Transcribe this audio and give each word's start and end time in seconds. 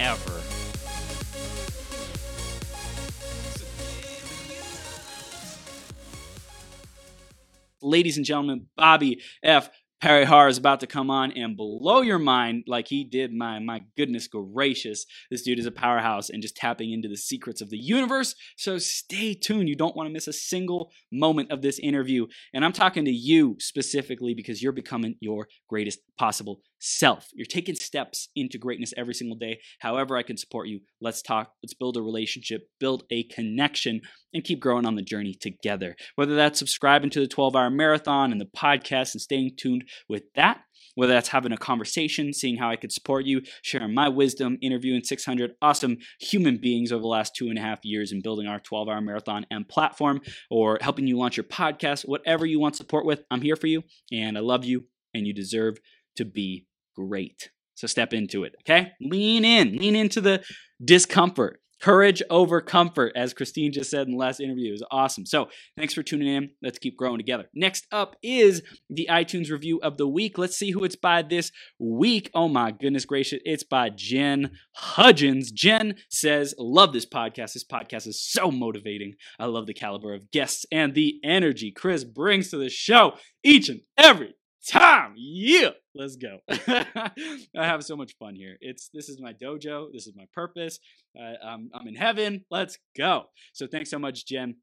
ever. 0.00 0.40
Ladies 7.82 8.16
and 8.16 8.24
gentlemen, 8.24 8.66
Bobby 8.76 9.20
F. 9.42 9.70
Parihar 10.04 10.50
is 10.50 10.58
about 10.58 10.80
to 10.80 10.86
come 10.86 11.10
on 11.10 11.32
and 11.32 11.56
blow 11.56 12.02
your 12.02 12.18
mind 12.18 12.64
like 12.66 12.88
he 12.88 13.04
did 13.04 13.32
mine. 13.32 13.64
My 13.64 13.80
goodness 13.96 14.28
gracious. 14.28 15.06
This 15.30 15.40
dude 15.40 15.58
is 15.58 15.64
a 15.64 15.70
powerhouse 15.70 16.28
and 16.28 16.42
just 16.42 16.56
tapping 16.56 16.92
into 16.92 17.08
the 17.08 17.16
secrets 17.16 17.62
of 17.62 17.70
the 17.70 17.78
universe. 17.78 18.34
So 18.58 18.76
stay 18.76 19.32
tuned. 19.32 19.66
You 19.66 19.76
don't 19.76 19.96
want 19.96 20.06
to 20.06 20.12
miss 20.12 20.28
a 20.28 20.32
single 20.34 20.92
moment 21.10 21.50
of 21.50 21.62
this 21.62 21.78
interview. 21.78 22.26
And 22.52 22.66
I'm 22.66 22.74
talking 22.74 23.06
to 23.06 23.10
you 23.10 23.56
specifically 23.60 24.34
because 24.34 24.62
you're 24.62 24.72
becoming 24.72 25.16
your 25.20 25.48
greatest 25.68 26.00
possible 26.18 26.60
self. 26.78 27.28
You're 27.34 27.46
taking 27.46 27.74
steps 27.74 28.28
into 28.36 28.58
greatness 28.58 28.92
every 28.96 29.14
single 29.14 29.36
day. 29.36 29.60
However, 29.80 30.16
I 30.16 30.22
can 30.22 30.36
support 30.36 30.68
you. 30.68 30.80
Let's 31.00 31.22
talk. 31.22 31.52
Let's 31.62 31.74
build 31.74 31.96
a 31.96 32.02
relationship, 32.02 32.68
build 32.78 33.04
a 33.10 33.24
connection, 33.24 34.02
and 34.32 34.44
keep 34.44 34.60
growing 34.60 34.86
on 34.86 34.94
the 34.94 35.02
journey 35.02 35.34
together. 35.34 35.96
Whether 36.16 36.36
that's 36.36 36.58
subscribing 36.58 37.10
to 37.10 37.20
the 37.20 37.28
12 37.28 37.56
hour 37.56 37.70
marathon 37.70 38.32
and 38.32 38.40
the 38.40 38.50
podcast 38.56 39.14
and 39.14 39.22
staying 39.22 39.52
tuned 39.56 39.84
with 40.08 40.24
that, 40.34 40.60
whether 40.94 41.12
that's 41.12 41.28
having 41.28 41.52
a 41.52 41.56
conversation, 41.56 42.32
seeing 42.32 42.56
how 42.56 42.70
I 42.70 42.76
could 42.76 42.92
support 42.92 43.24
you, 43.24 43.42
sharing 43.62 43.94
my 43.94 44.08
wisdom, 44.08 44.58
interviewing 44.60 45.02
600 45.02 45.52
awesome 45.62 45.98
human 46.20 46.58
beings 46.58 46.92
over 46.92 47.00
the 47.02 47.08
last 47.08 47.34
two 47.34 47.48
and 47.48 47.58
a 47.58 47.62
half 47.62 47.80
years 47.84 48.12
and 48.12 48.22
building 48.22 48.46
our 48.46 48.60
12 48.60 48.88
hour 48.88 49.00
marathon 49.00 49.46
and 49.50 49.68
platform, 49.68 50.20
or 50.50 50.78
helping 50.80 51.06
you 51.06 51.18
launch 51.18 51.36
your 51.36 51.44
podcast, 51.44 52.06
whatever 52.06 52.46
you 52.46 52.60
want 52.60 52.76
support 52.76 53.06
with, 53.06 53.22
I'm 53.30 53.42
here 53.42 53.56
for 53.56 53.66
you. 53.66 53.82
And 54.12 54.36
I 54.36 54.40
love 54.40 54.64
you, 54.64 54.84
and 55.14 55.26
you 55.26 55.32
deserve 55.32 55.78
to 56.16 56.24
be 56.24 56.66
great. 56.96 57.50
So 57.74 57.86
step 57.86 58.12
into 58.12 58.44
it, 58.44 58.54
okay? 58.62 58.92
Lean 59.00 59.44
in, 59.44 59.76
lean 59.76 59.96
into 59.96 60.20
the 60.20 60.44
discomfort. 60.82 61.60
Courage 61.82 62.22
over 62.30 62.62
comfort, 62.62 63.12
as 63.14 63.34
Christine 63.34 63.70
just 63.70 63.90
said 63.90 64.06
in 64.06 64.12
the 64.12 64.18
last 64.18 64.40
interview. 64.40 64.72
is 64.72 64.82
awesome. 64.90 65.26
So 65.26 65.48
thanks 65.76 65.92
for 65.92 66.02
tuning 66.02 66.28
in. 66.28 66.50
Let's 66.62 66.78
keep 66.78 66.96
growing 66.96 67.18
together. 67.18 67.46
Next 67.54 67.86
up 67.92 68.16
is 68.22 68.62
the 68.88 69.08
iTunes 69.10 69.50
review 69.50 69.80
of 69.82 69.98
the 69.98 70.08
week. 70.08 70.38
Let's 70.38 70.56
see 70.56 70.70
who 70.70 70.84
it's 70.84 70.96
by 70.96 71.20
this 71.20 71.50
week. 71.78 72.30
Oh 72.32 72.48
my 72.48 72.70
goodness 72.70 73.04
gracious. 73.04 73.40
It's 73.44 73.64
by 73.64 73.90
Jen 73.90 74.52
Hudgens. 74.76 75.50
Jen 75.50 75.96
says, 76.08 76.54
Love 76.58 76.94
this 76.94 77.06
podcast. 77.06 77.52
This 77.52 77.66
podcast 77.66 78.06
is 78.06 78.24
so 78.24 78.50
motivating. 78.50 79.14
I 79.38 79.46
love 79.46 79.66
the 79.66 79.74
caliber 79.74 80.14
of 80.14 80.30
guests 80.30 80.64
and 80.72 80.94
the 80.94 81.20
energy 81.22 81.70
Chris 81.70 82.04
brings 82.04 82.48
to 82.48 82.56
the 82.56 82.70
show 82.70 83.14
each 83.42 83.68
and 83.68 83.80
every 83.98 84.34
time. 84.66 85.14
Yeah, 85.16 85.70
let's 85.94 86.16
go. 86.16 86.38
I 86.48 87.12
have 87.54 87.84
so 87.84 87.96
much 87.96 88.16
fun 88.18 88.34
here. 88.34 88.56
It's 88.60 88.88
this 88.92 89.08
is 89.08 89.20
my 89.20 89.32
dojo. 89.32 89.92
This 89.92 90.06
is 90.06 90.14
my 90.16 90.26
purpose. 90.32 90.78
Uh, 91.18 91.34
I'm, 91.44 91.70
I'm 91.74 91.86
in 91.86 91.94
heaven. 91.94 92.44
Let's 92.50 92.78
go. 92.96 93.24
So 93.52 93.66
thanks 93.66 93.90
so 93.90 93.98
much, 93.98 94.26
Jen. 94.26 94.56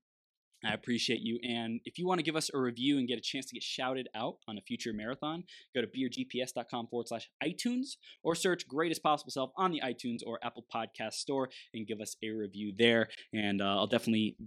I 0.64 0.74
appreciate 0.74 1.22
you. 1.22 1.40
And 1.44 1.82
if 1.86 1.98
you 1.98 2.08
want 2.08 2.20
to 2.20 2.24
give 2.24 2.36
us 2.36 2.50
a 2.54 2.60
review 2.60 2.98
and 2.98 3.08
get 3.08 3.18
a 3.18 3.22
chance 3.22 3.48
to 3.48 3.54
get 3.54 3.64
shouted 3.64 4.08
out 4.16 4.36
on 4.48 4.58
a 4.58 4.62
future 4.62 4.94
marathon, 4.94 5.44
go 5.74 5.82
to 5.82 5.88
beergps.com 5.88 6.88
forward 6.88 7.08
slash 7.08 7.30
iTunes 7.44 7.98
or 8.24 8.36
search 8.36 8.68
Greatest 8.68 9.02
Possible 9.02 9.32
Self 9.32 9.52
on 9.58 9.72
the 9.72 9.82
iTunes 9.84 10.20
or 10.26 10.40
Apple 10.44 10.66
Podcast 10.74 11.14
Store 11.14 11.50
and 11.74 11.88
give 11.88 12.00
us 12.00 12.16
a 12.24 12.30
review 12.30 12.74
there. 12.78 13.10
And 13.34 13.62
uh, 13.62 13.78
I'll 13.78 13.88
definitely, 13.88 14.38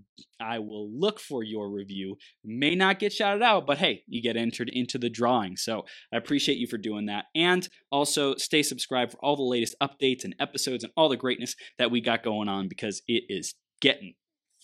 I 0.40 0.60
will 0.60 0.88
look 0.90 1.18
for 1.18 1.42
your 1.42 1.68
review. 1.70 2.16
May 2.44 2.74
not 2.74 2.98
get 2.98 3.12
shouted 3.12 3.42
out, 3.42 3.66
but 3.66 3.78
hey, 3.78 4.02
you 4.06 4.22
get 4.22 4.36
entered 4.36 4.70
into 4.72 4.98
the 4.98 5.10
drawing. 5.10 5.56
So 5.56 5.84
I 6.12 6.16
appreciate 6.16 6.58
you 6.58 6.66
for 6.66 6.78
doing 6.78 7.06
that. 7.06 7.26
And 7.34 7.68
also 7.90 8.36
stay 8.36 8.62
subscribed 8.62 9.12
for 9.12 9.18
all 9.18 9.36
the 9.36 9.42
latest 9.42 9.74
updates 9.82 10.24
and 10.24 10.34
episodes 10.38 10.84
and 10.84 10.92
all 10.96 11.08
the 11.08 11.16
greatness 11.16 11.56
that 11.78 11.90
we 11.90 12.00
got 12.00 12.22
going 12.22 12.48
on 12.48 12.68
because 12.68 13.02
it 13.08 13.24
is 13.28 13.54
getting 13.80 14.14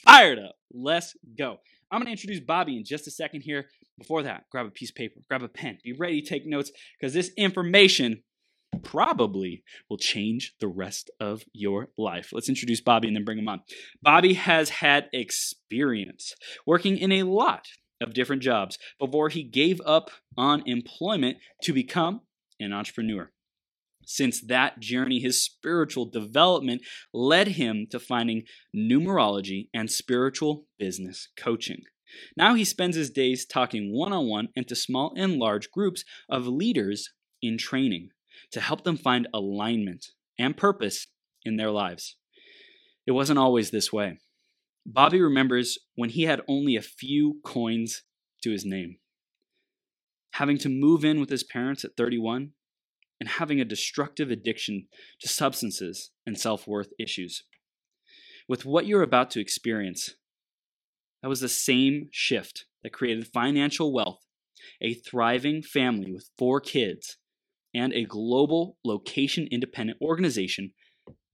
fired 0.05 0.39
up. 0.39 0.57
Let's 0.73 1.17
go. 1.37 1.59
I'm 1.91 1.99
going 1.99 2.07
to 2.07 2.13
introduce 2.13 2.41
Bobby 2.41 2.77
in 2.77 2.85
just 2.85 3.07
a 3.07 3.11
second 3.11 3.43
here. 3.43 3.67
Before 3.99 4.23
that, 4.23 4.45
grab 4.51 4.67
a 4.67 4.71
piece 4.71 4.91
of 4.91 4.97
paper, 4.97 5.21
grab 5.29 5.43
a 5.43 5.49
pen, 5.49 5.79
be 5.85 5.93
ready 5.93 6.23
to 6.23 6.29
take 6.29 6.47
notes 6.47 6.71
because 6.99 7.13
this 7.13 7.31
information 7.37 8.23
probably 8.83 9.63
will 9.89 9.99
change 9.99 10.55
the 10.61 10.69
rest 10.69 11.11
of 11.21 11.43
your 11.53 11.89
life. 11.99 12.31
Let's 12.33 12.49
introduce 12.49 12.81
Bobby 12.81 13.09
and 13.09 13.17
then 13.17 13.25
bring 13.25 13.39
him 13.39 13.49
on. 13.49 13.61
Bobby 14.01 14.35
has 14.35 14.71
had 14.71 15.09
experience 15.13 16.35
working 16.67 16.97
in 16.97 17.13
a 17.13 17.25
lot 17.25 17.67
of 18.01 18.15
different 18.15 18.43
jobs 18.43 18.79
before 18.99 19.29
he 19.29 19.43
gave 19.43 19.81
up 19.85 20.11
on 20.37 20.63
employment 20.67 21.39
to 21.63 21.73
become 21.73 22.23
an 22.59 22.73
entrepreneur. 22.73 23.31
Since 24.13 24.41
that 24.49 24.81
journey, 24.81 25.21
his 25.21 25.41
spiritual 25.41 26.05
development 26.05 26.83
led 27.15 27.47
him 27.47 27.87
to 27.93 28.01
finding 28.01 28.43
numerology 28.77 29.69
and 29.73 29.89
spiritual 29.89 30.67
business 30.81 31.29
coaching. 31.37 31.83
Now 32.37 32.55
he 32.55 32.65
spends 32.65 32.97
his 32.97 33.11
days 33.11 33.47
talking 33.47 33.95
one 33.95 34.13
on 34.13 34.27
one 34.27 34.49
and 34.57 34.67
to 34.67 34.75
small 34.75 35.15
and 35.17 35.37
large 35.37 35.71
groups 35.71 36.05
of 36.29 36.49
leaders 36.49 37.11
in 37.41 37.57
training 37.57 38.09
to 38.51 38.61
help 38.61 38.83
them 38.83 38.97
find 38.97 39.29
alignment 39.33 40.07
and 40.37 40.57
purpose 40.57 41.07
in 41.45 41.57
their 41.57 41.71
lives. 41.71 42.17
It 43.07 43.13
wasn't 43.13 43.39
always 43.39 43.71
this 43.71 43.93
way. 43.93 44.19
Bobby 44.85 45.21
remembers 45.21 45.79
when 45.95 46.11
he 46.11 46.25
had 46.25 46.43
only 46.49 46.75
a 46.75 46.83
few 46.83 47.37
coins 47.45 48.03
to 48.43 48.51
his 48.51 48.65
name. 48.65 48.97
Having 50.33 50.59
to 50.59 50.69
move 50.69 51.05
in 51.05 51.21
with 51.21 51.31
his 51.31 51.45
parents 51.45 51.85
at 51.85 51.97
31 51.97 52.55
and 53.21 53.29
having 53.29 53.61
a 53.61 53.65
destructive 53.65 54.31
addiction 54.31 54.87
to 55.21 55.29
substances 55.29 56.11
and 56.27 56.39
self 56.39 56.67
worth 56.67 56.89
issues. 56.99 57.45
With 58.49 58.65
what 58.65 58.87
you're 58.87 59.03
about 59.03 59.31
to 59.33 59.41
experience, 59.41 60.17
that 61.23 61.29
was 61.29 61.41
the 61.41 61.49
same 61.49 62.09
shift 62.11 62.65
that 62.83 62.93
created 62.93 63.29
financial 63.29 63.93
wealth, 63.93 64.25
a 64.81 64.95
thriving 64.95 65.63
family 65.63 66.11
with 66.11 66.31
four 66.39 66.61
kids, 66.61 67.19
and 67.75 67.93
a 67.93 68.05
global 68.05 68.79
location 68.85 69.47
independent 69.51 69.99
organization 70.01 70.73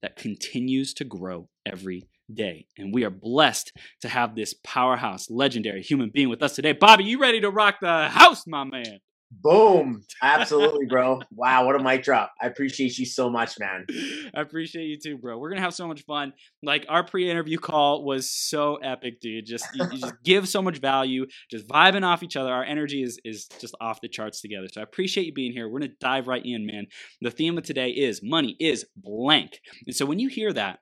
that 0.03 0.17
continues 0.17 0.93
to 0.95 1.05
grow 1.05 1.49
every 1.65 2.09
day. 2.33 2.67
And 2.77 2.93
we 2.93 3.05
are 3.05 3.11
blessed 3.11 3.73
to 4.03 4.09
have 4.09 4.35
this 4.35 4.55
powerhouse, 4.65 5.31
legendary 5.31 5.83
human 5.83 6.11
being 6.13 6.29
with 6.29 6.43
us 6.43 6.55
today. 6.55 6.73
Bobby, 6.73 7.05
you 7.05 7.21
ready 7.21 7.41
to 7.41 7.51
rock 7.51 7.77
the 7.81 8.09
house, 8.09 8.47
my 8.47 8.65
man? 8.65 9.01
Boom. 9.31 10.03
Absolutely, 10.23 10.87
bro. 10.89 11.21
Wow, 11.33 11.67
what 11.67 11.79
a 11.79 11.83
mic 11.83 12.05
drop. 12.05 12.33
I 12.41 12.47
appreciate 12.47 12.97
you 12.99 13.05
so 13.05 13.29
much, 13.29 13.59
man. 13.59 13.87
I 14.35 14.41
appreciate 14.41 14.85
you 14.85 14.99
too, 14.99 15.19
bro. 15.19 15.39
We're 15.39 15.51
going 15.51 15.59
to 15.59 15.65
have 15.65 15.75
so 15.75 15.89
much 15.89 16.05
fun. 16.05 16.33
Like 16.63 16.87
our 16.89 17.05
pre-interview 17.05 17.59
call 17.59 18.05
was 18.05 18.31
so 18.31 18.77
epic, 18.77 19.21
dude. 19.21 19.47
Just 19.47 19.67
you, 19.75 19.85
you 19.93 19.99
just 19.99 20.15
give 20.25 20.49
so 20.49 20.63
much 20.63 20.79
value, 20.79 21.27
just 21.51 21.67
vibing 21.67 22.05
off 22.05 22.23
each 22.23 22.37
other. 22.37 22.53
Our 22.53 22.65
energy 22.65 23.03
is 23.03 23.21
is 23.25 23.47
just 23.61 23.75
off 23.81 24.01
the 24.01 24.09
charts 24.09 24.41
together. 24.41 24.69
So 24.73 24.81
I 24.81 24.85
appreciate 24.85 25.27
you 25.27 25.33
being 25.33 25.53
here. 25.53 25.69
We're 25.69 25.81
going 25.81 25.91
to 25.91 25.97
dive 26.01 26.29
right 26.29 26.45
in, 26.45 26.67
man. 26.67 26.87
The 27.21 27.31
theme 27.31 27.59
of 27.59 27.65
today 27.65 27.91
is 27.91 28.21
money 28.23 28.57
is 28.61 28.87
blank. 28.97 29.61
And 29.87 29.95
so 29.95 30.07
when 30.07 30.19
you 30.19 30.29
hear 30.29 30.53
that, 30.53 30.81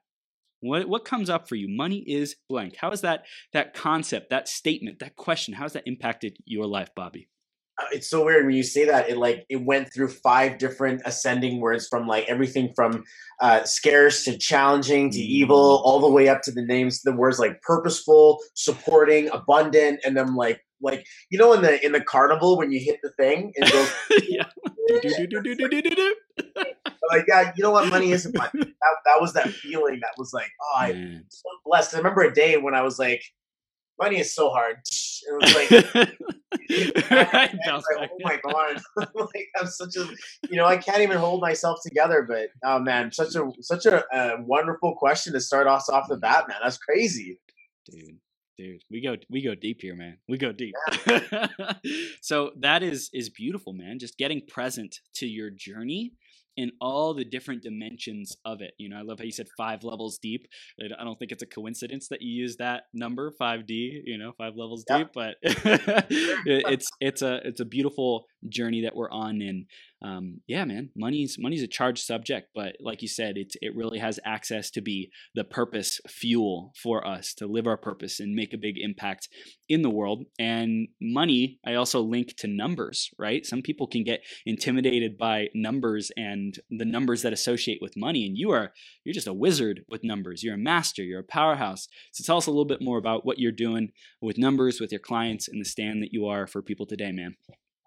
what, 0.61 0.87
what 0.87 1.05
comes 1.05 1.29
up 1.29 1.47
for 1.47 1.55
you? 1.55 1.67
Money 1.67 2.03
is 2.07 2.35
blank. 2.47 2.75
How 2.77 2.91
is 2.91 3.01
that 3.01 3.25
that 3.53 3.73
concept, 3.73 4.29
that 4.29 4.47
statement, 4.47 4.99
that 4.99 5.15
question, 5.15 5.53
how 5.53 5.63
has 5.63 5.73
that 5.73 5.87
impacted 5.87 6.37
your 6.45 6.65
life, 6.65 6.89
Bobby? 6.95 7.27
Uh, 7.77 7.87
it's 7.91 8.09
so 8.09 8.23
weird 8.23 8.45
when 8.45 8.55
you 8.55 8.63
say 8.63 8.85
that 8.85 9.09
it 9.09 9.17
like 9.17 9.45
it 9.49 9.65
went 9.65 9.91
through 9.93 10.07
five 10.07 10.57
different 10.57 11.01
ascending 11.05 11.59
words 11.59 11.87
from 11.87 12.07
like 12.07 12.23
everything 12.29 12.71
from 12.73 13.03
uh 13.41 13.63
scarce 13.63 14.23
to 14.23 14.37
challenging 14.37 15.09
to 15.09 15.19
evil 15.19 15.79
mm. 15.79 15.81
all 15.85 15.99
the 15.99 16.09
way 16.09 16.29
up 16.29 16.41
to 16.41 16.51
the 16.51 16.61
names 16.61 17.01
the 17.01 17.11
words 17.11 17.37
like 17.37 17.61
purposeful 17.61 18.39
supporting 18.53 19.29
abundant 19.31 19.99
and 20.05 20.15
then 20.15 20.35
like 20.35 20.61
like 20.81 21.05
you 21.29 21.37
know 21.37 21.51
in 21.51 21.61
the 21.61 21.85
in 21.85 21.91
the 21.91 21.99
carnival 21.99 22.57
when 22.57 22.71
you 22.71 22.79
hit 22.79 22.99
the 23.03 23.11
thing 23.11 23.51
and 23.57 23.69
goes 23.69 23.93
yeah. 24.29 24.45
Like 27.11 27.25
yeah 27.27 27.51
you 27.55 27.63
know 27.63 27.71
what 27.71 27.89
money 27.89 28.11
isn't 28.11 28.35
money 28.35 28.49
that, 28.53 28.95
that 29.05 29.21
was 29.21 29.33
that 29.33 29.49
feeling 29.49 29.99
that 30.01 30.13
was 30.17 30.31
like 30.33 30.49
oh 30.61 30.79
i'm 30.79 31.25
so 31.29 31.49
blessed. 31.65 31.93
I 31.93 31.97
remember 31.97 32.21
a 32.21 32.33
day 32.33 32.57
when 32.57 32.73
i 32.73 32.81
was 32.81 32.97
like 32.97 33.21
money 33.99 34.19
is 34.19 34.33
so 34.33 34.49
hard 34.49 34.77
it 35.27 35.41
was 35.41 35.55
like 35.55 36.09
like, 36.69 37.51
oh 37.99 38.07
my 38.21 38.39
god! 38.43 38.81
like 38.97 39.47
I'm 39.57 39.67
such 39.67 39.95
a, 39.97 40.07
you 40.49 40.57
know, 40.57 40.65
I 40.65 40.77
can't 40.77 41.01
even 41.01 41.17
hold 41.17 41.41
myself 41.41 41.79
together. 41.83 42.25
But 42.27 42.49
oh 42.63 42.79
man, 42.79 43.11
such 43.11 43.35
a 43.35 43.51
such 43.61 43.85
a, 43.85 44.03
a 44.11 44.41
wonderful 44.41 44.95
question 44.95 45.33
to 45.33 45.39
start 45.39 45.67
us 45.67 45.89
off 45.89 46.07
the 46.09 46.17
bat, 46.17 46.47
man. 46.47 46.57
That's 46.63 46.77
crazy, 46.77 47.39
dude 47.85 48.19
dude 48.57 48.81
we 48.89 49.01
go 49.01 49.17
we 49.29 49.43
go 49.43 49.53
deep 49.53 49.81
here 49.81 49.95
man 49.95 50.17
we 50.29 50.37
go 50.37 50.53
deep 50.53 50.73
so 52.21 52.51
that 52.57 52.83
is 52.83 53.09
is 53.13 53.29
beautiful 53.29 53.73
man 53.73 53.99
just 53.99 54.17
getting 54.17 54.41
present 54.47 55.01
to 55.13 55.27
your 55.27 55.49
journey 55.49 56.13
in 56.57 56.71
all 56.79 57.13
the 57.13 57.25
different 57.25 57.63
dimensions 57.63 58.35
of 58.45 58.61
it. 58.61 58.73
You 58.77 58.89
know, 58.89 58.97
I 58.97 59.01
love 59.01 59.19
how 59.19 59.25
you 59.25 59.31
said 59.31 59.47
five 59.57 59.83
levels 59.83 60.17
deep. 60.21 60.47
I 60.81 61.03
don't 61.03 61.17
think 61.19 61.31
it's 61.31 61.43
a 61.43 61.47
coincidence 61.47 62.07
that 62.09 62.21
you 62.21 62.31
use 62.31 62.57
that 62.57 62.83
number, 62.93 63.33
5D, 63.39 64.01
you 64.05 64.17
know, 64.17 64.31
five 64.37 64.55
levels 64.55 64.83
deep, 64.87 65.09
but 65.13 65.35
it's 65.43 66.87
it's 66.99 67.21
a 67.21 67.41
it's 67.45 67.59
a 67.59 67.65
beautiful 67.65 68.25
journey 68.47 68.81
that 68.81 68.95
we're 68.95 69.09
on 69.09 69.41
and 69.41 69.65
um, 70.01 70.41
yeah, 70.47 70.65
man, 70.65 70.89
money's 70.95 71.37
money's 71.39 71.63
a 71.63 71.67
charged 71.67 72.03
subject, 72.03 72.49
but 72.53 72.75
like 72.79 73.01
you 73.01 73.07
said, 73.07 73.37
it 73.37 73.53
it 73.61 73.75
really 73.75 73.99
has 73.99 74.19
access 74.25 74.69
to 74.71 74.81
be 74.81 75.09
the 75.33 75.43
purpose 75.43 76.01
fuel 76.07 76.73
for 76.81 77.07
us 77.07 77.33
to 77.35 77.47
live 77.47 77.65
our 77.65 77.77
purpose 77.77 78.19
and 78.19 78.35
make 78.35 78.53
a 78.53 78.57
big 78.57 78.77
impact 78.77 79.29
in 79.69 79.81
the 79.81 79.89
world. 79.89 80.25
And 80.37 80.89
money, 81.01 81.59
I 81.65 81.75
also 81.75 82.01
link 82.01 82.35
to 82.37 82.47
numbers, 82.47 83.09
right? 83.17 83.45
Some 83.45 83.61
people 83.61 83.87
can 83.87 84.03
get 84.03 84.21
intimidated 84.45 85.17
by 85.17 85.47
numbers 85.55 86.11
and 86.17 86.59
the 86.69 86.85
numbers 86.85 87.21
that 87.21 87.33
associate 87.33 87.79
with 87.81 87.97
money, 87.97 88.25
and 88.25 88.37
you 88.37 88.51
are 88.51 88.73
you're 89.05 89.13
just 89.13 89.27
a 89.27 89.33
wizard 89.33 89.85
with 89.87 90.03
numbers. 90.03 90.43
You're 90.43 90.55
a 90.55 90.57
master. 90.57 91.03
You're 91.03 91.21
a 91.21 91.23
powerhouse. 91.23 91.87
So 92.11 92.23
tell 92.23 92.37
us 92.37 92.47
a 92.47 92.51
little 92.51 92.65
bit 92.65 92.81
more 92.81 92.97
about 92.97 93.25
what 93.25 93.39
you're 93.39 93.51
doing 93.51 93.91
with 94.21 94.37
numbers 94.37 94.79
with 94.81 94.91
your 94.91 94.99
clients 94.99 95.47
and 95.47 95.61
the 95.61 95.65
stand 95.65 96.03
that 96.03 96.11
you 96.13 96.25
are 96.27 96.47
for 96.47 96.61
people 96.61 96.85
today, 96.85 97.11
man. 97.11 97.35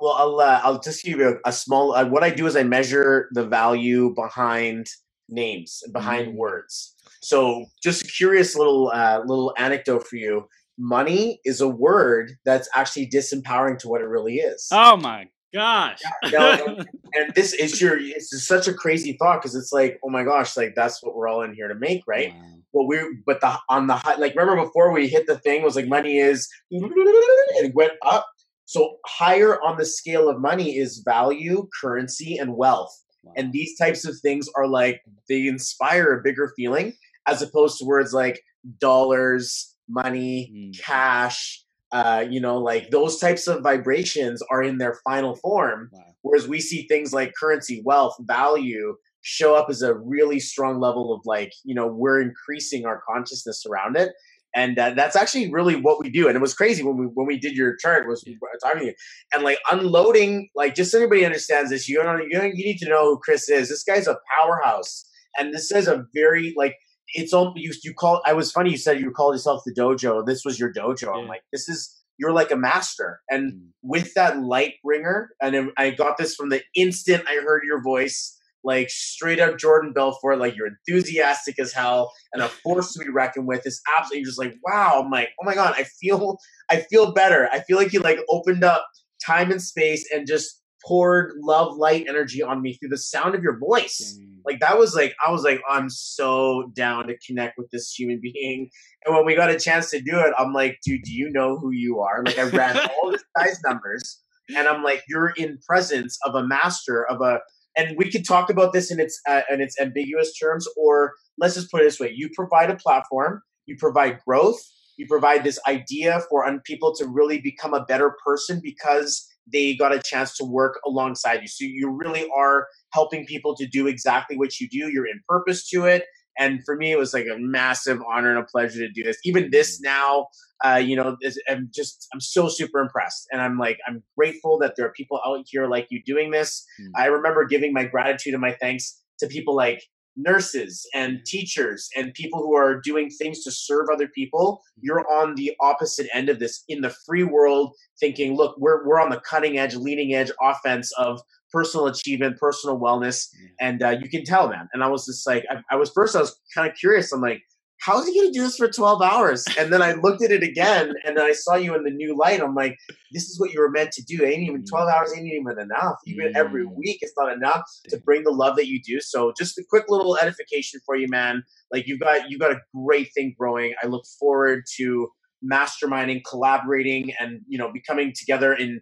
Well, 0.01 0.13
I'll 0.13 0.41
uh, 0.41 0.61
I'll 0.63 0.81
just 0.81 1.05
give 1.05 1.19
you 1.19 1.29
a, 1.29 1.49
a 1.49 1.53
small. 1.53 1.95
Uh, 1.95 2.07
what 2.07 2.23
I 2.23 2.31
do 2.31 2.47
is 2.47 2.57
I 2.57 2.63
measure 2.63 3.29
the 3.33 3.45
value 3.45 4.15
behind 4.15 4.87
names, 5.29 5.83
behind 5.93 6.29
mm. 6.29 6.35
words. 6.35 6.95
So, 7.21 7.67
just 7.83 8.05
a 8.05 8.07
curious 8.07 8.57
little 8.57 8.91
uh, 8.95 9.21
little 9.27 9.53
anecdote 9.59 10.07
for 10.07 10.17
you. 10.17 10.49
Money 10.79 11.41
is 11.45 11.61
a 11.61 11.69
word 11.69 12.33
that's 12.45 12.69
actually 12.75 13.09
disempowering 13.09 13.79
to 13.79 13.89
what 13.89 14.01
it 14.01 14.07
really 14.07 14.37
is. 14.37 14.69
Oh 14.71 14.97
my 14.97 15.29
gosh! 15.53 16.01
Yeah, 16.31 16.59
and 17.15 17.35
this 17.35 17.53
is 17.53 17.81
your. 17.81 17.99
It's 17.99 18.47
such 18.47 18.69
a 18.69 18.75
crazy 18.75 19.17
thought 19.19 19.43
because 19.43 19.57
it's 19.57 19.73
like, 19.73 19.99
oh 20.05 20.11
my 20.11 20.23
gosh, 20.23 20.57
like 20.57 20.75
that's 20.77 21.03
what 21.03 21.17
we're 21.17 21.27
all 21.27 21.43
in 21.43 21.55
here 21.55 21.67
to 21.67 21.75
make, 21.75 22.03
right? 22.07 22.33
Wow. 22.33 22.55
But 22.73 22.85
we're 22.85 23.13
but 23.27 23.41
the 23.41 23.59
on 23.69 23.89
the 23.89 23.97
high, 23.97 24.15
like 24.15 24.37
remember 24.37 24.63
before 24.63 24.93
we 24.93 25.09
hit 25.09 25.27
the 25.27 25.39
thing 25.39 25.63
was 25.63 25.75
like 25.75 25.89
money 25.89 26.19
is, 26.19 26.49
and 26.71 26.85
it 26.87 27.75
went 27.75 27.95
up 28.03 28.29
so 28.69 28.99
higher 29.07 29.59
on 29.63 29.79
the 29.79 29.87
scale 29.87 30.29
of 30.29 30.43
money 30.43 30.77
is 30.77 30.99
value, 31.03 31.67
currency, 31.81 32.37
and 32.37 32.55
wealth. 32.55 32.95
Wow. 33.23 33.33
And 33.35 33.51
these 33.51 33.79
types 33.79 34.05
of 34.07 34.19
things 34.21 34.47
are 34.57 34.67
like 34.67 35.01
they 35.27 35.47
inspire 35.47 36.13
a 36.13 36.23
bigger 36.23 36.53
feeling 36.55 36.93
as 37.27 37.41
opposed 37.41 37.79
to 37.79 37.87
words 37.87 38.13
like 38.13 38.43
dollars, 38.79 39.75
money, 39.89 40.53
mm. 40.55 40.79
cash. 40.79 41.65
Uh, 41.93 42.27
you 42.29 42.43
know, 42.43 42.59
like 42.59 42.91
those 42.91 43.19
types 43.19 43.49
of 43.49 43.63
vibrations 43.63 44.43
are 44.51 44.63
in 44.63 44.77
their 44.77 45.01
final 45.03 45.35
form. 45.37 45.89
Wow. 45.91 46.15
Whereas 46.21 46.47
we 46.47 46.61
see 46.61 46.87
things 46.89 47.15
like 47.15 47.33
currency, 47.41 47.81
wealth, 47.87 48.17
value 48.21 48.99
show 49.23 49.55
up 49.55 49.71
as 49.71 49.81
a 49.81 49.95
really 49.95 50.41
strong 50.41 50.79
level 50.79 51.15
of 51.15 51.23
like, 51.25 51.55
you 51.65 51.75
know, 51.75 51.87
we're 51.87 52.21
increasing 52.21 52.85
our 52.85 53.01
consciousness 53.09 53.65
around 53.65 53.97
it 53.97 54.13
and 54.59 54.77
uh, 54.77 54.91
that's 54.91 55.15
actually 55.15 55.53
really 55.53 55.77
what 55.77 56.01
we 56.01 56.11
do. 56.11 56.27
And 56.27 56.35
it 56.35 56.41
was 56.41 56.53
crazy 56.53 56.83
when 56.83 56.97
we 56.97 57.07
when 57.07 57.29
we 57.29 57.39
did 57.39 57.57
your 57.57 57.77
chart 57.77 58.09
was 58.09 58.25
talking 58.61 58.81
to 58.81 58.87
you 58.87 58.95
and 59.33 59.45
like 59.45 59.59
unloading. 59.71 60.49
Like 60.57 60.75
just 60.75 60.91
so 60.91 60.99
everybody 60.99 61.25
understands 61.25 61.71
this, 61.71 61.89
you 61.89 62.03
know, 62.03 62.17
you, 62.17 62.43
you 62.43 62.65
need 62.65 62.79
to 62.79 62.89
know 62.89 63.05
who 63.05 63.19
Chris 63.19 63.49
is. 63.49 63.69
This 63.69 63.85
guy's 63.85 64.09
a 64.09 64.19
powerhouse, 64.37 65.09
and 65.39 65.55
this 65.55 65.71
is 65.71 65.87
a 65.87 66.05
very 66.13 66.55
like 66.57 66.75
it's 67.15 67.33
all 67.33 67.53
you 67.55 67.73
you 67.85 67.95
call. 67.95 68.21
I 68.27 68.33
was 68.33 68.51
funny. 68.51 68.71
You 68.71 68.79
said 68.79 69.01
you 69.01 69.13
called 69.13 69.37
yourself 69.37 69.63
the 69.65 69.73
dojo. 69.73 70.27
This 70.27 70.45
was 70.45 70.59
your 70.59 70.73
dojo. 70.73 71.03
Yeah. 71.03 71.11
I'm 71.11 71.29
like, 71.29 71.43
this 71.53 71.69
is 71.69 71.95
you're 72.19 72.33
like 72.33 72.51
a 72.51 72.57
master. 72.57 73.21
And 73.31 73.53
mm. 73.53 73.61
with 73.83 74.13
that 74.15 74.41
light 74.41 74.75
bringer, 74.83 75.31
and 75.41 75.71
I 75.79 75.91
got 75.91 76.17
this 76.19 76.35
from 76.35 76.49
the 76.49 76.63
instant 76.75 77.23
I 77.29 77.35
heard 77.35 77.63
your 77.65 77.81
voice 77.81 78.37
like 78.65 78.91
straight 78.91 79.41
up 79.41 79.59
Jordan 79.59 79.93
Belfort, 79.93 80.39
like 80.39 80.57
you're 80.57 80.69
enthusiastic 80.69 81.59
as 81.59 81.73
hell 81.73 82.13
and 82.33 82.43
a 82.43 82.49
force 82.49 82.93
to 82.93 82.99
be 82.99 83.11
reckoned 83.11 83.47
with. 83.47 83.67
Is 83.67 83.81
absolutely 83.99 84.25
just 84.25 84.39
like 84.39 84.55
wow. 84.65 85.03
I'm 85.03 85.11
like, 85.11 85.31
oh 85.41 85.45
my 85.45 85.55
god, 85.55 85.75
I 85.77 85.85
feel 85.85 86.39
I 86.71 86.81
feel 86.91 87.13
better. 87.13 87.49
I 87.53 87.61
feel 87.61 87.77
like 87.77 87.93
you 87.93 88.01
like 88.01 88.21
opened 88.29 88.65
up 88.65 88.87
time 89.25 89.51
and 89.51 89.63
space 89.63 90.09
and 90.13 90.27
just 90.27 90.63
poured 90.87 91.33
love, 91.43 91.77
light, 91.77 92.07
energy 92.09 92.43
on 92.43 92.63
me 92.63 92.75
through 92.75 92.89
the 92.89 92.99
sound 92.99 93.35
of 93.35 93.43
your 93.43 93.59
voice. 93.59 94.19
Mm. 94.19 94.39
Like 94.45 94.61
that 94.61 94.79
was 94.79 94.95
like 94.95 95.15
I 95.25 95.31
was 95.31 95.43
like 95.43 95.61
I'm 95.69 95.91
so 95.91 96.71
down 96.75 97.07
to 97.09 97.17
connect 97.27 97.59
with 97.59 97.71
this 97.71 97.93
human 97.93 98.21
being. 98.21 98.71
And 99.05 99.15
when 99.15 99.25
we 99.25 99.35
got 99.35 99.51
a 99.51 99.59
chance 99.59 99.91
to 99.91 100.01
do 100.01 100.19
it, 100.19 100.33
I'm 100.39 100.53
like, 100.53 100.79
dude, 100.85 101.03
do 101.03 101.13
you 101.13 101.31
know 101.31 101.59
who 101.59 101.71
you 101.71 102.01
are? 102.01 102.23
Like 102.25 102.39
I 102.39 102.45
ran 102.45 102.77
all 103.03 103.11
this 103.11 103.25
guy's 103.37 103.61
numbers, 103.65 104.21
and 104.57 104.67
I'm 104.69 104.83
like, 104.83 105.05
you're 105.09 105.31
in 105.37 105.59
presence 105.67 106.19
of 106.25 106.35
a 106.35 106.47
master 106.47 107.07
of 107.07 107.21
a 107.21 107.41
and 107.79 107.97
we 107.97 108.11
could 108.11 108.27
talk 108.27 108.51
about 108.51 108.75
this 108.75 108.91
in 108.91 109.01
its 109.01 109.19
uh, 109.27 109.43
in 109.51 109.63
its 109.63 109.81
ambiguous 109.81 110.37
terms 110.39 110.69
or 110.77 111.15
let's 111.39 111.55
just 111.55 111.71
put 111.71 111.81
it 111.81 111.85
this 111.85 111.99
way. 111.99 112.13
You 112.15 112.29
provide 112.35 112.71
a 112.71 112.77
platform 112.77 113.43
you 113.67 113.77
provide 113.79 114.19
growth 114.27 114.61
you 114.99 115.07
provide 115.07 115.45
this 115.45 115.59
idea 115.67 116.21
for 116.29 116.45
people 116.65 116.93
to 116.97 117.07
really 117.07 117.41
become 117.41 117.73
a 117.73 117.85
better 117.85 118.17
person 118.25 118.61
because 118.63 119.27
they 119.51 119.75
got 119.75 119.95
a 119.95 120.01
chance 120.01 120.37
to 120.37 120.45
work 120.45 120.81
alongside 120.85 121.41
you. 121.41 121.47
So 121.47 121.65
you 121.65 121.89
really 121.89 122.29
are 122.37 122.67
helping 122.93 123.25
people 123.25 123.57
to 123.57 123.67
do 123.67 123.87
exactly 123.87 124.37
what 124.37 124.61
you 124.61 124.69
do. 124.69 124.91
You're 124.93 125.07
in 125.07 125.21
purpose 125.29 125.69
to 125.71 125.85
it. 125.85 126.05
And 126.37 126.61
for 126.65 126.77
me, 126.77 126.93
it 126.93 126.99
was 126.99 127.15
like 127.15 127.27
a 127.27 127.39
massive 127.39 128.01
honor 128.13 128.31
and 128.31 128.39
a 128.39 128.45
pleasure 128.45 128.81
to 128.81 128.91
do 128.91 129.05
this. 129.05 129.19
Even 129.25 129.51
this 129.51 129.81
now, 129.81 130.27
uh, 130.65 130.77
you 130.77 130.97
know, 130.97 131.17
I'm 131.49 131.71
just, 131.75 132.07
I'm 132.13 132.21
so 132.21 132.49
super 132.49 132.81
impressed. 132.81 133.27
And 133.31 133.41
I'm 133.41 133.59
like, 133.59 133.79
I'm 133.87 134.03
grateful 134.17 134.59
that 134.59 134.75
there 134.77 134.87
are 134.87 134.93
people 134.93 135.21
out 135.25 135.45
here 135.47 135.67
like 135.67 135.87
you 135.91 136.03
doing 136.05 136.31
this. 136.31 136.65
Mm. 136.81 136.91
I 136.97 137.07
remember 137.07 137.45
giving 137.45 137.73
my 137.73 137.85
gratitude 137.85 138.35
and 138.35 138.41
my 138.41 138.53
thanks 138.53 139.01
to 139.21 139.27
people 139.27 139.55
like 139.55 139.83
nurses 140.17 140.85
and 140.95 141.21
teachers 141.25 141.89
and 141.97 142.13
people 142.15 142.41
who 142.41 142.57
are 142.57 142.81
doing 142.81 143.09
things 143.09 143.45
to 143.45 143.53
serve 143.53 143.87
other 143.93 144.09
people 144.09 144.61
hmm. 144.75 144.81
you're 144.83 145.09
on 145.09 145.37
the 145.37 145.53
opposite 145.61 146.09
end 146.13 146.29
of 146.29 146.41
this 146.41 146.65
in 146.67 146.81
the 146.81 146.93
free 147.07 147.23
world 147.23 147.73
thinking 148.01 148.35
look 148.35 148.57
we're, 148.59 148.85
we're 148.85 149.01
on 149.01 149.11
the 149.11 149.21
cutting 149.21 149.59
edge 149.59 149.77
leading 149.77 150.13
edge 150.13 150.33
offense 150.43 150.91
of 150.99 151.21
personal 151.53 151.87
achievement, 151.87 152.39
personal 152.39 152.79
wellness, 152.79 153.29
and 153.61 153.83
uh, 153.83 153.91
you 153.91 154.09
can 154.09 154.25
tell, 154.25 154.49
man. 154.49 154.69
And 154.73 154.83
I 154.83 154.89
was 154.89 155.07
just 155.07 155.27
like, 155.27 155.45
I, 155.51 155.63
I 155.71 155.77
was 155.77 155.91
first, 155.91 156.15
I 156.17 156.21
was 156.21 156.39
kind 156.55 156.71
of 156.71 156.77
curious. 156.77 157.13
I'm 157.13 157.21
like, 157.21 157.43
how 157.81 158.01
is 158.01 158.07
he 158.07 158.15
going 158.15 158.33
to 158.33 158.39
do 158.39 158.43
this 158.45 158.57
for 158.57 158.69
12 158.69 159.03
hours? 159.03 159.45
And 159.59 159.73
then 159.73 159.83
I 159.83 159.93
looked 159.93 160.23
at 160.23 160.31
it 160.31 160.43
again, 160.43 160.95
and 161.05 161.17
then 161.17 161.25
I 161.25 161.33
saw 161.33 161.55
you 161.55 161.75
in 161.75 161.85
the 161.85 161.91
new 161.91 162.17
light. 162.17 162.41
I'm 162.41 162.55
like, 162.55 162.77
this 163.13 163.25
is 163.25 163.39
what 163.39 163.53
you 163.53 163.61
were 163.61 163.71
meant 163.71 163.93
to 163.93 164.03
do. 164.03 164.25
Ain't 164.25 164.43
even 164.43 164.63
mm. 164.63 164.69
12 164.69 164.89
hours, 164.89 165.13
ain't 165.17 165.27
even 165.27 165.59
enough. 165.59 165.97
Even 166.07 166.37
every 166.37 166.65
mm. 166.65 166.75
week, 166.77 166.99
it's 167.01 167.15
not 167.17 167.33
enough 167.33 167.63
to 167.89 167.99
bring 167.99 168.25
the 168.25 168.31
love 168.31 168.57
that 168.57 168.67
you 168.67 168.81
do. 168.83 169.01
So, 169.01 169.33
just 169.37 169.59
a 169.59 169.65
quick 169.69 169.85
little 169.89 170.17
edification 170.19 170.81
for 170.85 170.97
you, 170.97 171.09
man. 171.09 171.45
Like 171.73 171.87
you've 171.87 172.01
got 172.01 172.31
you've 172.31 172.41
got 172.41 172.53
a 172.53 172.61
great 172.75 173.09
thing 173.15 173.35
growing. 173.39 173.75
I 173.83 173.87
look 173.87 174.05
forward 174.19 174.65
to 174.77 175.09
masterminding, 175.45 176.23
collaborating, 176.29 177.13
and 177.21 177.41
you 177.47 177.59
know, 177.59 177.73
becoming 177.73 178.13
together 178.15 178.53
in 178.53 178.81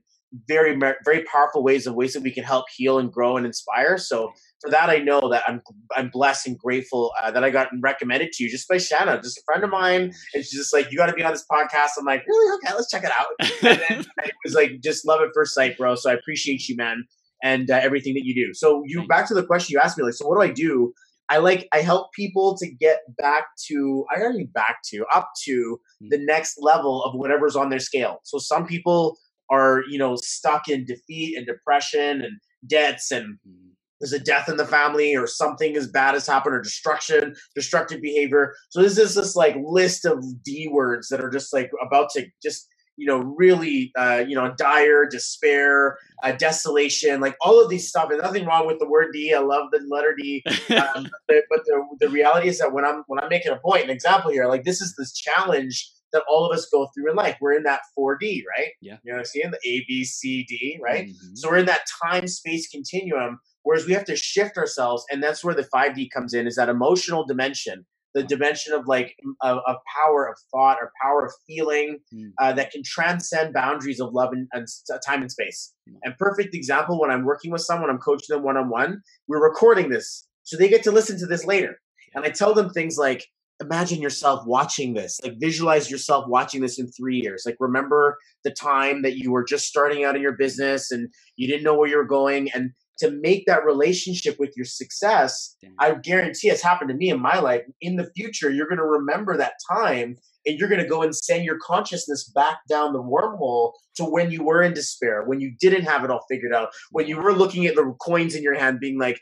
very 0.49 0.79
very 1.05 1.25
powerful 1.25 1.63
ways 1.63 1.87
of 1.87 1.95
ways 1.95 2.13
that 2.13 2.23
we 2.23 2.31
can 2.31 2.45
help 2.45 2.67
heal 2.75 2.99
and 2.99 3.13
grow 3.13 3.37
and 3.37 3.47
inspire 3.47 3.97
so 3.97 4.33
for 4.61 4.71
that 4.71 4.89
i 4.89 4.99
know 4.99 5.29
that 5.31 5.43
i'm 5.47 5.61
i'm 5.97 6.09
blessed 6.09 6.47
and 6.47 6.59
grateful 6.59 7.13
uh, 7.23 7.31
that 7.31 7.45
i 7.45 7.51
got 7.51 7.69
recommended 7.81 8.33
to 8.33 8.45
you 8.45 8.51
just 8.51 8.69
by 8.69 8.79
shanna 8.79 9.21
just 9.23 9.39
a 9.39 9.43
friend 9.45 9.65
of 9.65 9.71
mine. 9.71 10.13
And 10.35 10.45
she's 10.45 10.53
just 10.53 10.73
like 10.73 10.91
you 10.91 10.99
got 10.99 11.07
to 11.07 11.13
be 11.13 11.23
on 11.23 11.33
this 11.33 11.45
podcast. 11.51 11.91
I'm 11.99 12.05
like 12.05 12.25
really? 12.27 12.57
Okay 12.57 12.75
let's 12.75 12.91
check 12.91 13.05
it 13.05 13.13
out. 13.13 13.27
And 13.67 13.81
then 13.89 14.05
it 14.25 14.35
was 14.45 14.55
like 14.55 14.81
just 14.83 15.07
love 15.07 15.21
at 15.21 15.29
first 15.35 15.55
sight 15.55 15.77
bro 15.77 15.95
so 15.95 16.11
i 16.11 16.15
appreciate 16.15 16.69
you 16.69 16.77
man 16.77 17.05
and 17.43 17.71
uh, 17.71 17.79
everything 17.83 18.15
that 18.15 18.25
you 18.25 18.35
do. 18.35 18.55
So 18.55 18.83
you 18.87 19.07
back 19.07 19.29
to 19.29 19.35
the 19.35 19.45
question 19.45 19.75
you 19.75 19.81
asked 19.81 19.99
me 19.99 20.05
like 20.05 20.15
so 20.15 20.27
what 20.27 20.37
do 20.37 20.43
i 20.43 20.53
do? 20.53 20.93
I 21.29 21.39
like 21.39 21.69
I 21.73 21.81
help 21.81 22.13
people 22.13 22.57
to 22.59 22.71
get 22.71 23.01
back 23.19 23.47
to 23.69 24.05
I 24.15 24.21
already 24.21 24.45
back 24.45 24.79
to 24.91 25.05
up 25.13 25.31
to 25.45 25.81
hmm. 26.01 26.09
the 26.11 26.19
next 26.19 26.59
level 26.61 27.03
of 27.05 27.15
whatever's 27.15 27.57
on 27.57 27.71
their 27.71 27.81
scale. 27.81 28.21
So 28.25 28.39
some 28.39 28.67
people 28.67 29.19
are 29.51 29.83
you 29.89 29.99
know 29.99 30.17
stuck 30.17 30.69
in 30.69 30.85
defeat 30.85 31.37
and 31.37 31.47
depression 31.47 32.23
and 32.23 32.39
debts 32.67 33.11
and 33.11 33.35
mm-hmm. 33.47 33.71
There's 34.01 34.13
a 34.13 34.19
death 34.19 34.49
in 34.49 34.57
the 34.57 34.67
family 34.67 35.17
or 35.17 35.27
something 35.27 35.77
as 35.77 35.87
bad 35.87 36.15
has 36.15 36.27
happened 36.27 36.55
or 36.55 36.61
destruction 36.61 37.35
destructive 37.55 38.01
behavior 38.01 38.55
so 38.71 38.83
this 38.83 38.99
is 38.99 39.15
this 39.15 39.37
like 39.37 39.57
list 39.63 40.05
of 40.05 40.23
d 40.43 40.69
words 40.71 41.09
that 41.09 41.21
are 41.21 41.31
just 41.31 41.53
like 41.53 41.71
about 41.85 42.11
to 42.11 42.27
just 42.43 42.69
you 42.97 43.07
know 43.07 43.19
really 43.19 43.93
uh, 43.99 44.25
you 44.27 44.35
know 44.35 44.53
dire 44.57 45.07
despair 45.07 45.99
uh, 46.23 46.33
desolation 46.33 47.21
like 47.21 47.37
all 47.43 47.63
of 47.63 47.69
these 47.69 47.89
stuff 47.89 48.11
and 48.11 48.21
nothing 48.23 48.47
wrong 48.47 48.67
with 48.67 48.79
the 48.79 48.89
word 48.89 49.13
d 49.13 49.35
i 49.35 49.39
love 49.39 49.71
the 49.71 49.81
letter 49.91 50.15
d 50.19 50.43
um, 50.71 51.07
but, 51.29 51.45
but 51.51 51.61
the, 51.67 51.85
the 52.01 52.09
reality 52.09 52.49
is 52.49 52.59
that 52.59 52.73
when 52.73 52.85
i'm 52.85 53.03
when 53.07 53.21
i'm 53.21 53.29
making 53.29 53.53
a 53.53 53.57
point 53.57 53.85
an 53.85 53.91
example 53.91 54.31
here 54.31 54.47
like 54.47 54.65
this 54.65 54.81
is 54.81 54.95
this 54.97 55.13
challenge 55.13 55.91
that 56.13 56.23
all 56.29 56.47
of 56.47 56.57
us 56.57 56.67
go 56.67 56.89
through 56.95 57.11
in 57.11 57.17
life. 57.17 57.37
We're 57.41 57.55
in 57.55 57.65
that 57.65 57.81
4D, 57.99 58.43
right? 58.57 58.71
Yeah. 58.81 58.97
You 59.03 59.13
know 59.13 59.17
what 59.17 59.19
I'm 59.19 59.25
saying? 59.25 59.51
The 59.51 59.69
A, 59.69 59.85
B, 59.87 60.05
C, 60.05 60.45
D, 60.45 60.79
right? 60.83 61.09
Mhm. 61.09 61.37
So 61.37 61.51
we're 61.51 61.59
in 61.59 61.67
that 61.67 61.83
time 62.03 62.27
space 62.27 62.69
continuum, 62.69 63.39
whereas 63.67 63.85
we 63.85 63.93
have 63.93 64.05
to 64.05 64.15
shift 64.15 64.57
ourselves, 64.57 65.05
and 65.11 65.21
that's 65.21 65.43
where 65.45 65.55
the 65.55 65.65
5D 65.75 66.09
comes 66.15 66.33
in, 66.35 66.47
is 66.47 66.55
that 66.55 66.69
emotional 66.69 67.27
dimension, 67.27 67.85
the 68.15 68.23
dimension 68.23 68.73
of 68.73 68.87
like 68.87 69.17
of 69.43 69.77
power 69.99 70.29
of 70.31 70.37
thought 70.53 70.79
or 70.81 70.93
power 71.03 71.27
of 71.27 71.33
feeling 71.49 71.99
Mm. 72.15 72.31
uh, 72.41 72.53
that 72.53 72.71
can 72.71 72.83
transcend 72.85 73.53
boundaries 73.53 74.01
of 74.01 74.15
love 74.15 74.31
and, 74.33 74.47
and 74.53 74.67
time 75.05 75.21
and 75.21 75.31
space. 75.31 75.75
Mm. 75.91 75.95
And 76.05 76.15
perfect 76.17 76.55
example 76.55 77.01
when 77.01 77.11
I'm 77.11 77.25
working 77.25 77.51
with 77.51 77.63
someone, 77.63 77.91
I'm 77.91 77.99
coaching 77.99 78.33
them 78.35 78.45
one 78.45 78.57
on 78.57 78.69
one. 78.69 79.03
We're 79.27 79.43
recording 79.43 79.89
this, 79.91 80.27
so 80.45 80.57
they 80.57 80.69
get 80.69 80.85
to 80.85 80.93
listen 80.93 81.19
to 81.19 81.27
this 81.27 81.45
later, 81.45 81.73
and 82.15 82.25
I 82.25 82.31
tell 82.31 82.55
them 82.55 82.71
things 82.71 82.97
like. 82.97 83.27
Imagine 83.59 84.03
yourself 84.03 84.47
watching 84.47 84.93
this. 84.93 85.19
Like 85.25 85.37
visualize 85.41 85.91
yourself 85.91 86.27
watching 86.29 86.61
this 86.61 86.79
in 86.79 86.89
three 86.89 87.19
years. 87.25 87.45
Like 87.47 87.57
remember 87.59 88.19
the 88.45 88.51
time 88.51 89.01
that 89.01 89.17
you 89.17 89.33
were 89.33 89.45
just 89.45 89.65
starting 89.67 90.05
out 90.05 90.15
in 90.15 90.21
your 90.21 90.37
business 90.37 90.91
and 90.91 91.09
you 91.37 91.49
didn't 91.49 91.63
know 91.63 91.75
where 91.75 91.89
you 91.89 91.97
were 91.97 92.05
going 92.21 92.51
and 92.53 92.73
to 92.99 93.11
make 93.11 93.45
that 93.47 93.65
relationship 93.65 94.37
with 94.39 94.53
your 94.57 94.65
success 94.65 95.57
Damn. 95.61 95.75
i 95.79 95.95
guarantee 95.95 96.49
it's 96.49 96.63
happened 96.63 96.91
to 96.91 96.97
me 96.97 97.11
in 97.11 97.21
my 97.21 97.39
life. 97.39 97.63
In 97.81 97.97
the 97.97 98.11
future 98.17 98.51
you're 98.51 98.69
going 98.69 98.79
to 98.79 98.85
remember 98.85 99.37
that 99.37 99.55
time 99.71 100.17
and 100.47 100.59
you're 100.59 100.69
going 100.69 100.83
to 100.83 100.89
go 100.89 101.03
and 101.03 101.15
send 101.15 101.45
your 101.45 101.59
consciousness 101.59 102.25
back 102.25 102.59
down 102.69 102.93
the 102.93 103.03
wormhole 103.03 103.73
to 103.97 104.05
when 104.05 104.31
you 104.31 104.45
were 104.45 104.63
in 104.63 104.75
despair 104.75 105.25
when 105.25 105.41
you 105.41 105.55
didn't 105.61 105.83
have 105.83 106.05
it 106.05 106.11
all 106.11 106.25
figured 106.29 106.55
out 106.55 106.69
when 106.91 107.07
you 107.07 107.17
were 107.17 107.33
looking 107.33 107.67
at 107.67 107.75
the 107.75 107.95
coins 108.01 108.35
in 108.35 108.43
your 108.43 108.55
hand 108.55 108.81
being 108.81 108.99
like 108.99 109.21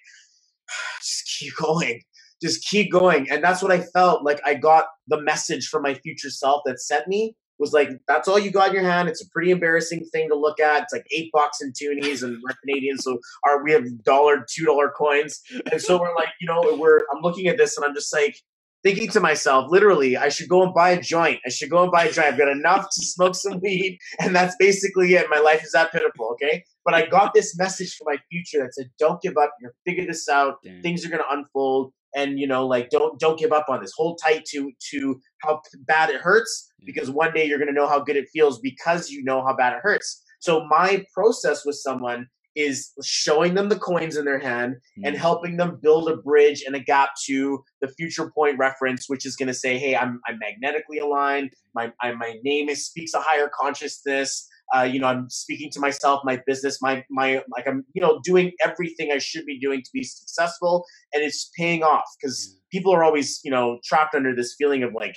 just 1.01 1.39
keep 1.39 1.55
going 1.57 2.01
just 2.43 2.67
keep 2.69 2.93
going. 2.93 3.31
And 3.31 3.43
that's 3.43 3.63
what 3.63 3.73
i 3.73 3.81
felt 3.81 4.25
like 4.25 4.41
i 4.45 4.55
got 4.55 4.87
the 5.09 5.21
message 5.21 5.69
from 5.69 5.83
my 5.83 5.95
future 5.95 6.31
self 6.31 6.63
that 6.67 6.81
sent 6.81 7.09
me 7.09 7.37
was 7.59 7.73
like 7.73 7.91
that's 8.09 8.29
all 8.29 8.39
you 8.39 8.51
got 8.51 8.69
in 8.69 8.75
your 8.75 8.83
hand. 8.85 9.09
It's 9.09 9.23
a 9.23 9.29
pretty 9.31 9.51
embarrassing 9.51 10.05
thing 10.13 10.29
to 10.29 10.37
look 10.37 10.61
at. 10.61 10.83
It's 10.83 10.93
like 10.93 11.07
eight 11.13 11.31
bucks 11.33 11.61
in 11.61 11.73
toonies 11.73 12.23
and 12.23 12.39
we're 12.43 12.55
canadian 12.65 12.99
so 12.99 13.19
our 13.47 13.63
we 13.63 13.73
have 13.73 13.85
dollar 14.03 14.45
two 14.49 14.65
dollar 14.65 14.91
coins. 14.91 15.41
And 15.71 15.81
so 15.81 16.01
we're 16.01 16.15
like 16.15 16.31
you 16.41 16.47
know 16.47 16.77
we're 16.79 17.01
i'm 17.13 17.23
looking 17.23 17.47
at 17.49 17.57
this 17.57 17.77
and 17.77 17.85
i'm 17.85 17.95
just 17.95 18.13
like 18.13 18.37
thinking 18.83 19.09
to 19.09 19.21
myself 19.21 19.71
literally 19.71 20.17
i 20.17 20.29
should 20.29 20.49
go 20.49 20.63
and 20.63 20.75
buy 20.75 20.91
a 20.91 21.01
joint. 21.01 21.41
I 21.47 21.51
should 21.51 21.71
go 21.71 21.83
and 21.83 21.93
buy 21.93 22.05
a 22.05 22.13
joint. 22.13 22.29
I've 22.29 22.39
got 22.39 22.49
enough 22.49 22.89
to 22.91 23.03
smoke 23.03 23.35
some 23.35 23.61
weed. 23.61 23.99
And 24.21 24.35
that's 24.35 24.57
basically 24.59 25.15
it. 25.15 25.27
My 25.31 25.39
life 25.39 25.65
is 25.65 25.73
that 25.73 25.93
pitiful 25.93 26.31
okay? 26.33 26.65
But 26.85 26.95
i 26.95 27.07
got 27.07 27.33
this 27.35 27.57
message 27.57 27.97
for 27.97 28.05
my 28.07 28.19
future 28.31 28.63
that 28.63 28.75
said 28.75 28.91
don't 28.99 29.21
give 29.23 29.37
up. 29.41 29.53
You're 29.61 29.75
figure 29.87 30.07
this 30.07 30.29
out. 30.29 30.57
Damn. 30.63 30.83
things 30.83 31.05
are 31.05 31.09
going 31.09 31.23
to 31.23 31.35
unfold 31.35 31.93
and 32.15 32.39
you 32.39 32.47
know 32.47 32.67
like 32.67 32.91
don't 32.91 33.19
don't 33.19 33.39
give 33.39 33.53
up 33.53 33.67
on 33.69 33.81
this. 33.81 33.93
Hold 33.97 34.19
tight 34.25 34.45
to 34.53 34.71
to 34.91 35.21
how 35.43 35.61
bad 35.87 36.11
it 36.11 36.21
hurts 36.21 36.71
because 36.85 37.11
one 37.11 37.33
day 37.33 37.47
you're 37.47 37.59
going 37.59 37.69
to 37.69 37.75
know 37.75 37.89
how 37.89 38.01
good 38.01 38.17
it 38.17 38.29
feels 38.33 38.61
because 38.61 39.11
you 39.11 39.23
know 39.25 39.45
how 39.45 39.55
bad 39.57 39.73
it 39.75 39.81
hurts. 39.83 40.23
So 40.41 40.65
my 40.69 41.05
process 41.15 41.65
with 41.65 41.77
someone 41.77 42.27
is 42.57 42.93
showing 43.03 43.55
them 43.55 43.69
the 43.69 43.79
coins 43.79 44.17
in 44.17 44.25
their 44.25 44.39
hand 44.39 44.77
and 45.05 45.17
Mm. 45.17 45.19
helping 45.19 45.57
them 45.57 45.81
build 45.83 46.09
a 46.09 46.17
bridge 46.17 46.63
and 46.65 46.77
a 46.77 46.81
gap 46.81 47.09
to 47.27 47.65
the 47.81 47.89
future 47.89 48.31
point 48.31 48.59
reference 48.59 49.09
which 49.09 49.27
is 49.27 49.35
going 49.35 49.49
to 49.49 49.55
say 49.55 49.77
hey 49.77 49.97
i'm 49.97 50.21
i'm 50.29 50.39
magnetically 50.39 50.99
aligned. 50.99 51.51
My 51.75 51.91
I, 52.01 52.13
my 52.13 52.37
name 52.45 52.69
is 52.69 52.87
speaks 52.87 53.13
a 53.13 53.21
higher 53.21 53.51
consciousness 53.61 54.49
uh, 54.75 54.83
you 54.83 54.99
know 54.99 55.07
i'm 55.07 55.29
speaking 55.31 55.71
to 55.71 55.81
myself 55.81 56.21
my 56.25 56.41
business 56.47 56.81
my 56.81 57.05
my 57.11 57.43
like 57.55 57.67
i'm 57.67 57.85
you 57.95 58.01
know 58.01 58.21
doing 58.25 58.53
everything 58.65 59.11
i 59.13 59.19
should 59.19 59.45
be 59.47 59.59
doing 59.59 59.83
to 59.83 59.91
be 59.93 60.03
successful 60.03 60.85
and 61.13 61.23
it's 61.23 61.51
paying 61.57 61.83
off 61.83 62.05
because 62.21 62.59
people 62.71 62.93
are 62.95 63.05
always 63.05 63.41
you 63.45 63.51
know 63.51 63.79
trapped 63.85 64.15
under 64.15 64.35
this 64.35 64.55
feeling 64.57 64.83
of 64.83 64.93
like 64.95 65.17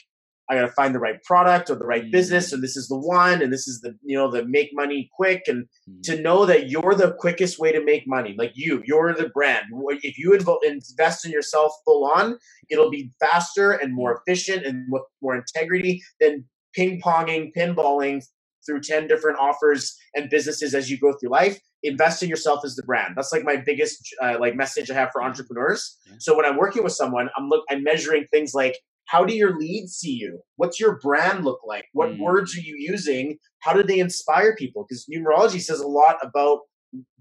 i 0.50 0.56
gotta 0.56 0.72
find 0.72 0.94
the 0.96 1.00
right 1.00 1.22
product 1.24 1.70
or 1.70 1.76
the 1.76 1.86
right 1.86 2.12
business 2.12 2.54
or 2.54 2.58
this 2.58 2.76
is 2.78 2.88
the 2.88 2.98
one 2.98 3.42
and 3.42 3.52
this 3.54 3.68
is 3.68 3.82
the 3.82 3.96
you 4.04 4.18
know 4.18 4.30
the 4.30 4.46
make 4.46 4.70
money 4.74 5.10
quick 5.16 5.44
and 5.48 5.66
Mm. 5.90 6.04
to 6.04 6.22
know 6.22 6.46
that 6.46 6.70
you're 6.70 6.96
the 6.96 7.14
quickest 7.18 7.60
way 7.60 7.72
to 7.72 7.82
make 7.82 8.04
money 8.08 8.36
like 8.38 8.52
you 8.56 8.84
you're 8.86 9.14
the 9.14 9.30
brand. 9.30 9.66
If 10.04 10.18
you 10.18 10.34
invest 10.34 11.26
in 11.26 11.32
yourself 11.32 11.72
full 11.86 12.12
on 12.14 12.38
it'll 12.70 12.90
be 12.90 13.12
faster 13.22 13.72
and 13.72 13.94
more 13.94 14.20
efficient 14.20 14.66
and 14.66 14.86
with 14.92 15.04
more 15.22 15.36
integrity 15.36 16.04
than 16.20 16.44
ping 16.74 17.02
ponging 17.02 17.52
pinballing 17.58 18.22
through 18.68 18.82
10 18.82 19.08
different 19.08 19.40
offers 19.40 19.98
and 20.14 20.30
businesses 20.30 20.76
as 20.76 20.92
you 20.92 21.00
go 21.00 21.14
through 21.14 21.30
life 21.32 21.58
invest 21.84 22.22
in 22.24 22.28
yourself 22.30 22.66
as 22.66 22.76
the 22.76 22.82
brand. 22.84 23.14
That's 23.16 23.32
like 23.32 23.44
my 23.44 23.56
biggest 23.56 24.00
uh, 24.22 24.38
like 24.40 24.56
message 24.56 24.90
i 24.92 24.96
have 24.96 25.10
for 25.14 25.24
entrepreneurs. 25.24 25.98
Yeah. 26.08 26.16
so 26.20 26.36
when 26.36 26.46
i'm 26.46 26.58
working 26.58 26.84
with 26.84 26.94
someone 26.94 27.30
i'm 27.38 27.48
look 27.50 27.64
i'm 27.72 27.84
measuring 27.84 28.26
things 28.32 28.54
like 28.54 28.76
how 29.06 29.24
do 29.24 29.34
your 29.34 29.58
leads 29.58 29.94
see 29.94 30.12
you? 30.24 30.42
What's 30.58 30.82
your 30.82 31.00
brand 31.00 31.46
look 31.46 31.62
like? 31.66 31.86
What 31.94 32.10
Mm. 32.10 32.20
words 32.20 32.58
are 32.58 32.60
you 32.60 32.76
using? 32.78 33.38
How 33.60 33.72
do 33.72 33.82
they 33.82 34.00
inspire 34.00 34.54
people? 34.54 34.86
Because 34.86 35.06
numerology 35.10 35.62
says 35.62 35.80
a 35.80 35.88
lot 35.88 36.18
about 36.22 36.60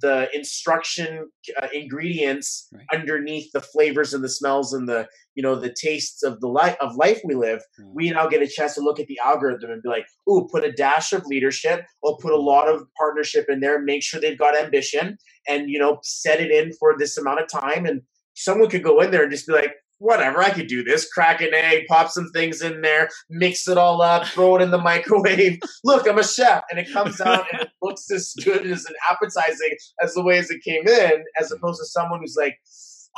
the 0.01 0.29
instruction 0.35 1.29
uh, 1.61 1.69
ingredients 1.73 2.69
Right. 2.73 2.85
underneath 2.93 3.51
the 3.53 3.61
flavors 3.61 4.13
and 4.15 4.23
the 4.23 4.29
smells 4.29 4.73
and 4.73 4.89
the 4.89 5.09
you 5.35 5.43
know 5.43 5.55
the 5.57 5.73
tastes 5.73 6.23
of 6.23 6.41
the 6.41 6.49
life 6.49 6.77
of 6.81 6.97
life 6.97 7.21
we 7.25 7.35
live 7.35 7.61
Yeah. 7.79 7.85
we 7.93 8.11
now 8.11 8.27
get 8.29 8.43
a 8.43 8.47
chance 8.47 8.75
to 8.75 8.81
look 8.81 8.99
at 9.01 9.07
the 9.07 9.19
algorithm 9.25 9.71
and 9.71 9.83
be 9.83 9.89
like 9.89 10.07
ooh 10.31 10.49
put 10.51 10.65
a 10.65 10.73
dash 10.73 11.13
of 11.13 11.27
leadership 11.27 11.85
or 12.03 12.17
put 12.19 12.33
a 12.33 12.41
lot 12.41 12.69
of 12.69 12.87
partnership 12.97 13.47
in 13.49 13.61
there 13.61 13.81
make 13.81 14.03
sure 14.03 14.21
they've 14.21 14.39
got 14.39 14.57
ambition 14.57 15.17
and 15.49 15.71
you 15.71 15.79
know 15.79 15.99
set 16.03 16.41
it 16.41 16.51
in 16.51 16.73
for 16.75 16.97
this 16.99 17.17
amount 17.17 17.41
of 17.41 17.49
time 17.49 17.87
and 17.87 18.03
someone 18.35 18.69
could 18.69 18.85
go 18.85 19.01
in 19.01 19.11
there 19.11 19.23
and 19.23 19.33
just 19.33 19.47
be 19.47 19.53
like 19.53 19.75
whatever 19.99 20.43
i 20.43 20.51
could 20.51 20.67
do 20.67 20.83
this. 20.83 21.11
Crack 21.13 21.41
an 21.41 21.55
egg 21.55 21.87
pop 21.89 22.11
some 22.11 22.31
things 22.31 22.63
in 22.63 22.83
there 22.83 23.09
mix 23.31 23.69
it 23.69 23.79
all 23.79 24.03
up 24.03 24.27
throw 24.27 24.57
it 24.57 24.63
in 24.63 24.71
the 24.71 24.79
microwave. 24.79 25.59
Look 25.85 26.09
i'm 26.09 26.19
a 26.19 26.25
chef. 26.25 26.65
And 26.71 26.79
it 26.79 26.93
comes 26.93 27.21
out 27.21 27.47
and 27.53 27.63
it 27.63 27.69
looks 27.83 28.11
as 28.11 28.35
good 28.45 28.67
as 28.67 28.85
an 28.87 28.95
appetizing 29.11 29.77
as 30.03 30.15
the 30.15 30.23
way 30.23 30.39
as 30.39 30.51
it 30.51 30.63
came 30.63 30.87
in 30.87 31.25
as 31.41 31.53
opposed 31.53 31.81
to 31.81 31.87
someone 31.87 32.21
who's 32.21 32.37
like 32.39 32.59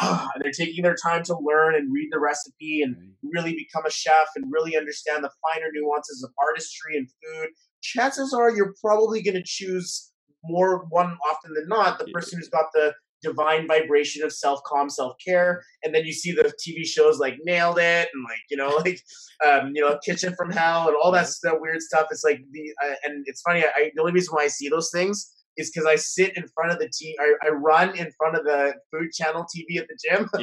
ah, 0.00 0.30
and 0.35 0.44
they're 0.44 0.52
taking 0.52 0.82
their 0.82 0.94
time 0.94 1.23
to 1.25 1.37
learn 1.38 1.75
and 1.75 1.92
read 1.92 2.08
the 2.11 2.20
recipe 2.20 2.82
and 2.82 2.97
really 3.23 3.54
become 3.54 3.85
a 3.87 3.90
chef 3.90 4.28
and 4.37 4.50
really 4.50 4.76
understand 4.76 5.25
the 5.25 5.30
finer 5.42 5.66
nuances 5.73 6.23
of 6.23 6.30
artistry 6.40 6.97
and 6.97 7.08
food. 7.08 7.49
Chances 7.82 8.32
are 8.32 8.50
you're 8.50 8.75
probably 8.82 9.23
going 9.23 9.35
to 9.35 9.42
choose 9.44 10.11
more 10.44 10.87
one 10.90 11.16
often 11.28 11.54
than 11.54 11.68
not 11.68 11.99
the 11.99 12.06
person 12.06 12.38
who's 12.38 12.49
got 12.49 12.66
the 12.73 12.94
divine 13.22 13.66
vibration 13.66 14.22
of 14.22 14.32
self-calm 14.32 14.88
self-care 14.88 15.62
and 15.82 15.94
then 15.94 16.04
you 16.04 16.12
see 16.12 16.32
the 16.32 16.52
tv 16.64 16.84
shows 16.87 17.18
like 17.18 17.37
nailed 17.44 17.78
it 17.78 18.08
and 18.12 18.25
like 18.25 18.38
you 18.50 18.56
know 18.56 18.68
like 18.84 19.00
um 19.46 19.72
you 19.75 19.80
know 19.80 19.98
kitchen 20.04 20.34
from 20.37 20.50
hell 20.50 20.87
and 20.88 20.96
all 21.02 21.10
that 21.10 21.26
stuff 21.28 21.54
weird 21.60 21.80
stuff 21.82 22.06
it's 22.10 22.25
like 22.25 22.40
the 22.52 22.72
uh, 22.84 22.94
and 23.04 23.25
it's 23.26 23.42
funny 23.42 23.60
I, 23.64 23.68
I 23.76 23.90
the 23.94 24.00
only 24.00 24.12
reason 24.12 24.34
why 24.34 24.44
i 24.44 24.48
see 24.48 24.68
those 24.68 24.90
things 24.92 25.32
is 25.56 25.70
because 25.70 25.87
i 25.87 25.96
sit 25.96 26.37
in 26.37 26.46
front 26.54 26.70
of 26.72 26.78
the 26.78 26.88
t 26.92 27.16
I, 27.20 27.46
I 27.46 27.50
run 27.50 27.96
in 27.96 28.10
front 28.12 28.37
of 28.37 28.44
the 28.44 28.75
food 28.92 29.10
channel 29.12 29.44
tv 29.44 29.80
at 29.80 29.88
the 29.88 29.98
gym 30.08 30.28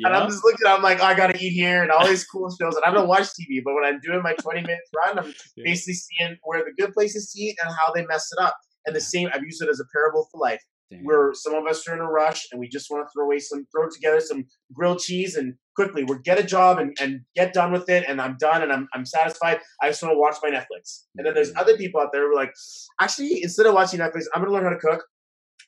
Yeah. 0.00 0.06
and 0.06 0.14
I'm 0.14 0.28
just 0.30 0.44
looking, 0.44 0.64
I'm 0.64 0.80
like, 0.80 1.00
oh, 1.00 1.06
I 1.06 1.14
gotta 1.14 1.36
eat 1.44 1.50
here 1.50 1.82
and 1.82 1.90
all 1.90 2.06
these 2.06 2.24
cool 2.24 2.48
shows. 2.56 2.76
And 2.76 2.84
I 2.84 2.92
don't 2.92 3.08
watch 3.08 3.24
TV, 3.34 3.60
but 3.64 3.74
when 3.74 3.82
I'm 3.84 3.98
doing 3.98 4.22
my 4.22 4.32
20 4.34 4.60
minute 4.60 4.78
run, 4.96 5.18
I'm 5.18 5.34
Yeah. 5.56 5.64
basically 5.64 5.94
seeing 5.94 6.36
where 6.44 6.62
the 6.64 6.70
good 6.80 6.92
places 6.94 7.32
to 7.32 7.40
eat 7.42 7.58
and 7.64 7.74
how 7.74 7.92
they 7.92 8.06
mess 8.06 8.30
it 8.30 8.40
up. 8.40 8.56
And 8.86 8.94
the 8.94 9.00
same, 9.00 9.28
I've 9.34 9.42
used 9.42 9.60
it 9.60 9.68
as 9.68 9.80
a 9.80 9.84
parable 9.92 10.28
for 10.30 10.38
life. 10.38 10.62
Damn. 10.90 11.04
Where 11.04 11.32
some 11.34 11.54
of 11.54 11.66
us 11.66 11.86
are 11.86 11.94
in 11.94 12.00
a 12.00 12.10
rush 12.10 12.46
and 12.50 12.58
we 12.58 12.66
just 12.68 12.90
want 12.90 13.06
to 13.06 13.12
throw 13.12 13.26
away 13.26 13.38
some, 13.40 13.66
throw 13.70 13.88
together 13.90 14.20
some 14.20 14.46
grilled 14.72 15.00
cheese 15.00 15.36
and 15.36 15.54
quickly 15.76 16.02
we'll 16.02 16.18
get 16.20 16.38
a 16.38 16.42
job 16.42 16.78
and, 16.78 16.96
and 16.98 17.20
get 17.36 17.52
done 17.52 17.72
with 17.72 17.88
it. 17.90 18.04
And 18.08 18.20
I'm 18.22 18.36
done 18.38 18.62
and 18.62 18.72
I'm, 18.72 18.88
I'm 18.94 19.04
satisfied. 19.04 19.60
I 19.82 19.88
just 19.90 20.02
want 20.02 20.14
to 20.14 20.18
watch 20.18 20.36
my 20.42 20.48
Netflix. 20.50 21.04
And 21.16 21.26
then 21.26 21.34
there's 21.34 21.52
Mhm. 21.52 21.60
other 21.60 21.76
people 21.76 22.00
out 22.00 22.10
there 22.12 22.22
who 22.22 22.32
are 22.32 22.34
like, 22.34 22.54
actually, 23.00 23.42
instead 23.42 23.66
of 23.66 23.74
watching 23.74 24.00
Netflix, 24.00 24.24
I'm 24.34 24.40
going 24.42 24.46
to 24.46 24.52
learn 24.52 24.64
how 24.64 24.70
to 24.70 24.78
cook. 24.78 25.04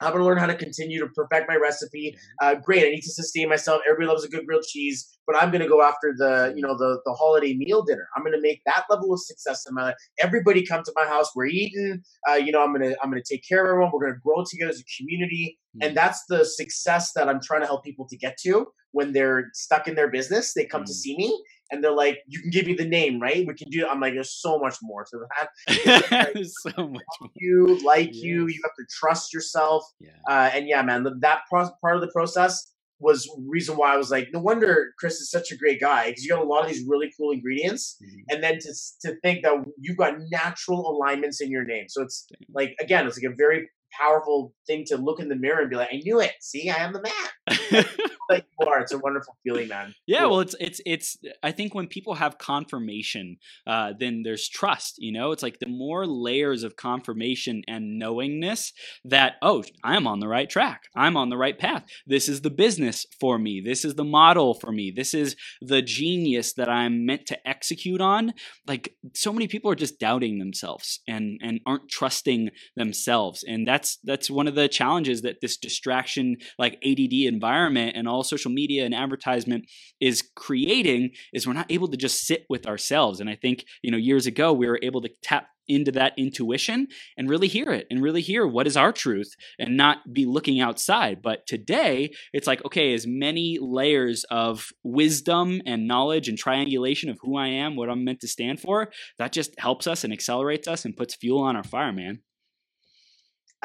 I'm 0.00 0.12
to 0.14 0.24
learn 0.24 0.38
how 0.38 0.46
to 0.46 0.54
continue 0.54 0.98
to 1.00 1.08
perfect 1.08 1.48
my 1.48 1.56
recipe 1.56 2.16
uh, 2.40 2.54
great. 2.54 2.84
I 2.86 2.90
need 2.90 3.02
to 3.02 3.10
sustain 3.12 3.48
myself. 3.48 3.82
Everybody 3.88 4.08
loves 4.08 4.24
a 4.24 4.28
good 4.28 4.46
grilled 4.46 4.64
cheese, 4.64 5.18
but 5.26 5.36
I'm 5.36 5.50
going 5.50 5.62
to 5.62 5.68
go 5.68 5.82
after 5.82 6.14
the 6.16 6.52
you 6.56 6.62
know 6.62 6.76
the 6.76 7.00
the 7.04 7.12
holiday 7.12 7.54
meal 7.54 7.82
dinner. 7.82 8.08
I'm 8.16 8.22
going 8.22 8.34
to 8.34 8.40
make 8.40 8.62
that 8.66 8.84
level 8.88 9.12
of 9.12 9.20
success 9.20 9.66
in 9.68 9.74
my 9.74 9.82
life. 9.84 9.94
Everybody 10.18 10.64
come 10.64 10.82
to 10.84 10.92
my 10.96 11.06
house. 11.06 11.30
We're 11.36 11.46
eating. 11.46 12.02
Uh, 12.28 12.34
you 12.34 12.52
know, 12.52 12.62
I'm 12.62 12.72
gonna 12.72 12.94
I'm 13.02 13.10
gonna 13.10 13.22
take 13.28 13.44
care 13.46 13.64
of 13.64 13.70
everyone. 13.70 13.90
We're 13.92 14.06
gonna 14.06 14.20
grow 14.24 14.44
together 14.48 14.70
as 14.70 14.80
a 14.80 14.84
community, 14.98 15.58
and 15.82 15.96
that's 15.96 16.24
the 16.28 16.44
success 16.44 17.12
that 17.14 17.28
I'm 17.28 17.40
trying 17.42 17.60
to 17.60 17.66
help 17.66 17.84
people 17.84 18.06
to 18.08 18.16
get 18.16 18.36
to 18.44 18.66
when 18.92 19.12
they're 19.12 19.50
stuck 19.52 19.86
in 19.86 19.94
their 19.94 20.10
business. 20.10 20.52
They 20.54 20.64
come 20.64 20.84
to 20.84 20.92
Mm. 20.92 20.96
see 20.96 21.16
me. 21.16 21.44
And 21.70 21.82
they're 21.84 21.94
like, 21.94 22.18
you 22.26 22.40
can 22.40 22.50
give 22.50 22.66
me 22.66 22.74
the 22.74 22.84
name, 22.84 23.20
right? 23.20 23.46
We 23.46 23.54
can 23.54 23.70
do. 23.70 23.86
I'm 23.86 24.00
like, 24.00 24.14
there's 24.14 24.32
so 24.32 24.58
much 24.58 24.76
more 24.82 25.04
to 25.10 25.18
that. 25.28 26.30
There's 26.34 26.54
so 26.62 26.88
much 26.88 27.02
more. 27.20 27.30
You 27.36 27.78
like 27.84 28.10
you. 28.14 28.46
Yes. 28.48 28.56
You 28.56 28.60
have 28.64 28.74
to 28.78 28.84
trust 28.90 29.32
yourself. 29.32 29.84
Yeah. 30.00 30.10
Uh, 30.28 30.50
and 30.54 30.66
yeah, 30.66 30.82
man, 30.82 31.04
the, 31.04 31.14
that 31.20 31.40
pro- 31.48 31.70
part 31.80 31.94
of 31.96 32.00
the 32.00 32.10
process 32.12 32.72
was 32.98 33.26
reason 33.48 33.76
why 33.78 33.94
I 33.94 33.96
was 33.96 34.10
like, 34.10 34.28
no 34.32 34.40
wonder 34.40 34.92
Chris 34.98 35.20
is 35.20 35.30
such 35.30 35.50
a 35.52 35.56
great 35.56 35.80
guy 35.80 36.08
because 36.10 36.22
you 36.24 36.30
got 36.30 36.42
a 36.42 36.44
lot 36.46 36.62
of 36.64 36.70
these 36.70 36.84
really 36.86 37.10
cool 37.18 37.30
ingredients, 37.30 37.96
Mhm. 38.02 38.24
and 38.28 38.42
then 38.44 38.58
to 38.58 38.72
to 39.02 39.14
think 39.22 39.42
that 39.42 39.54
you've 39.80 39.96
got 39.96 40.14
natural 40.30 40.86
alignments 40.90 41.40
in 41.40 41.50
your 41.50 41.64
name. 41.64 41.86
So 41.88 42.02
it's 42.02 42.26
like 42.52 42.74
again, 42.78 43.06
it's 43.06 43.16
like 43.22 43.32
a 43.32 43.34
very 43.34 43.70
powerful 43.98 44.54
thing 44.66 44.84
to 44.88 44.96
look 44.98 45.18
in 45.18 45.28
the 45.28 45.34
mirror 45.36 45.62
and 45.62 45.70
be 45.70 45.76
like, 45.76 45.88
I 45.92 45.96
knew 46.04 46.20
it. 46.20 46.32
See, 46.40 46.68
I 46.68 46.76
am 46.76 46.92
the 46.92 47.00
man. 47.02 47.58
that 48.30 48.46
you 48.58 48.66
are. 48.66 48.80
It's 48.80 48.92
a 48.92 48.98
wonderful 48.98 49.36
feeling, 49.44 49.68
man. 49.68 49.94
Yeah, 50.06 50.20
cool. 50.20 50.30
well, 50.30 50.40
it's 50.40 50.54
it's 50.60 50.80
it's. 50.86 51.16
I 51.42 51.52
think 51.52 51.74
when 51.74 51.86
people 51.86 52.14
have 52.14 52.38
confirmation, 52.38 53.36
uh, 53.66 53.92
then 53.98 54.22
there's 54.22 54.48
trust. 54.48 54.96
You 54.98 55.12
know, 55.12 55.32
it's 55.32 55.42
like 55.42 55.58
the 55.58 55.68
more 55.68 56.06
layers 56.06 56.62
of 56.62 56.76
confirmation 56.76 57.62
and 57.68 57.98
knowingness 57.98 58.72
that 59.04 59.34
oh, 59.42 59.64
I 59.84 59.96
am 59.96 60.06
on 60.06 60.20
the 60.20 60.28
right 60.28 60.48
track. 60.48 60.84
I'm 60.96 61.16
on 61.16 61.28
the 61.28 61.36
right 61.36 61.58
path. 61.58 61.84
This 62.06 62.28
is 62.28 62.40
the 62.40 62.50
business 62.50 63.06
for 63.20 63.38
me. 63.38 63.62
This 63.64 63.84
is 63.84 63.94
the 63.94 64.04
model 64.04 64.54
for 64.54 64.72
me. 64.72 64.92
This 64.94 65.14
is 65.14 65.36
the 65.60 65.82
genius 65.82 66.54
that 66.54 66.68
I'm 66.68 67.04
meant 67.06 67.26
to 67.26 67.48
execute 67.48 68.00
on. 68.00 68.32
Like 68.66 68.94
so 69.14 69.32
many 69.32 69.48
people 69.48 69.70
are 69.70 69.76
just 69.76 69.98
doubting 69.98 70.38
themselves 70.38 71.00
and 71.06 71.38
and 71.42 71.60
aren't 71.66 71.88
trusting 71.88 72.50
themselves, 72.76 73.44
and 73.46 73.66
that's 73.66 73.98
that's 74.04 74.30
one 74.30 74.48
of 74.48 74.54
the 74.54 74.68
challenges 74.68 75.22
that 75.22 75.40
this 75.40 75.56
distraction 75.56 76.36
like 76.58 76.78
ADD 76.84 77.12
environment 77.12 77.59
and 77.68 78.08
all 78.08 78.22
social 78.22 78.50
media 78.50 78.84
and 78.84 78.94
advertisement 78.94 79.64
is 80.00 80.22
creating 80.34 81.10
is 81.32 81.46
we're 81.46 81.52
not 81.52 81.70
able 81.70 81.88
to 81.88 81.96
just 81.96 82.26
sit 82.26 82.46
with 82.48 82.66
ourselves. 82.66 83.20
And 83.20 83.28
I 83.28 83.36
think, 83.36 83.64
you 83.82 83.90
know, 83.90 83.96
years 83.96 84.26
ago 84.26 84.52
we 84.52 84.66
were 84.66 84.80
able 84.82 85.00
to 85.02 85.10
tap 85.22 85.48
into 85.70 85.92
that 85.92 86.12
intuition 86.16 86.88
and 87.16 87.30
really 87.30 87.46
hear 87.46 87.70
it 87.70 87.86
and 87.90 88.02
really 88.02 88.20
hear 88.20 88.46
what 88.46 88.66
is 88.66 88.76
our 88.76 88.92
truth 88.92 89.34
and 89.58 89.76
not 89.76 89.98
be 90.12 90.26
looking 90.26 90.60
outside. 90.60 91.22
But 91.22 91.46
today, 91.46 92.12
it's 92.32 92.46
like, 92.46 92.64
okay, 92.64 92.92
as 92.92 93.06
many 93.06 93.58
layers 93.60 94.24
of 94.24 94.70
wisdom 94.82 95.62
and 95.64 95.86
knowledge 95.86 96.28
and 96.28 96.36
triangulation 96.36 97.08
of 97.08 97.18
who 97.20 97.36
I 97.36 97.48
am, 97.48 97.76
what 97.76 97.88
I'm 97.88 98.04
meant 98.04 98.20
to 98.20 98.28
stand 98.28 98.60
for, 98.60 98.90
that 99.18 99.32
just 99.32 99.58
helps 99.58 99.86
us 99.86 100.02
and 100.02 100.12
accelerates 100.12 100.66
us 100.66 100.84
and 100.84 100.96
puts 100.96 101.14
fuel 101.14 101.40
on 101.40 101.56
our 101.56 101.64
fire, 101.64 101.92
man. 101.92 102.20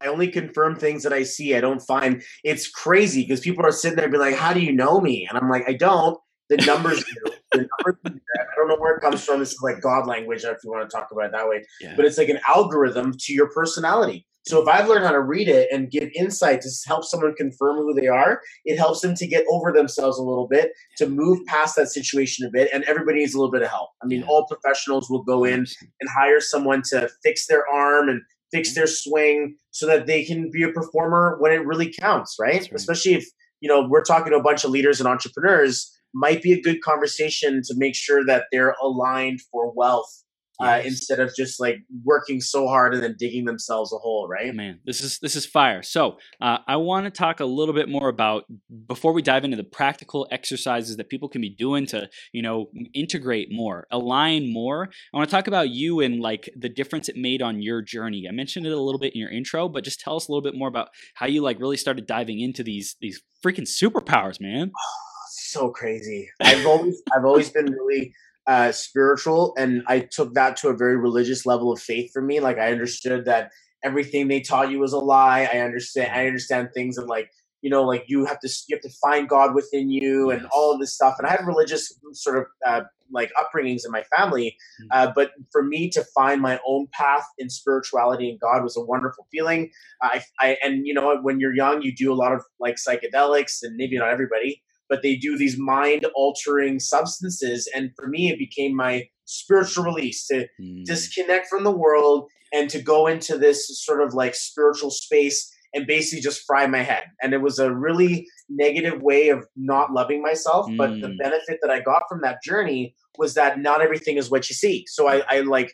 I 0.02 0.08
only 0.08 0.28
confirm 0.28 0.76
things 0.76 1.04
that 1.04 1.14
I 1.14 1.24
see. 1.24 1.56
I 1.56 1.62
don't 1.62 1.80
find 1.80 2.24
it's 2.44 2.70
crazy 2.70 3.22
because 3.24 3.40
people 3.40 3.66
are 3.66 3.72
sitting 3.72 3.98
there 3.98 4.10
be 4.10 4.18
like, 4.18 4.36
"How 4.36 4.54
do 4.54 4.60
you 4.60 4.74
know 4.74 5.00
me?" 5.00 5.26
And 5.28 5.38
I'm 5.38 5.50
like, 5.50 5.68
"I 5.68 5.74
don't." 5.74 6.18
The 6.50 6.58
numbers 6.58 7.04
do. 7.04 7.32
The 7.52 7.58
numbers 7.58 7.96
do 8.04 8.20
I 8.38 8.56
don't 8.56 8.68
know 8.68 8.78
where 8.78 8.96
it 8.96 9.02
comes 9.02 9.24
from. 9.24 9.40
This 9.40 9.54
is 9.54 9.62
like 9.62 9.82
God 9.82 10.08
language, 10.08 10.44
if 10.44 10.58
you 10.64 10.70
want 10.70 10.90
to 10.90 10.96
talk 10.96 11.08
about 11.12 11.26
it 11.26 11.32
that 11.32 11.48
way. 11.48 11.64
Yeah. 11.82 11.94
But 11.96 12.06
it's 12.06 12.18
like 12.18 12.30
an 12.30 12.40
algorithm 12.48 13.14
to 13.18 13.34
your 13.34 13.50
personality. 13.50 14.28
So 14.48 14.62
if 14.62 14.68
I've 14.68 14.88
learned 14.88 15.06
how 15.06 15.12
to 15.12 15.22
read 15.22 15.48
it 15.48 15.70
and 15.72 15.90
give 15.90 16.12
insight 16.14 16.62
to 16.62 16.70
help 16.86 17.04
someone 17.04 17.34
confirm 17.34 17.78
who 17.78 17.96
they 17.96 18.08
are, 18.08 18.42
it 18.64 18.78
helps 18.78 19.02
them 19.02 19.16
to 19.16 19.26
get 19.26 19.44
over 19.50 19.72
themselves 19.72 20.20
a 20.20 20.24
little 20.24 20.48
bit, 20.48 20.72
to 20.98 21.10
move 21.10 21.44
past 21.48 21.76
that 21.78 21.88
situation 21.88 22.46
a 22.46 22.52
bit, 22.52 22.70
and 22.72 22.84
everybody 22.84 23.20
needs 23.20 23.34
a 23.34 23.40
little 23.40 23.52
bit 23.52 23.64
of 23.64 23.70
help. 23.70 23.90
I 24.04 24.06
mean, 24.06 24.20
yeah. 24.20 24.28
all 24.28 24.46
professionals 24.46 25.10
will 25.10 25.24
go 25.24 25.46
in 25.46 25.66
and 26.00 26.10
hire 26.10 26.40
someone 26.40 26.84
to 26.90 27.10
fix 27.24 27.48
their 27.48 27.68
arm 27.68 28.08
and 28.08 28.22
fix 28.56 28.70
mm-hmm. 28.70 28.80
their 28.80 28.88
swing 28.88 29.56
so 29.72 29.86
that 29.86 30.08
they 30.08 30.24
can 30.24 30.50
be 30.52 30.64
a 30.64 30.70
performer 30.70 31.38
when 31.40 31.52
it 31.52 31.66
really 31.66 31.92
counts, 31.92 32.38
right? 32.40 32.62
right? 32.62 32.72
Especially 32.74 33.14
if, 33.14 33.26
you 33.60 33.70
know, 33.70 33.88
we're 33.88 34.04
talking 34.04 34.32
to 34.32 34.38
a 34.38 34.44
bunch 34.44 34.64
of 34.64 34.72
leaders 34.72 35.00
and 35.00 35.08
entrepreneurs, 35.08 35.92
might 36.14 36.42
be 36.42 36.54
a 36.54 36.62
good 36.62 36.82
conversation 36.82 37.62
to 37.66 37.74
make 37.76 37.96
sure 37.96 38.26
that 38.26 38.46
they're 38.52 38.76
aligned 38.82 39.42
for 39.52 39.74
wealth 39.76 40.24
uh, 40.60 40.82
instead 40.84 41.20
of 41.20 41.36
just 41.36 41.60
like 41.60 41.78
working 42.04 42.42
so 42.42 42.68
hard 42.68 42.94
and 42.94 43.04
then 43.04 43.16
digging 43.18 43.46
themselves 43.46 43.92
a 43.94 43.98
hole, 43.98 44.28
right? 44.28 44.54
Man, 44.54 44.80
this 44.86 45.02
is 45.02 45.20
this 45.20 45.36
is 45.36 45.46
fire. 45.46 45.84
So 45.84 46.18
uh, 46.42 46.60
I 46.68 46.78
want 46.78 47.06
to 47.06 47.12
talk 47.12 47.40
a 47.40 47.46
little 47.46 47.74
bit 47.74 47.90
more 47.90 48.10
about 48.10 48.46
before 48.88 49.14
we 49.14 49.22
dive 49.22 49.44
into 49.44 49.58
the 49.58 49.64
practical 49.64 50.28
exercises 50.32 50.98
that 50.98 51.10
people 51.10 51.30
can 51.30 51.42
be 51.42 51.50
doing 51.50 51.86
to 51.88 52.10
you 52.32 52.42
know 52.42 52.70
integrate 52.94 53.50
more, 53.52 53.88
align 53.92 54.52
more. 54.52 54.90
I 55.14 55.18
want 55.18 55.30
to 55.30 55.36
talk 55.36 55.48
about 55.48 55.70
you 55.70 56.00
and 56.00 56.20
like 56.20 56.50
the 56.56 56.70
difference 56.70 57.10
it 57.10 57.18
made 57.18 57.42
on 57.42 57.62
your 57.62 57.82
journey. 57.82 58.26
I 58.28 58.32
mentioned 58.32 58.66
it 58.66 58.72
a 58.72 58.82
little 58.82 59.00
bit 59.00 59.14
in 59.14 59.22
your 59.22 59.32
intro, 59.32 59.68
but 59.70 59.84
just 59.84 60.00
tell 60.00 60.16
us 60.16 60.28
a 60.28 60.32
little 60.32 60.44
bit 60.44 60.58
more 60.58 60.68
about 60.68 60.90
how 61.16 61.28
you 61.28 61.42
like 61.42 61.60
really 61.60 61.78
started 61.78 62.06
diving 62.06 62.40
into 62.40 62.64
these 62.64 62.96
these 63.02 63.22
freaking 63.46 63.68
superpowers, 63.68 64.40
man. 64.40 64.72
so 65.32 65.70
crazy. 65.70 66.30
I've 66.42 66.66
always 66.66 67.02
I've 67.16 67.26
always 67.26 67.50
been 67.50 67.72
really 67.72 68.14
uh, 68.48 68.72
spiritual, 68.72 69.54
and 69.58 69.84
I 69.88 70.00
took 70.00 70.34
that 70.36 70.58
to 70.58 70.70
a 70.70 70.76
very 70.76 70.98
religious 70.98 71.46
level 71.46 71.72
of 71.72 71.82
faith 71.82 72.12
for 72.14 72.22
me. 72.22 72.40
Like 72.40 72.58
I 72.58 72.72
understood 72.72 73.26
that 73.26 73.52
everything 73.84 74.28
they 74.28 74.42
taught 74.42 74.72
you 74.72 74.80
was 74.80 74.94
a 74.94 75.00
lie. 75.00 75.50
I 75.52 75.60
understand. 75.60 76.12
I 76.14 76.28
understand 76.28 76.70
things 76.74 76.98
of 76.98 77.06
like 77.06 77.30
you 77.66 77.72
know, 77.72 77.82
like 77.82 78.04
you 78.06 78.26
have 78.26 78.40
to 78.42 78.50
you 78.68 78.76
have 78.76 78.84
to 78.84 78.98
find 79.02 79.28
God 79.28 79.56
within 79.56 79.90
you 79.90 80.30
and 80.30 80.46
all 80.52 80.72
of 80.72 80.80
this 80.80 80.94
stuff. 80.94 81.16
And 81.18 81.28
I 81.28 81.32
had 81.32 81.48
religious 81.48 81.92
sort 82.14 82.38
of 82.38 82.46
uh, 82.64 82.82
like 83.12 83.32
upbringings 83.42 83.82
in 83.84 83.92
my 83.92 84.04
family, 84.16 84.56
mm. 84.80 84.88
uh, 84.92 85.12
but 85.16 85.32
for 85.52 85.64
me 85.64 85.90
to 85.90 86.04
find 86.14 86.42
my 86.42 86.60
own 86.68 86.88
path 86.94 87.26
in 87.40 87.50
spirituality 87.50 88.30
and 88.30 88.40
God 88.40 88.62
was 88.62 88.78
a 88.78 88.82
wonderful 88.82 89.26
feeling. 89.32 89.72
I, 90.00 90.24
I 90.40 90.58
and 90.64 90.86
you 90.86 90.94
know 90.94 91.18
when 91.24 91.40
you're 91.40 91.56
young, 91.56 91.82
you 91.82 91.96
do 91.96 92.14
a 92.14 92.16
lot 92.16 92.34
of 92.34 92.44
like 92.60 92.76
psychedelics, 92.76 93.64
and 93.64 93.76
maybe 93.76 93.98
not 93.98 94.10
everybody, 94.10 94.62
but 94.90 95.02
they 95.02 95.16
do 95.16 95.38
these 95.38 95.58
mind 95.58 96.06
altering 96.16 96.80
substances. 96.80 97.70
And 97.76 97.92
for 97.96 98.08
me, 98.08 98.30
it 98.30 98.40
became 98.40 98.76
my 98.76 99.08
spiritual 99.26 99.84
release 99.84 100.28
to 100.28 100.48
mm. 100.62 100.84
disconnect 100.86 101.48
from 101.48 101.64
the 101.64 101.76
world 101.76 102.30
and 102.54 102.70
to 102.70 102.82
go 102.82 103.08
into 103.08 103.38
this 103.38 103.68
sort 103.84 104.02
of 104.02 104.14
like 104.14 104.36
spiritual 104.36 104.92
space 104.92 105.52
and 105.74 105.86
basically 105.86 106.22
just 106.22 106.44
fry 106.48 106.66
my 106.68 106.82
head. 106.82 107.04
And 107.22 107.34
it 107.34 107.42
was 107.42 107.60
a 107.60 107.74
really 107.74 108.26
negative 108.48 109.02
way 109.02 109.30
of 109.30 109.46
not 109.58 109.92
loving 109.92 110.22
myself. 110.22 110.68
Mm. 110.68 110.78
But 110.78 110.90
the 111.02 111.10
hmm. 111.10 111.18
benefit 111.18 111.60
that 111.62 111.70
I 111.70 111.82
got 111.82 112.04
from 112.08 112.22
that 112.22 112.42
journey 112.44 112.96
was 113.18 113.34
that 113.34 113.60
not 113.60 113.82
everything 113.82 114.18
is 114.18 114.30
what 114.30 114.50
you 114.50 114.56
see. 114.56 114.86
So 114.88 115.08
I, 115.08 115.24
I 115.28 115.40
like 115.42 115.74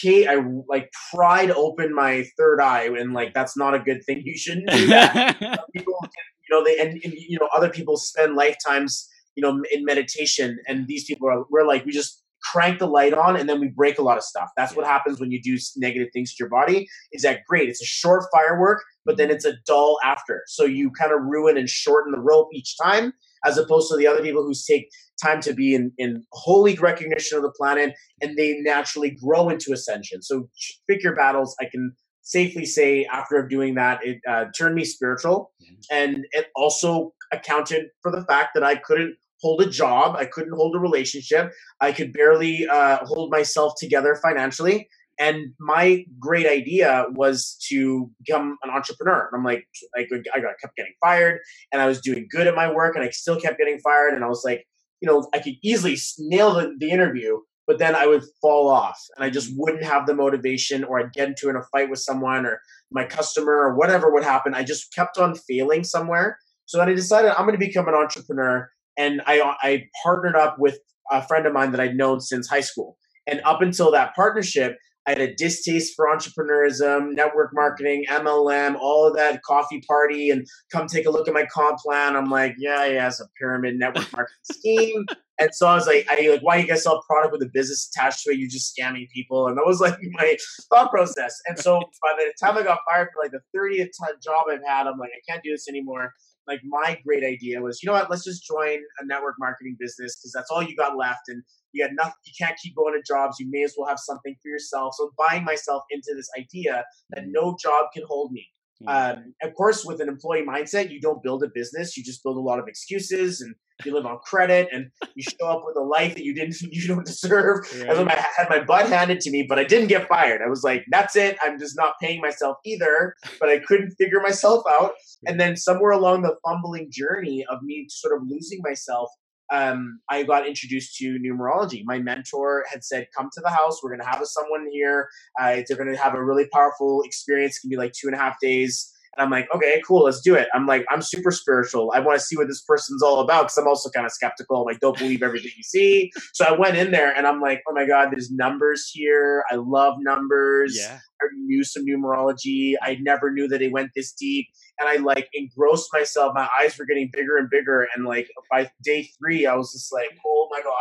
Kate, 0.00 0.28
I 0.28 0.36
like 0.68 0.90
pried 1.12 1.50
open 1.50 1.94
my 1.94 2.24
third 2.38 2.60
eye, 2.60 2.84
and 2.84 3.12
like 3.12 3.34
that's 3.34 3.56
not 3.56 3.74
a 3.74 3.78
good 3.78 4.04
thing. 4.04 4.22
You 4.24 4.36
shouldn't 4.36 4.70
do 4.70 4.86
that. 4.88 5.38
people 5.74 5.94
can 6.00 6.10
you 6.50 6.56
know 6.56 6.64
they 6.64 6.78
and, 6.78 7.00
and, 7.04 7.12
you 7.14 7.38
know 7.38 7.48
other 7.54 7.68
people 7.68 7.96
spend 7.96 8.34
lifetimes 8.34 9.08
you 9.36 9.42
know 9.42 9.62
in 9.70 9.84
meditation 9.84 10.58
and 10.66 10.86
these 10.86 11.04
people 11.04 11.28
are 11.28 11.44
we're 11.50 11.66
like 11.66 11.84
we 11.84 11.92
just 11.92 12.22
crank 12.42 12.78
the 12.78 12.86
light 12.86 13.12
on 13.12 13.36
and 13.36 13.48
then 13.48 13.60
we 13.60 13.68
break 13.68 13.98
a 13.98 14.02
lot 14.02 14.16
of 14.16 14.24
stuff. 14.24 14.48
That's 14.56 14.74
what 14.74 14.86
happens 14.86 15.20
when 15.20 15.30
you 15.30 15.42
do 15.42 15.58
negative 15.76 16.08
things 16.12 16.34
to 16.34 16.36
your 16.40 16.48
body 16.48 16.88
is 17.12 17.22
that 17.22 17.40
great 17.46 17.68
it's 17.68 17.82
a 17.82 17.86
short 17.86 18.24
firework 18.32 18.82
but 19.04 19.16
then 19.16 19.28
mm-hmm. 19.28 19.36
it's 19.36 19.44
a 19.44 19.54
dull 19.66 19.98
after. 20.04 20.42
So 20.46 20.64
you 20.64 20.90
kind 20.90 21.12
of 21.12 21.20
ruin 21.22 21.56
and 21.56 21.68
shorten 21.68 22.12
the 22.12 22.20
rope 22.20 22.48
each 22.52 22.76
time 22.82 23.12
as 23.44 23.58
opposed 23.58 23.90
to 23.90 23.96
the 23.96 24.06
other 24.06 24.22
people 24.22 24.42
who 24.42 24.52
take 24.66 24.90
time 25.22 25.40
to 25.42 25.52
be 25.52 25.74
in, 25.74 25.92
in 25.98 26.24
holy 26.32 26.74
recognition 26.76 27.36
of 27.36 27.42
the 27.42 27.50
planet 27.50 27.94
and 28.22 28.36
they 28.36 28.58
naturally 28.60 29.10
grow 29.10 29.48
into 29.48 29.72
ascension. 29.72 30.22
So 30.22 30.48
pick 30.88 31.02
your 31.02 31.14
battles. 31.14 31.54
I 31.60 31.66
can 31.66 31.92
safely 32.22 32.64
say 32.64 33.04
after 33.04 33.46
doing 33.46 33.74
that, 33.74 34.04
it 34.04 34.18
uh, 34.28 34.46
turned 34.56 34.74
me 34.74 34.84
spiritual, 34.84 35.52
mm-hmm. 35.62 35.74
and 35.90 36.24
it 36.32 36.46
also 36.54 37.12
accounted 37.32 37.86
for 38.02 38.10
the 38.10 38.24
fact 38.24 38.50
that 38.54 38.64
I 38.64 38.76
couldn't 38.76 39.16
hold 39.40 39.62
a 39.62 39.70
job, 39.70 40.16
I 40.16 40.26
couldn't 40.26 40.52
hold 40.52 40.76
a 40.76 40.78
relationship, 40.78 41.52
I 41.80 41.92
could 41.92 42.12
barely 42.12 42.66
uh, 42.70 42.98
hold 43.04 43.30
myself 43.30 43.74
together 43.78 44.18
financially. 44.22 44.88
And 45.18 45.52
my 45.60 46.06
great 46.18 46.46
idea 46.46 47.04
was 47.10 47.56
to 47.68 48.10
become 48.24 48.56
an 48.62 48.70
entrepreneur. 48.70 49.28
And 49.30 49.38
I'm 49.38 49.44
like, 49.44 49.66
I, 49.94 50.06
I 50.34 50.40
got, 50.40 50.54
kept 50.62 50.76
getting 50.76 50.94
fired, 50.98 51.40
and 51.70 51.82
I 51.82 51.86
was 51.86 52.00
doing 52.00 52.26
good 52.30 52.46
at 52.46 52.54
my 52.54 52.72
work, 52.72 52.96
and 52.96 53.04
I 53.04 53.10
still 53.10 53.38
kept 53.38 53.58
getting 53.58 53.78
fired. 53.80 54.14
And 54.14 54.24
I 54.24 54.28
was 54.28 54.42
like, 54.46 54.66
you 55.02 55.06
know, 55.06 55.28
I 55.34 55.38
could 55.38 55.54
easily 55.62 55.98
nail 56.18 56.54
the, 56.54 56.74
the 56.78 56.90
interview, 56.90 57.38
but 57.70 57.78
then 57.78 57.94
I 57.94 58.04
would 58.04 58.24
fall 58.40 58.68
off 58.68 58.98
and 59.14 59.24
I 59.24 59.30
just 59.30 59.52
wouldn't 59.56 59.84
have 59.84 60.04
the 60.04 60.12
motivation 60.12 60.82
or 60.82 60.98
I'd 60.98 61.12
get 61.12 61.28
into 61.28 61.48
in 61.48 61.54
a 61.54 61.62
fight 61.70 61.88
with 61.88 62.00
someone 62.00 62.44
or 62.44 62.60
my 62.90 63.04
customer 63.04 63.52
or 63.52 63.76
whatever 63.76 64.12
would 64.12 64.24
happen. 64.24 64.54
I 64.54 64.64
just 64.64 64.92
kept 64.92 65.18
on 65.18 65.36
failing 65.36 65.84
somewhere. 65.84 66.36
So 66.66 66.78
then 66.78 66.88
I 66.88 66.94
decided 66.94 67.30
I'm 67.30 67.46
going 67.46 67.56
to 67.56 67.64
become 67.64 67.86
an 67.86 67.94
entrepreneur 67.94 68.68
and 68.98 69.22
I, 69.24 69.54
I 69.62 69.84
partnered 70.02 70.34
up 70.34 70.56
with 70.58 70.80
a 71.12 71.24
friend 71.24 71.46
of 71.46 71.52
mine 71.52 71.70
that 71.70 71.80
I'd 71.80 71.94
known 71.94 72.20
since 72.20 72.48
high 72.48 72.60
school. 72.60 72.96
And 73.28 73.40
up 73.44 73.62
until 73.62 73.92
that 73.92 74.16
partnership, 74.16 74.76
I 75.10 75.18
had 75.18 75.28
a 75.28 75.34
distaste 75.34 75.94
for 75.96 76.06
entrepreneurism, 76.06 77.14
network 77.14 77.50
marketing, 77.52 78.04
MLM, 78.08 78.76
all 78.76 79.08
of 79.08 79.16
that 79.16 79.42
coffee 79.42 79.80
party, 79.80 80.30
and 80.30 80.46
come 80.70 80.86
take 80.86 81.04
a 81.04 81.10
look 81.10 81.26
at 81.26 81.34
my 81.34 81.46
comp 81.46 81.78
plan. 81.78 82.14
I'm 82.14 82.30
like, 82.30 82.54
yeah, 82.58 82.84
yeah, 82.86 83.08
it's 83.08 83.18
a 83.18 83.24
pyramid 83.36 83.76
network 83.76 84.12
marketing 84.16 84.36
scheme. 84.44 85.06
And 85.40 85.52
so 85.52 85.66
I 85.66 85.74
was 85.74 85.88
like, 85.88 86.06
I 86.08 86.28
like, 86.28 86.42
why 86.42 86.58
you 86.58 86.66
guys 86.66 86.84
sell 86.84 87.02
product 87.08 87.32
with 87.32 87.42
a 87.42 87.50
business 87.52 87.90
attached 87.92 88.22
to 88.22 88.30
it? 88.30 88.38
You're 88.38 88.48
just 88.48 88.76
scamming 88.76 89.08
people. 89.08 89.48
And 89.48 89.58
that 89.58 89.66
was 89.66 89.80
like 89.80 89.98
my 90.12 90.36
thought 90.68 90.92
process. 90.92 91.36
And 91.48 91.58
so 91.58 91.80
by 92.02 92.14
the 92.16 92.32
time 92.40 92.56
I 92.56 92.62
got 92.62 92.78
fired 92.88 93.08
for 93.12 93.20
like 93.24 93.32
the 93.32 93.40
30th 93.58 93.88
job 94.22 94.44
I've 94.48 94.64
had, 94.64 94.86
I'm 94.86 94.98
like, 94.98 95.10
I 95.10 95.20
can't 95.28 95.42
do 95.42 95.50
this 95.50 95.68
anymore. 95.68 96.12
Like 96.50 96.60
my 96.64 96.98
great 97.06 97.22
idea 97.22 97.60
was, 97.60 97.80
you 97.80 97.86
know 97.86 97.92
what? 97.92 98.10
Let's 98.10 98.24
just 98.24 98.44
join 98.44 98.78
a 98.98 99.06
network 99.06 99.36
marketing 99.38 99.76
business 99.78 100.16
because 100.16 100.32
that's 100.34 100.50
all 100.50 100.62
you 100.62 100.74
got 100.74 100.96
left. 100.96 101.28
And 101.28 101.44
you 101.72 101.84
got 101.84 101.94
nothing. 101.94 102.14
You 102.24 102.32
can't 102.36 102.58
keep 102.60 102.74
going 102.74 102.94
to 102.94 103.02
jobs. 103.06 103.36
You 103.38 103.46
may 103.48 103.62
as 103.62 103.74
well 103.78 103.88
have 103.88 104.00
something 104.00 104.34
for 104.42 104.48
yourself. 104.48 104.94
So 104.98 105.12
buying 105.16 105.44
myself 105.44 105.84
into 105.90 106.12
this 106.16 106.28
idea 106.36 106.84
that 107.10 107.24
no 107.28 107.56
job 107.62 107.86
can 107.94 108.02
hold 108.08 108.32
me. 108.32 108.48
Um, 108.86 109.34
of 109.42 109.54
course, 109.54 109.84
with 109.84 110.00
an 110.00 110.08
employee 110.08 110.42
mindset, 110.42 110.90
you 110.90 111.00
don't 111.00 111.22
build 111.22 111.44
a 111.44 111.48
business; 111.54 111.96
you 111.96 112.02
just 112.02 112.22
build 112.22 112.38
a 112.38 112.40
lot 112.40 112.58
of 112.58 112.66
excuses 112.66 113.40
and 113.42 113.54
you 113.84 113.94
live 113.94 114.06
on 114.06 114.18
credit 114.18 114.68
and 114.72 114.90
you 115.14 115.22
show 115.22 115.46
up 115.46 115.62
with 115.64 115.76
a 115.76 115.82
life 115.82 116.14
that 116.14 116.24
you 116.24 116.34
didn't 116.34 116.60
you 116.62 116.88
don't 116.88 117.06
deserve. 117.06 117.66
Right. 117.80 117.90
I 117.90 118.26
had 118.36 118.48
my 118.48 118.62
butt 118.62 118.88
handed 118.88 119.20
to 119.20 119.30
me, 119.30 119.44
but 119.48 119.58
I 119.58 119.64
didn't 119.64 119.88
get 119.88 120.08
fired. 120.08 120.42
I 120.42 120.48
was 120.48 120.62
like, 120.62 120.84
that's 120.90 121.16
it. 121.16 121.36
I'm 121.42 121.58
just 121.58 121.76
not 121.76 121.94
paying 122.00 122.20
myself 122.20 122.56
either. 122.64 123.16
But 123.38 123.48
I 123.48 123.58
couldn't 123.58 123.92
figure 123.92 124.20
myself 124.20 124.64
out. 124.68 124.92
And 125.26 125.40
then 125.40 125.56
somewhere 125.56 125.92
along 125.92 126.22
the 126.22 126.36
fumbling 126.44 126.88
journey 126.90 127.44
of 127.48 127.62
me 127.62 127.86
sort 127.88 128.16
of 128.16 128.26
losing 128.28 128.60
myself, 128.62 129.10
um, 129.52 130.00
I 130.08 130.22
got 130.22 130.46
introduced 130.46 130.96
to 130.98 131.18
numerology. 131.18 131.82
My 131.84 131.98
mentor 131.98 132.64
had 132.70 132.84
said, 132.84 133.08
"Come 133.16 133.30
to 133.32 133.40
the 133.40 133.50
house. 133.50 133.82
We're 133.82 133.90
going 133.90 134.00
to 134.00 134.06
have 134.06 134.24
someone 134.24 134.68
here. 134.70 135.08
Uh, 135.40 135.62
they're 135.66 135.76
going 135.76 135.92
to 135.92 136.00
have 136.00 136.14
a 136.14 136.24
really 136.24 136.46
powerful 136.52 137.02
experience. 137.02 137.56
It 137.56 137.62
can 137.62 137.70
be 137.70 137.76
like 137.76 137.92
two 137.92 138.06
and 138.06 138.14
a 138.14 138.18
half 138.18 138.38
days." 138.40 138.92
And 139.20 139.26
I'm 139.26 139.30
like, 139.30 139.54
okay, 139.54 139.82
cool, 139.86 140.04
let's 140.04 140.22
do 140.22 140.34
it. 140.34 140.48
I'm 140.54 140.66
like, 140.66 140.86
I'm 140.88 141.02
super 141.02 141.30
spiritual. 141.30 141.92
I 141.94 142.00
want 142.00 142.18
to 142.18 142.24
see 142.24 142.38
what 142.38 142.48
this 142.48 142.62
person's 142.62 143.02
all 143.02 143.20
about 143.20 143.42
because 143.42 143.58
I'm 143.58 143.68
also 143.68 143.90
kind 143.90 144.06
of 144.06 144.12
skeptical. 144.12 144.56
I'm 144.56 144.64
like, 144.64 144.80
don't 144.80 144.96
believe 144.96 145.22
everything 145.22 145.50
you 145.58 145.62
see. 145.62 146.10
So 146.32 146.46
I 146.46 146.52
went 146.52 146.78
in 146.78 146.90
there 146.90 147.14
and 147.14 147.26
I'm 147.26 147.38
like, 147.38 147.62
oh 147.68 147.74
my 147.74 147.86
God, 147.86 148.12
there's 148.12 148.30
numbers 148.30 148.90
here. 148.90 149.44
I 149.50 149.56
love 149.56 149.96
numbers. 149.98 150.74
Yeah. 150.74 151.00
I 151.20 151.26
knew 151.34 151.62
some 151.64 151.84
numerology. 151.84 152.76
I 152.80 152.96
never 153.02 153.30
knew 153.30 153.46
that 153.48 153.60
it 153.60 153.72
went 153.72 153.90
this 153.94 154.10
deep. 154.12 154.46
And 154.78 154.88
I 154.88 154.96
like 154.96 155.28
engrossed 155.34 155.90
myself. 155.92 156.32
My 156.34 156.48
eyes 156.58 156.78
were 156.78 156.86
getting 156.86 157.10
bigger 157.12 157.36
and 157.36 157.50
bigger. 157.50 157.86
And 157.94 158.06
like 158.06 158.30
by 158.50 158.70
day 158.82 159.10
three, 159.18 159.44
I 159.44 159.54
was 159.54 159.70
just 159.70 159.92
like, 159.92 160.18
oh 160.26 160.48
my 160.50 160.62
God. 160.62 160.72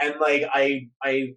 And 0.00 0.14
like 0.18 0.44
I 0.54 0.88
I 1.04 1.34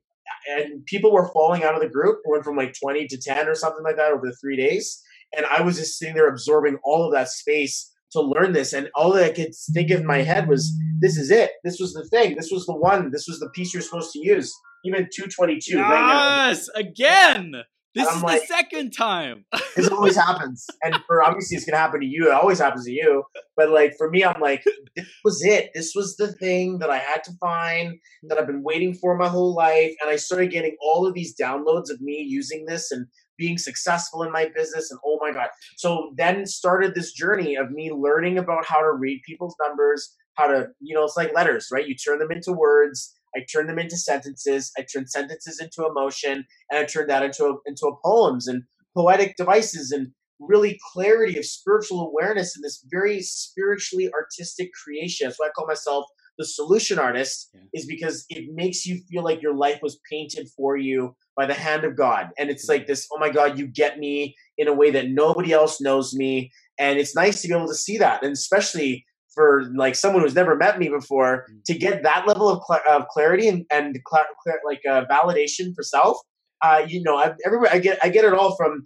and 0.49 0.85
people 0.85 1.11
were 1.11 1.27
falling 1.33 1.65
out 1.65 1.75
of 1.75 1.81
the 1.81 1.89
group. 1.89 2.21
went 2.23 2.45
from 2.45 2.55
like 2.55 2.73
20 2.81 3.07
to 3.07 3.17
10 3.17 3.49
or 3.49 3.55
something 3.55 3.83
like 3.83 3.97
that 3.97 4.13
over 4.13 4.27
the 4.27 4.37
three 4.41 4.55
days 4.55 5.03
and 5.35 5.45
I 5.45 5.61
was 5.61 5.77
just 5.77 5.97
sitting 5.97 6.15
there 6.15 6.29
absorbing 6.29 6.77
all 6.83 7.05
of 7.05 7.13
that 7.13 7.29
space 7.29 7.91
to 8.11 8.21
learn 8.21 8.53
this. 8.53 8.73
And 8.73 8.89
all 8.95 9.13
that 9.13 9.23
I 9.23 9.33
could 9.33 9.53
think 9.73 9.91
of 9.91 10.01
in 10.01 10.05
my 10.05 10.21
head 10.21 10.47
was, 10.47 10.75
this 10.99 11.17
is 11.17 11.31
it. 11.31 11.51
This 11.63 11.79
was 11.79 11.93
the 11.93 12.05
thing. 12.05 12.35
This 12.35 12.51
was 12.51 12.65
the 12.65 12.75
one. 12.75 13.11
This 13.11 13.27
was 13.27 13.39
the 13.39 13.49
piece 13.49 13.73
you're 13.73 13.83
supposed 13.83 14.11
to 14.13 14.19
use. 14.19 14.53
Even 14.85 15.09
222 15.13 15.77
yes, 15.77 16.69
right 16.73 16.85
again. 16.85 17.63
This 17.95 18.07
is 18.07 18.23
like, 18.23 18.41
the 18.41 18.47
second 18.47 18.91
time. 18.91 19.45
this 19.75 19.89
always 19.89 20.15
happens. 20.15 20.65
And 20.83 20.95
for 21.07 21.23
obviously 21.23 21.57
it's 21.57 21.65
gonna 21.65 21.77
happen 21.77 21.99
to 22.01 22.05
you. 22.05 22.27
It 22.27 22.33
always 22.33 22.59
happens 22.59 22.85
to 22.85 22.91
you. 22.91 23.23
But 23.57 23.71
like 23.71 23.95
for 23.97 24.09
me, 24.09 24.23
I'm 24.23 24.39
like, 24.39 24.63
this 24.95 25.07
was 25.23 25.43
it. 25.43 25.71
This 25.73 25.93
was 25.95 26.15
the 26.15 26.31
thing 26.33 26.79
that 26.79 26.89
I 26.89 26.97
had 26.97 27.23
to 27.25 27.31
find 27.41 27.99
that 28.29 28.37
I've 28.37 28.47
been 28.47 28.63
waiting 28.63 28.93
for 28.93 29.17
my 29.17 29.27
whole 29.27 29.55
life. 29.55 29.93
And 30.01 30.09
I 30.09 30.17
started 30.17 30.51
getting 30.51 30.77
all 30.81 31.07
of 31.07 31.13
these 31.13 31.35
downloads 31.35 31.89
of 31.89 31.99
me 31.99 32.23
using 32.25 32.65
this 32.67 32.91
and 32.91 33.07
being 33.39 33.57
successful 33.57 34.21
in 34.21 34.31
my 34.31 34.51
business 34.53 34.91
and 34.91 34.99
oh 35.03 35.17
my 35.21 35.31
god. 35.31 35.49
So 35.77 36.13
then 36.17 36.45
started 36.45 36.93
this 36.93 37.13
journey 37.13 37.55
of 37.55 37.71
me 37.71 37.91
learning 37.91 38.37
about 38.37 38.65
how 38.65 38.81
to 38.81 38.91
read 38.91 39.21
people's 39.25 39.55
numbers 39.63 40.15
how 40.35 40.47
to 40.47 40.67
you 40.79 40.95
know 40.95 41.03
it's 41.03 41.17
like 41.17 41.33
letters 41.33 41.69
right? 41.71 41.87
You 41.87 41.95
turn 41.95 42.19
them 42.19 42.31
into 42.31 42.53
words 42.53 43.15
i 43.35 43.45
turn 43.51 43.67
them 43.67 43.77
into 43.77 43.95
sentences 43.95 44.71
i 44.77 44.81
turn 44.81 45.05
sentences 45.05 45.59
into 45.59 45.85
emotion 45.85 46.45
and 46.71 46.79
i 46.79 46.83
turn 46.83 47.07
that 47.07 47.21
into 47.21 47.45
a, 47.45 47.53
into 47.67 47.85
a 47.85 47.95
poems 48.03 48.47
and 48.47 48.63
poetic 48.95 49.35
devices 49.37 49.91
and 49.91 50.07
really 50.39 50.79
clarity 50.93 51.37
of 51.37 51.45
spiritual 51.45 52.07
awareness 52.07 52.55
in 52.55 52.61
this 52.61 52.85
very 52.89 53.21
spiritually 53.21 54.09
artistic 54.13 54.71
creation. 54.73 55.27
That's 55.27 55.39
why 55.39 55.47
i 55.47 55.51
call 55.51 55.67
myself 55.67 56.05
the 56.39 56.45
solution 56.45 56.97
artist 56.97 57.49
yeah. 57.53 57.61
is 57.73 57.85
because 57.85 58.25
it 58.29 58.45
makes 58.55 58.85
you 58.85 59.01
feel 59.09 59.23
like 59.23 59.41
your 59.41 59.53
life 59.55 59.79
was 59.83 59.99
painted 60.09 60.47
for 60.55 60.77
you 60.77 61.15
by 61.35 61.45
the 61.45 61.53
hand 61.53 61.83
of 61.83 61.97
God. 61.97 62.29
And 62.39 62.49
it's 62.49 62.67
like 62.67 62.87
this, 62.87 63.07
oh 63.11 63.19
my 63.19 63.29
God, 63.29 63.59
you 63.59 63.67
get 63.67 63.99
me 63.99 64.35
in 64.57 64.69
a 64.69 64.73
way 64.73 64.89
that 64.91 65.09
nobody 65.09 65.51
else 65.51 65.79
knows 65.81 66.15
me. 66.15 66.49
And 66.79 66.97
it's 66.97 67.13
nice 67.13 67.41
to 67.41 67.49
be 67.49 67.53
able 67.53 67.67
to 67.67 67.75
see 67.75 67.97
that. 67.97 68.23
And 68.23 68.31
especially 68.31 69.05
for 69.35 69.65
like 69.75 69.95
someone 69.95 70.23
who's 70.23 70.33
never 70.33 70.55
met 70.55 70.79
me 70.79 70.87
before 70.87 71.45
mm. 71.51 71.63
to 71.65 71.77
get 71.77 72.03
that 72.03 72.25
level 72.25 72.49
of, 72.49 72.63
cl- 72.65 72.81
of 72.89 73.07
clarity 73.09 73.49
and, 73.49 73.65
and 73.69 73.99
cl- 74.09 74.25
cl- 74.45 74.57
like 74.65 74.81
uh, 74.89 75.03
validation 75.11 75.75
for 75.75 75.83
self. 75.83 76.17
Uh, 76.61 76.85
you 76.87 77.03
know, 77.03 77.17
I, 77.17 77.33
everybody, 77.45 77.69
I 77.71 77.79
get, 77.79 77.99
I 78.01 78.09
get 78.09 78.25
it 78.25 78.33
all 78.33 78.55
from 78.55 78.83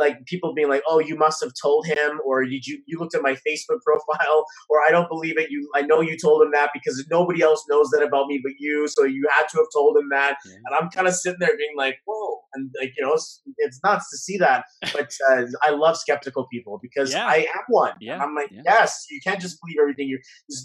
like 0.00 0.24
people 0.26 0.54
being 0.54 0.68
like, 0.68 0.82
"Oh, 0.88 0.98
you 0.98 1.16
must 1.16 1.42
have 1.42 1.52
told 1.60 1.86
him," 1.86 2.20
or 2.24 2.44
"Did 2.44 2.66
you 2.66 2.82
you 2.86 2.98
looked 2.98 3.14
at 3.14 3.22
my 3.22 3.36
Facebook 3.46 3.80
profile?" 3.84 4.44
or 4.68 4.78
"I 4.86 4.90
don't 4.90 5.08
believe 5.08 5.38
it." 5.38 5.50
You, 5.50 5.70
I 5.74 5.82
know 5.82 6.00
you 6.00 6.16
told 6.16 6.42
him 6.42 6.50
that 6.52 6.70
because 6.74 7.06
nobody 7.10 7.42
else 7.42 7.64
knows 7.68 7.90
that 7.90 8.02
about 8.02 8.26
me 8.26 8.40
but 8.42 8.52
you, 8.58 8.88
so 8.88 9.04
you 9.04 9.28
had 9.30 9.46
to 9.50 9.58
have 9.58 9.66
told 9.72 9.96
him 9.96 10.08
that. 10.10 10.36
Yeah. 10.44 10.54
And 10.54 10.76
I'm 10.80 10.90
kind 10.90 11.06
of 11.06 11.14
sitting 11.14 11.38
there 11.38 11.56
being 11.56 11.76
like, 11.76 11.98
"Whoa!" 12.06 12.40
And 12.54 12.70
like 12.80 12.92
you 12.96 13.04
know, 13.04 13.12
it's, 13.12 13.42
it's 13.58 13.78
nuts 13.84 14.10
to 14.10 14.16
see 14.16 14.38
that. 14.38 14.64
But 14.92 15.16
uh, 15.30 15.44
I 15.62 15.70
love 15.70 15.96
skeptical 15.96 16.46
people 16.52 16.80
because 16.82 17.12
yeah. 17.12 17.26
I 17.26 17.36
am 17.36 17.64
one. 17.68 17.92
Yeah. 18.00 18.18
I'm 18.18 18.34
like, 18.34 18.50
yes, 18.50 19.06
you 19.08 19.20
can't 19.24 19.40
just 19.40 19.58
believe 19.60 19.76
everything 19.80 20.08
you 20.08 20.18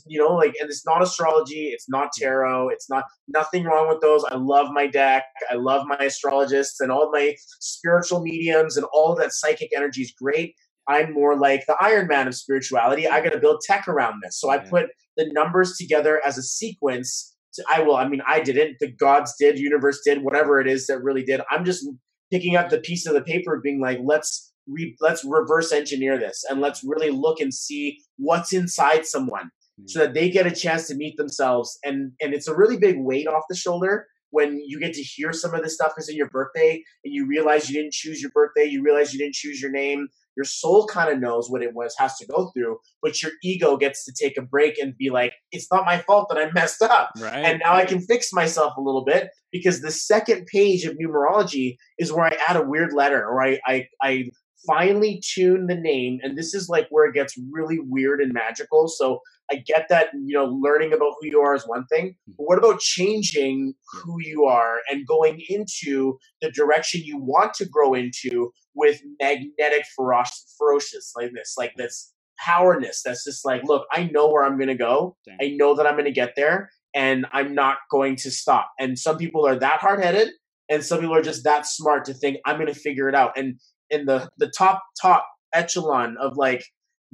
you 0.07 0.19
know, 0.19 0.33
like, 0.33 0.55
and 0.59 0.69
it's 0.69 0.85
not 0.85 1.01
astrology, 1.01 1.69
it's 1.73 1.89
not 1.89 2.11
tarot, 2.17 2.69
it's 2.69 2.89
not 2.89 3.05
nothing 3.27 3.63
wrong 3.63 3.87
with 3.87 4.01
those. 4.01 4.23
I 4.25 4.35
love 4.35 4.67
my 4.71 4.87
deck, 4.87 5.23
I 5.49 5.55
love 5.55 5.85
my 5.87 5.97
astrologists 5.97 6.79
and 6.79 6.91
all 6.91 7.11
my 7.11 7.35
spiritual 7.59 8.21
mediums 8.21 8.77
and 8.77 8.85
all 8.93 9.15
that 9.15 9.24
psychic 9.33 9.69
energy 9.75 10.01
is 10.01 10.13
great. 10.19 10.55
I'm 10.87 11.13
more 11.13 11.37
like 11.37 11.65
the 11.65 11.75
Iron 11.81 12.07
Man 12.07 12.27
of 12.27 12.35
spirituality. 12.35 13.07
I 13.07 13.21
got 13.21 13.31
to 13.31 13.39
build 13.39 13.61
tech 13.61 13.87
around 13.87 14.21
this. 14.23 14.39
So 14.39 14.49
I 14.49 14.59
put 14.59 14.87
the 15.17 15.27
numbers 15.33 15.77
together 15.77 16.21
as 16.25 16.37
a 16.37 16.43
sequence. 16.43 17.35
To, 17.55 17.65
I 17.73 17.81
will, 17.81 17.95
I 17.95 18.07
mean, 18.07 18.21
I 18.27 18.39
didn't. 18.41 18.77
The 18.79 18.91
gods 18.91 19.33
did, 19.39 19.57
universe 19.57 20.01
did, 20.05 20.23
whatever 20.23 20.59
it 20.59 20.67
is 20.67 20.87
that 20.87 21.01
really 21.01 21.23
did. 21.23 21.41
I'm 21.49 21.65
just 21.65 21.87
picking 22.31 22.55
up 22.55 22.69
the 22.69 22.79
piece 22.79 23.07
of 23.07 23.13
the 23.13 23.21
paper, 23.21 23.59
being 23.63 23.81
like, 23.81 23.99
let's 24.03 24.53
re- 24.67 24.95
let's 25.01 25.23
reverse 25.25 25.71
engineer 25.71 26.19
this 26.19 26.43
and 26.49 26.61
let's 26.61 26.83
really 26.83 27.09
look 27.09 27.39
and 27.39 27.53
see 27.53 27.97
what's 28.17 28.53
inside 28.53 29.05
someone, 29.05 29.45
mm-hmm. 29.45 29.87
so 29.87 29.99
that 29.99 30.13
they 30.13 30.29
get 30.29 30.45
a 30.45 30.51
chance 30.51 30.87
to 30.87 30.95
meet 30.95 31.17
themselves. 31.17 31.79
And 31.83 32.11
and 32.21 32.33
it's 32.33 32.47
a 32.47 32.55
really 32.55 32.77
big 32.77 32.97
weight 32.99 33.27
off 33.27 33.43
the 33.49 33.55
shoulder 33.55 34.07
when 34.35 34.59
you 34.59 34.81
get 34.81 34.93
to 34.93 35.01
hear 35.01 35.31
some 35.31 35.53
of 35.53 35.63
this 35.63 35.75
stuff 35.75 35.93
is 35.97 36.09
in 36.09 36.17
your 36.17 36.27
birthday 36.27 36.83
and 37.05 37.13
you 37.13 37.25
realize 37.25 37.69
you 37.69 37.79
didn't 37.81 37.93
choose 37.93 38.21
your 38.21 38.31
birthday, 38.31 38.65
you 38.65 38.83
realize 38.83 39.13
you 39.13 39.19
didn't 39.19 39.33
choose 39.33 39.61
your 39.61 39.71
name. 39.71 40.09
Your 40.35 40.43
soul 40.43 40.87
kind 40.87 41.09
of 41.09 41.21
knows 41.21 41.49
what 41.49 41.61
it 41.61 41.73
was, 41.73 41.95
has 41.97 42.17
to 42.17 42.27
go 42.27 42.51
through, 42.53 42.79
but 43.01 43.23
your 43.23 43.31
ego 43.41 43.77
gets 43.77 44.03
to 44.03 44.11
take 44.11 44.35
a 44.37 44.41
break 44.41 44.77
and 44.77 44.93
be 44.97 45.09
like, 45.09 45.31
it's 45.53 45.71
not 45.71 45.85
my 45.85 45.99
fault 45.99 46.27
that 46.27 46.37
I 46.37 46.51
messed 46.51 46.81
up. 46.81 47.11
Right. 47.17 47.45
And 47.45 47.61
now 47.63 47.75
I 47.75 47.85
can 47.85 48.01
fix 48.01 48.33
myself 48.33 48.73
a 48.75 48.81
little 48.81 49.05
bit 49.05 49.29
because 49.53 49.79
the 49.79 49.89
second 49.89 50.47
page 50.47 50.83
of 50.83 50.97
numerology 50.97 51.77
is 51.97 52.11
where 52.11 52.25
I 52.25 52.37
add 52.45 52.57
a 52.57 52.67
weird 52.67 52.91
letter 52.91 53.25
or 53.25 53.41
I, 53.41 53.61
I, 53.65 53.87
I 54.01 54.25
finely 54.67 55.21
tune 55.23 55.67
the 55.67 55.75
name. 55.75 56.19
And 56.23 56.37
this 56.37 56.53
is 56.53 56.69
like 56.69 56.87
where 56.89 57.05
it 57.05 57.13
gets 57.13 57.37
really 57.51 57.79
weird 57.79 58.21
and 58.21 58.33
magical. 58.33 58.87
So 58.87 59.19
I 59.51 59.55
get 59.55 59.87
that, 59.89 60.09
you 60.13 60.33
know, 60.33 60.45
learning 60.45 60.93
about 60.93 61.13
who 61.19 61.27
you 61.27 61.39
are 61.39 61.55
is 61.55 61.67
one 61.67 61.85
thing. 61.87 62.15
But 62.27 62.43
what 62.45 62.57
about 62.57 62.79
changing 62.79 63.73
who 63.93 64.17
you 64.19 64.45
are 64.45 64.77
and 64.89 65.05
going 65.05 65.41
into 65.47 66.17
the 66.41 66.51
direction 66.51 67.01
you 67.03 67.17
want 67.17 67.53
to 67.55 67.65
grow 67.65 67.93
into 67.93 68.51
with 68.73 69.01
magnetic 69.21 69.85
ferocious, 69.95 70.55
ferocious 70.57 71.13
like 71.15 71.31
this, 71.33 71.53
like 71.57 71.73
this 71.77 72.13
powerness 72.37 73.01
that's 73.05 73.23
just 73.23 73.45
like, 73.45 73.63
look, 73.63 73.85
I 73.91 74.09
know 74.11 74.29
where 74.29 74.43
I'm 74.43 74.57
going 74.57 74.67
to 74.67 74.75
go. 74.75 75.15
Dang. 75.25 75.37
I 75.41 75.55
know 75.55 75.75
that 75.75 75.87
I'm 75.87 75.93
going 75.93 76.05
to 76.05 76.11
get 76.11 76.33
there 76.35 76.69
and 76.93 77.25
I'm 77.31 77.53
not 77.53 77.77
going 77.91 78.15
to 78.17 78.31
stop. 78.31 78.71
And 78.79 78.97
some 78.97 79.17
people 79.17 79.45
are 79.47 79.57
that 79.57 79.79
hard 79.79 80.03
headed 80.03 80.29
and 80.69 80.83
some 80.83 80.99
people 80.99 81.15
are 81.15 81.21
just 81.21 81.43
that 81.43 81.65
smart 81.65 82.05
to 82.05 82.13
think 82.13 82.37
I'm 82.45 82.55
going 82.55 82.73
to 82.73 82.79
figure 82.79 83.07
it 83.07 83.15
out. 83.15 83.37
And 83.37 83.59
in 83.89 84.05
the, 84.05 84.29
the 84.37 84.51
top, 84.57 84.83
top 85.01 85.27
echelon 85.53 86.17
of 86.19 86.37
like 86.37 86.63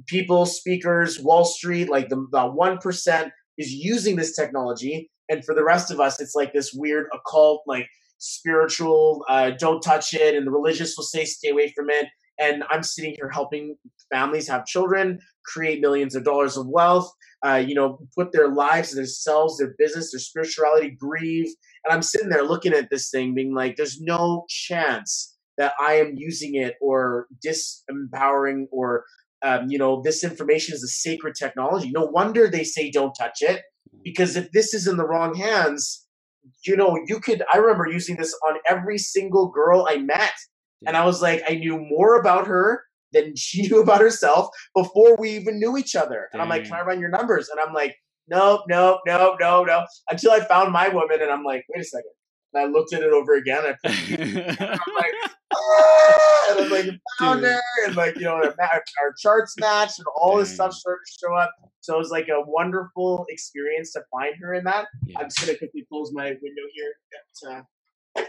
people, 0.06 0.46
speakers, 0.46 1.20
Wall 1.20 1.44
Street, 1.44 1.88
like 1.88 2.08
the, 2.08 2.26
the 2.32 2.38
1% 2.38 3.30
is 3.58 3.72
using 3.72 4.16
this 4.16 4.34
technology. 4.34 5.10
And 5.28 5.44
for 5.44 5.54
the 5.54 5.64
rest 5.64 5.90
of 5.90 6.00
us, 6.00 6.20
it's 6.20 6.34
like 6.34 6.52
this 6.52 6.72
weird 6.74 7.06
occult, 7.12 7.62
like 7.66 7.88
spiritual, 8.18 9.24
uh, 9.28 9.50
don't 9.50 9.80
touch 9.80 10.14
it. 10.14 10.34
And 10.34 10.46
the 10.46 10.50
religious 10.50 10.94
will 10.96 11.04
say, 11.04 11.24
stay 11.24 11.50
away 11.50 11.72
from 11.74 11.90
it. 11.90 12.06
And 12.38 12.64
I'm 12.70 12.82
sitting 12.82 13.14
here 13.16 13.30
helping 13.30 13.76
families 14.12 14.48
have 14.48 14.66
children, 14.66 15.20
create 15.44 15.80
millions 15.80 16.14
of 16.14 16.24
dollars 16.24 16.56
of 16.56 16.66
wealth, 16.66 17.12
uh, 17.44 17.62
you 17.64 17.74
know, 17.74 18.00
put 18.16 18.32
their 18.32 18.48
lives, 18.48 18.92
themselves, 18.92 19.58
their 19.58 19.74
business, 19.78 20.12
their 20.12 20.20
spirituality, 20.20 20.90
grieve. 20.90 21.52
And 21.84 21.92
I'm 21.92 22.02
sitting 22.02 22.28
there 22.28 22.44
looking 22.44 22.72
at 22.72 22.90
this 22.90 23.10
thing, 23.10 23.34
being 23.34 23.54
like, 23.54 23.76
there's 23.76 24.00
no 24.00 24.46
chance 24.48 25.31
that 25.58 25.74
I 25.80 25.94
am 25.94 26.14
using 26.16 26.54
it 26.54 26.74
or 26.80 27.26
disempowering 27.44 28.66
or 28.70 29.04
um, 29.42 29.68
you 29.68 29.76
know, 29.76 30.00
this 30.02 30.22
information 30.22 30.74
is 30.74 30.82
a 30.82 30.88
sacred 30.88 31.34
technology. 31.34 31.90
No 31.90 32.04
wonder 32.04 32.46
they 32.48 32.64
say 32.64 32.90
don't 32.90 33.12
touch 33.12 33.42
it, 33.42 33.62
because 34.04 34.36
if 34.36 34.52
this 34.52 34.72
is 34.72 34.86
in 34.86 34.96
the 34.96 35.06
wrong 35.06 35.34
hands, 35.34 36.06
you 36.66 36.76
know, 36.76 36.96
you 37.06 37.20
could. 37.20 37.42
I 37.52 37.58
remember 37.58 37.88
using 37.88 38.16
this 38.16 38.36
on 38.46 38.56
every 38.68 38.98
single 38.98 39.48
girl 39.48 39.86
I 39.88 39.98
met, 39.98 40.32
and 40.86 40.96
I 40.96 41.04
was 41.04 41.20
like, 41.20 41.42
I 41.48 41.54
knew 41.54 41.78
more 41.78 42.18
about 42.20 42.46
her 42.46 42.84
than 43.12 43.34
she 43.36 43.62
knew 43.62 43.82
about 43.82 44.00
herself 44.00 44.48
before 44.76 45.16
we 45.16 45.30
even 45.30 45.58
knew 45.58 45.76
each 45.76 45.96
other. 45.96 46.28
And 46.32 46.40
I'm 46.40 46.48
like, 46.48 46.64
can 46.64 46.74
I 46.74 46.82
run 46.82 47.00
your 47.00 47.10
numbers? 47.10 47.48
And 47.48 47.60
I'm 47.60 47.74
like, 47.74 47.96
nope, 48.28 48.62
nope, 48.68 49.00
nope, 49.06 49.36
no, 49.40 49.64
no. 49.64 49.84
Until 50.08 50.30
I 50.30 50.40
found 50.40 50.72
my 50.72 50.88
woman, 50.88 51.20
and 51.20 51.30
I'm 51.30 51.44
like, 51.44 51.64
wait 51.68 51.82
a 51.82 51.84
second. 51.84 52.10
And 52.52 52.62
I 52.62 52.66
looked 52.66 52.92
at 52.92 53.02
it 53.02 53.12
over 53.12 53.34
again. 53.34 53.62
I 53.64 53.76
I'm 53.84 54.94
like, 54.94 55.14
ah! 55.54 56.50
and 56.50 56.60
I'm 56.60 56.70
like 56.70 57.00
found 57.18 57.42
her, 57.44 57.60
and 57.86 57.96
like 57.96 58.16
you 58.16 58.24
know 58.24 58.34
our, 58.34 58.54
our 58.58 59.14
charts 59.18 59.54
matched, 59.58 59.98
and 59.98 60.06
all 60.16 60.36
this 60.36 60.54
stuff 60.54 60.72
started 60.72 61.00
to 61.06 61.26
show 61.26 61.34
up. 61.34 61.50
So 61.80 61.94
it 61.94 61.98
was 61.98 62.10
like 62.10 62.28
a 62.28 62.42
wonderful 62.46 63.26
experience 63.28 63.92
to 63.92 64.02
find 64.10 64.34
her 64.40 64.54
in 64.54 64.64
that. 64.64 64.86
Yeah. 65.06 65.20
I'm 65.20 65.26
just 65.26 65.40
gonna 65.40 65.58
quickly 65.58 65.84
close 65.88 66.10
my 66.12 66.24
window 66.24 66.62
here. 66.74 66.92
Get, 67.10 67.50
uh, 67.50 68.24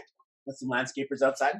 let 0.46 0.56
some 0.56 0.70
landscapers 0.70 1.22
outside. 1.22 1.56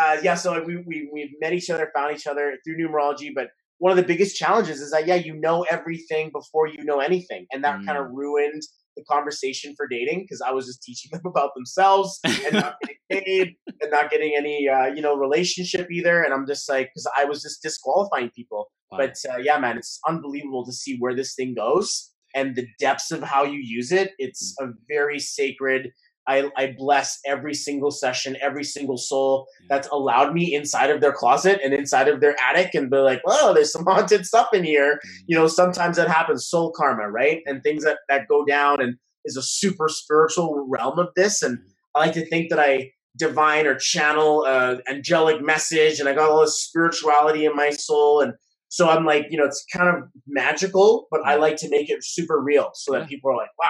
Uh, 0.00 0.16
yeah, 0.22 0.34
so 0.34 0.62
we, 0.62 0.76
we 0.76 1.10
we 1.12 1.36
met 1.40 1.52
each 1.52 1.70
other, 1.70 1.90
found 1.94 2.16
each 2.16 2.26
other 2.26 2.56
through 2.64 2.78
numerology, 2.78 3.30
but 3.34 3.48
one 3.78 3.90
of 3.90 3.96
the 3.96 4.02
biggest 4.02 4.36
challenges 4.36 4.80
is 4.80 4.90
that 4.92 5.06
yeah, 5.06 5.16
you 5.16 5.34
know 5.34 5.66
everything 5.70 6.30
before 6.32 6.66
you 6.66 6.84
know 6.84 7.00
anything, 7.00 7.46
and 7.52 7.64
that 7.64 7.80
mm. 7.80 7.86
kind 7.86 7.98
of 7.98 8.10
ruined 8.12 8.62
the 8.96 9.04
conversation 9.04 9.74
for 9.76 9.86
dating 9.86 10.20
because 10.20 10.40
I 10.40 10.52
was 10.52 10.66
just 10.66 10.82
teaching 10.82 11.10
them 11.12 11.22
about 11.26 11.54
themselves 11.54 12.20
and 12.24 12.54
not 12.54 12.76
getting 12.82 12.96
paid 13.24 13.54
and 13.80 13.90
not 13.90 14.10
getting 14.10 14.34
any 14.36 14.68
uh, 14.68 14.86
you 14.86 15.02
know 15.02 15.16
relationship 15.16 15.90
either. 15.90 16.22
And 16.22 16.32
I'm 16.32 16.46
just 16.46 16.68
like 16.68 16.90
because 16.90 17.10
I 17.16 17.24
was 17.24 17.42
just 17.42 17.62
disqualifying 17.62 18.30
people. 18.30 18.70
Wow. 18.90 18.98
But 18.98 19.16
uh, 19.30 19.38
yeah, 19.38 19.58
man, 19.58 19.78
it's 19.78 19.98
unbelievable 20.08 20.64
to 20.66 20.72
see 20.72 20.96
where 20.98 21.14
this 21.14 21.34
thing 21.34 21.54
goes 21.54 22.10
and 22.34 22.56
the 22.56 22.66
depths 22.78 23.10
of 23.10 23.22
how 23.22 23.44
you 23.44 23.58
use 23.62 23.92
it. 23.92 24.12
It's 24.18 24.54
mm. 24.60 24.68
a 24.68 24.72
very 24.88 25.18
sacred 25.18 25.90
I, 26.26 26.50
I 26.56 26.74
bless 26.76 27.18
every 27.26 27.54
single 27.54 27.90
session, 27.90 28.36
every 28.40 28.64
single 28.64 28.96
soul 28.96 29.48
that's 29.68 29.88
allowed 29.88 30.34
me 30.34 30.54
inside 30.54 30.90
of 30.90 31.00
their 31.00 31.12
closet 31.12 31.60
and 31.64 31.74
inside 31.74 32.08
of 32.08 32.20
their 32.20 32.36
attic 32.40 32.74
and 32.74 32.90
be 32.90 32.98
like, 32.98 33.22
whoa, 33.24 33.52
there's 33.52 33.72
some 33.72 33.84
haunted 33.88 34.24
stuff 34.26 34.48
in 34.52 34.64
here. 34.64 34.94
Mm-hmm. 34.94 35.24
You 35.26 35.36
know, 35.36 35.46
sometimes 35.48 35.96
that 35.96 36.08
happens, 36.08 36.46
soul 36.46 36.72
karma, 36.76 37.10
right? 37.10 37.42
And 37.46 37.62
things 37.62 37.84
that, 37.84 37.98
that 38.08 38.28
go 38.28 38.44
down 38.44 38.80
and 38.80 38.96
is 39.24 39.36
a 39.36 39.42
super 39.42 39.88
spiritual 39.88 40.66
realm 40.68 40.98
of 40.98 41.08
this. 41.16 41.42
And 41.42 41.58
I 41.94 42.00
like 42.00 42.14
to 42.14 42.26
think 42.26 42.50
that 42.50 42.58
I 42.58 42.92
divine 43.16 43.66
or 43.66 43.74
channel 43.74 44.44
uh, 44.46 44.76
angelic 44.88 45.42
message 45.42 46.00
and 46.00 46.08
I 46.08 46.14
got 46.14 46.30
all 46.30 46.40
this 46.40 46.62
spirituality 46.62 47.44
in 47.44 47.54
my 47.54 47.70
soul. 47.70 48.20
And 48.20 48.34
so 48.68 48.88
I'm 48.88 49.04
like, 49.04 49.26
you 49.28 49.36
know, 49.36 49.44
it's 49.44 49.64
kind 49.70 49.88
of 49.88 50.04
magical, 50.26 51.08
but 51.10 51.20
I 51.26 51.36
like 51.36 51.56
to 51.56 51.68
make 51.68 51.90
it 51.90 52.02
super 52.02 52.40
real 52.40 52.70
so 52.74 52.92
that 52.92 53.08
people 53.08 53.30
are 53.30 53.36
like, 53.36 53.50
wow, 53.58 53.68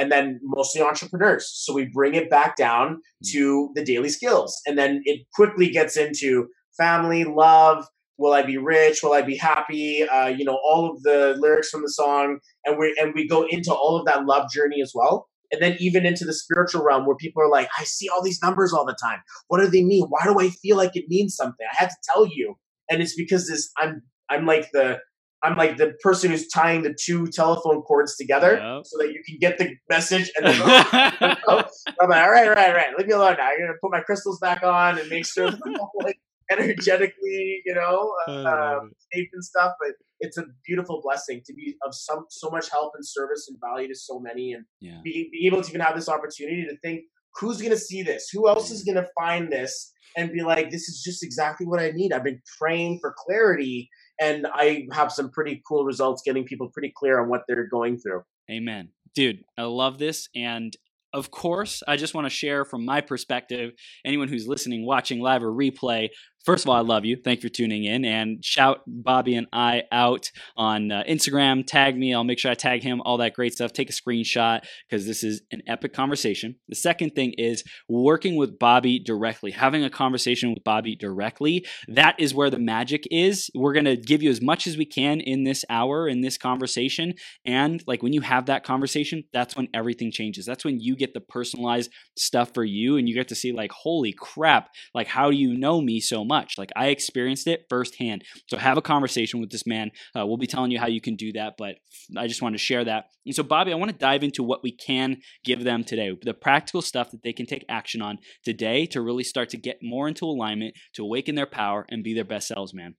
and 0.00 0.10
then 0.10 0.40
mostly 0.42 0.80
entrepreneurs. 0.80 1.48
So 1.52 1.74
we 1.74 1.84
bring 1.84 2.14
it 2.14 2.30
back 2.30 2.56
down 2.56 2.94
hmm. 2.94 3.28
to 3.32 3.70
the 3.74 3.84
daily 3.84 4.08
skills. 4.08 4.58
And 4.66 4.78
then 4.78 5.02
it 5.04 5.26
quickly 5.34 5.70
gets 5.70 5.96
into 5.96 6.48
family, 6.76 7.24
love, 7.24 7.84
will 8.16 8.32
I 8.32 8.42
be 8.42 8.56
rich? 8.56 9.02
Will 9.02 9.12
I 9.12 9.22
be 9.22 9.36
happy? 9.36 10.02
Uh, 10.02 10.28
you 10.28 10.44
know, 10.44 10.58
all 10.64 10.90
of 10.90 11.02
the 11.02 11.36
lyrics 11.38 11.68
from 11.68 11.82
the 11.82 11.90
song. 11.90 12.38
And 12.64 12.78
we 12.78 12.96
and 13.00 13.12
we 13.14 13.28
go 13.28 13.46
into 13.48 13.72
all 13.72 13.98
of 13.98 14.06
that 14.06 14.24
love 14.24 14.50
journey 14.50 14.80
as 14.82 14.92
well. 14.94 15.28
And 15.52 15.60
then 15.60 15.76
even 15.80 16.06
into 16.06 16.24
the 16.24 16.32
spiritual 16.32 16.82
realm 16.82 17.06
where 17.06 17.16
people 17.16 17.42
are 17.42 17.50
like, 17.50 17.68
I 17.78 17.84
see 17.84 18.08
all 18.08 18.22
these 18.22 18.40
numbers 18.42 18.72
all 18.72 18.86
the 18.86 18.96
time. 19.02 19.18
What 19.48 19.60
do 19.60 19.66
they 19.66 19.82
mean? 19.82 20.06
Why 20.08 20.20
do 20.24 20.38
I 20.38 20.48
feel 20.48 20.76
like 20.76 20.94
it 20.94 21.06
means 21.08 21.34
something? 21.34 21.66
I 21.70 21.76
had 21.76 21.88
to 21.90 21.96
tell 22.04 22.24
you. 22.24 22.54
And 22.88 23.02
it's 23.02 23.16
because 23.16 23.48
this 23.48 23.70
I'm 23.76 24.02
I'm 24.30 24.46
like 24.46 24.68
the 24.72 24.98
I'm 25.42 25.56
like 25.56 25.76
the 25.78 25.94
person 26.02 26.30
who's 26.30 26.48
tying 26.48 26.82
the 26.82 26.94
two 26.94 27.26
telephone 27.28 27.82
cords 27.82 28.16
together 28.16 28.60
yep. 28.62 28.82
so 28.84 28.98
that 28.98 29.12
you 29.12 29.22
can 29.26 29.38
get 29.40 29.58
the 29.58 29.74
message. 29.88 30.30
And 30.36 30.46
then, 30.46 30.60
I'm 30.62 32.08
like, 32.08 32.22
all 32.22 32.30
right, 32.30 32.46
all 32.46 32.54
right, 32.54 32.68
all 32.68 32.74
right, 32.74 32.98
leave 32.98 33.06
me 33.06 33.14
alone 33.14 33.36
now. 33.38 33.48
I'm 33.48 33.58
gonna 33.58 33.72
put 33.80 33.90
my 33.90 34.00
crystals 34.00 34.38
back 34.38 34.62
on 34.62 34.98
and 34.98 35.08
make 35.08 35.26
sure 35.26 35.46
I'm 35.46 35.60
like 36.02 36.18
energetically, 36.50 37.62
you 37.64 37.74
know, 37.74 38.12
uh, 38.28 38.80
safe 39.12 39.28
and 39.32 39.42
stuff. 39.42 39.72
But 39.80 39.92
it's 40.20 40.36
a 40.36 40.44
beautiful 40.66 41.00
blessing 41.02 41.40
to 41.46 41.54
be 41.54 41.74
of 41.86 41.94
some 41.94 42.26
so 42.28 42.50
much 42.50 42.70
help 42.70 42.92
and 42.94 43.06
service 43.06 43.48
and 43.48 43.58
value 43.60 43.88
to 43.88 43.94
so 43.94 44.20
many, 44.20 44.52
and 44.52 44.64
yeah. 44.80 45.00
be, 45.02 45.30
be 45.32 45.46
able 45.46 45.62
to 45.62 45.68
even 45.70 45.80
have 45.80 45.96
this 45.96 46.08
opportunity 46.08 46.64
to 46.64 46.76
think, 46.78 47.04
who's 47.36 47.62
gonna 47.62 47.78
see 47.78 48.02
this? 48.02 48.28
Who 48.30 48.46
else 48.46 48.70
is 48.70 48.84
gonna 48.84 49.06
find 49.18 49.50
this? 49.50 49.92
And 50.16 50.32
be 50.32 50.42
like, 50.42 50.70
this 50.70 50.88
is 50.88 51.02
just 51.02 51.22
exactly 51.22 51.66
what 51.66 51.78
I 51.78 51.92
need. 51.92 52.12
I've 52.12 52.24
been 52.24 52.42
praying 52.58 52.98
for 53.00 53.14
clarity 53.16 53.88
and 54.20 54.46
I 54.52 54.86
have 54.92 55.10
some 55.10 55.30
pretty 55.30 55.62
cool 55.66 55.84
results 55.84 56.22
getting 56.24 56.44
people 56.44 56.68
pretty 56.68 56.92
clear 56.94 57.20
on 57.20 57.28
what 57.28 57.42
they're 57.48 57.66
going 57.66 57.98
through. 57.98 58.22
Amen. 58.50 58.90
Dude, 59.14 59.44
I 59.58 59.62
love 59.62 59.98
this. 59.98 60.28
And 60.36 60.76
of 61.12 61.30
course, 61.30 61.82
I 61.88 61.96
just 61.96 62.14
want 62.14 62.26
to 62.26 62.30
share 62.30 62.64
from 62.64 62.84
my 62.84 63.00
perspective, 63.00 63.72
anyone 64.04 64.28
who's 64.28 64.46
listening, 64.46 64.86
watching 64.86 65.20
live 65.20 65.42
or 65.42 65.50
replay, 65.50 66.10
First 66.44 66.64
of 66.64 66.70
all, 66.70 66.76
I 66.76 66.80
love 66.80 67.04
you. 67.04 67.16
Thank 67.22 67.42
you 67.42 67.50
for 67.50 67.54
tuning 67.54 67.84
in 67.84 68.02
and 68.02 68.42
shout 68.42 68.80
Bobby 68.86 69.34
and 69.34 69.46
I 69.52 69.82
out 69.92 70.30
on 70.56 70.90
uh, 70.90 71.02
Instagram. 71.06 71.66
Tag 71.66 71.98
me. 71.98 72.14
I'll 72.14 72.24
make 72.24 72.38
sure 72.38 72.50
I 72.50 72.54
tag 72.54 72.82
him, 72.82 73.02
all 73.02 73.18
that 73.18 73.34
great 73.34 73.52
stuff. 73.52 73.74
Take 73.74 73.90
a 73.90 73.92
screenshot 73.92 74.60
because 74.88 75.06
this 75.06 75.22
is 75.22 75.42
an 75.52 75.60
epic 75.66 75.92
conversation. 75.92 76.56
The 76.68 76.76
second 76.76 77.10
thing 77.10 77.34
is 77.36 77.62
working 77.90 78.36
with 78.36 78.58
Bobby 78.58 78.98
directly, 78.98 79.50
having 79.50 79.84
a 79.84 79.90
conversation 79.90 80.54
with 80.54 80.64
Bobby 80.64 80.96
directly. 80.96 81.66
That 81.88 82.18
is 82.18 82.32
where 82.32 82.48
the 82.48 82.58
magic 82.58 83.04
is. 83.10 83.50
We're 83.54 83.74
going 83.74 83.84
to 83.84 83.96
give 83.96 84.22
you 84.22 84.30
as 84.30 84.40
much 84.40 84.66
as 84.66 84.78
we 84.78 84.86
can 84.86 85.20
in 85.20 85.44
this 85.44 85.62
hour, 85.68 86.08
in 86.08 86.22
this 86.22 86.38
conversation. 86.38 87.12
And 87.44 87.82
like 87.86 88.02
when 88.02 88.14
you 88.14 88.22
have 88.22 88.46
that 88.46 88.64
conversation, 88.64 89.24
that's 89.34 89.56
when 89.56 89.68
everything 89.74 90.10
changes. 90.10 90.46
That's 90.46 90.64
when 90.64 90.80
you 90.80 90.96
get 90.96 91.12
the 91.12 91.20
personalized 91.20 91.90
stuff 92.16 92.54
for 92.54 92.64
you 92.64 92.96
and 92.96 93.06
you 93.06 93.14
get 93.14 93.28
to 93.28 93.34
see, 93.34 93.52
like, 93.52 93.72
holy 93.72 94.14
crap, 94.18 94.70
like, 94.94 95.06
how 95.06 95.30
do 95.30 95.36
you 95.36 95.54
know 95.54 95.82
me 95.82 96.00
so 96.00 96.24
much? 96.24 96.29
Much. 96.30 96.56
Like 96.56 96.70
I 96.76 96.86
experienced 96.86 97.48
it 97.48 97.66
firsthand. 97.68 98.22
So 98.46 98.56
have 98.56 98.78
a 98.78 98.82
conversation 98.82 99.40
with 99.40 99.50
this 99.50 99.66
man. 99.66 99.90
Uh, 100.16 100.24
we'll 100.24 100.36
be 100.36 100.46
telling 100.46 100.70
you 100.70 100.78
how 100.78 100.86
you 100.86 101.00
can 101.00 101.16
do 101.16 101.32
that, 101.32 101.54
but 101.58 101.74
I 102.16 102.28
just 102.28 102.40
wanted 102.40 102.58
to 102.58 102.64
share 102.64 102.84
that. 102.84 103.06
And 103.26 103.34
so, 103.34 103.42
Bobby, 103.42 103.72
I 103.72 103.76
want 103.76 103.90
to 103.90 103.98
dive 103.98 104.22
into 104.22 104.44
what 104.44 104.62
we 104.62 104.70
can 104.70 105.18
give 105.44 105.64
them 105.64 105.82
today, 105.82 106.16
the 106.22 106.32
practical 106.32 106.82
stuff 106.82 107.10
that 107.10 107.24
they 107.24 107.32
can 107.32 107.46
take 107.46 107.64
action 107.68 108.00
on 108.00 108.18
today 108.44 108.86
to 108.86 109.02
really 109.02 109.24
start 109.24 109.48
to 109.50 109.56
get 109.56 109.78
more 109.82 110.06
into 110.06 110.24
alignment, 110.24 110.74
to 110.94 111.02
awaken 111.02 111.34
their 111.34 111.46
power, 111.46 111.84
and 111.90 112.04
be 112.04 112.14
their 112.14 112.24
best 112.24 112.46
selves, 112.48 112.72
man. 112.72 112.94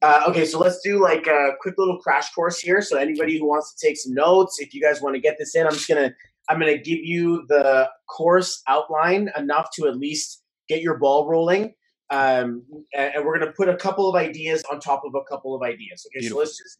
Uh, 0.00 0.22
okay, 0.28 0.44
so 0.44 0.60
let's 0.60 0.80
do 0.84 1.02
like 1.02 1.26
a 1.26 1.50
quick 1.60 1.74
little 1.76 1.98
crash 1.98 2.30
course 2.32 2.60
here. 2.60 2.80
So 2.80 2.96
anybody 2.96 3.36
who 3.36 3.48
wants 3.48 3.74
to 3.74 3.86
take 3.86 3.96
some 3.96 4.14
notes, 4.14 4.60
if 4.60 4.72
you 4.72 4.80
guys 4.80 5.02
want 5.02 5.16
to 5.16 5.20
get 5.20 5.36
this 5.38 5.56
in, 5.56 5.66
I'm 5.66 5.72
just 5.72 5.88
gonna 5.88 6.14
I'm 6.48 6.60
gonna 6.60 6.78
give 6.78 7.00
you 7.02 7.44
the 7.48 7.88
course 8.08 8.62
outline 8.68 9.28
enough 9.36 9.70
to 9.74 9.88
at 9.88 9.96
least 9.96 10.42
get 10.68 10.82
your 10.82 10.98
ball 10.98 11.28
rolling 11.28 11.74
um, 12.10 12.62
and 12.96 13.24
we're 13.24 13.38
going 13.38 13.46
to 13.46 13.52
put 13.56 13.68
a 13.68 13.76
couple 13.76 14.08
of 14.08 14.16
ideas 14.16 14.64
on 14.72 14.80
top 14.80 15.02
of 15.04 15.14
a 15.14 15.24
couple 15.28 15.54
of 15.54 15.62
ideas. 15.62 16.06
Okay, 16.06 16.20
Beautiful. 16.20 16.36
so 16.36 16.40
let's 16.40 16.58
just 16.58 16.78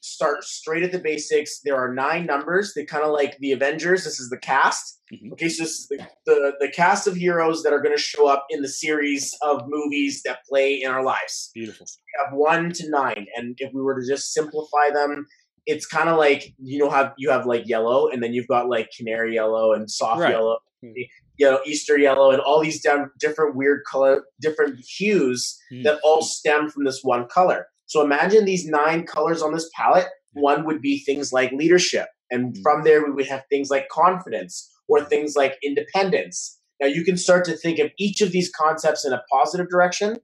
start 0.00 0.44
straight 0.44 0.82
at 0.82 0.92
the 0.92 0.98
basics. 0.98 1.60
There 1.60 1.76
are 1.76 1.92
nine 1.92 2.26
numbers. 2.26 2.72
They 2.74 2.84
kind 2.84 3.04
of 3.04 3.12
like 3.12 3.38
the 3.38 3.52
Avengers. 3.52 4.04
This 4.04 4.20
is 4.20 4.30
the 4.30 4.38
cast. 4.38 5.00
Mm-hmm. 5.12 5.32
Okay, 5.32 5.48
so 5.48 5.64
this 5.64 5.78
is 5.80 5.88
the, 5.88 6.06
the, 6.26 6.52
the 6.60 6.68
cast 6.68 7.06
of 7.06 7.16
heroes 7.16 7.62
that 7.62 7.72
are 7.72 7.80
going 7.80 7.96
to 7.96 8.02
show 8.02 8.26
up 8.26 8.46
in 8.50 8.62
the 8.62 8.68
series 8.68 9.36
of 9.42 9.62
movies 9.66 10.22
that 10.24 10.44
play 10.48 10.80
in 10.82 10.90
our 10.90 11.02
lives. 11.02 11.50
Beautiful. 11.54 11.86
So 11.86 11.98
we 11.98 12.24
have 12.24 12.36
one 12.36 12.72
to 12.72 12.90
nine, 12.90 13.26
and 13.36 13.56
if 13.58 13.72
we 13.72 13.82
were 13.82 14.00
to 14.00 14.06
just 14.06 14.32
simplify 14.32 14.90
them, 14.92 15.26
it's 15.66 15.86
kind 15.86 16.08
of 16.08 16.18
like 16.18 16.54
you 16.58 16.78
know 16.78 16.90
have 16.90 17.12
you 17.18 17.30
have 17.30 17.46
like 17.46 17.66
yellow, 17.66 18.08
and 18.08 18.22
then 18.22 18.32
you've 18.32 18.48
got 18.48 18.68
like 18.68 18.90
canary 18.96 19.34
yellow 19.34 19.72
and 19.72 19.90
soft 19.90 20.20
right. 20.20 20.30
yellow. 20.30 20.58
Mm-hmm 20.84 21.02
you 21.40 21.50
know, 21.50 21.58
Easter 21.64 21.98
yellow, 21.98 22.30
and 22.30 22.40
all 22.40 22.60
these 22.60 22.82
down, 22.82 23.10
different 23.18 23.56
weird 23.56 23.80
color, 23.90 24.24
different 24.42 24.78
hues 24.84 25.58
mm. 25.72 25.82
that 25.84 25.98
all 26.04 26.20
stem 26.20 26.68
from 26.68 26.84
this 26.84 27.00
one 27.02 27.26
color. 27.28 27.66
So 27.86 28.04
imagine 28.04 28.44
these 28.44 28.66
nine 28.66 29.06
colors 29.06 29.40
on 29.40 29.54
this 29.54 29.68
palette. 29.74 30.08
One 30.34 30.66
would 30.66 30.82
be 30.82 30.98
things 30.98 31.32
like 31.32 31.50
leadership, 31.52 32.08
and 32.30 32.54
mm. 32.54 32.62
from 32.62 32.84
there 32.84 33.02
we 33.02 33.12
would 33.12 33.26
have 33.26 33.44
things 33.48 33.70
like 33.70 33.88
confidence 33.88 34.70
or 34.86 35.02
things 35.02 35.34
like 35.34 35.56
independence. 35.64 36.58
Now 36.78 36.88
you 36.88 37.04
can 37.04 37.16
start 37.16 37.46
to 37.46 37.56
think 37.56 37.78
of 37.78 37.90
each 37.98 38.20
of 38.20 38.32
these 38.32 38.52
concepts 38.54 39.06
in 39.06 39.14
a 39.14 39.22
positive 39.32 39.70
direction 39.70 40.18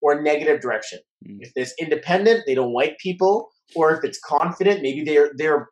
or 0.00 0.22
negative 0.22 0.62
direction. 0.62 1.00
Mm. 1.28 1.40
If 1.40 1.52
it's 1.56 1.74
independent, 1.78 2.44
they 2.46 2.54
don't 2.54 2.72
like 2.72 2.96
people, 3.02 3.50
or 3.76 3.94
if 3.94 4.02
it's 4.02 4.18
confident, 4.18 4.80
maybe 4.80 5.04
they're 5.04 5.30
they're 5.36 5.68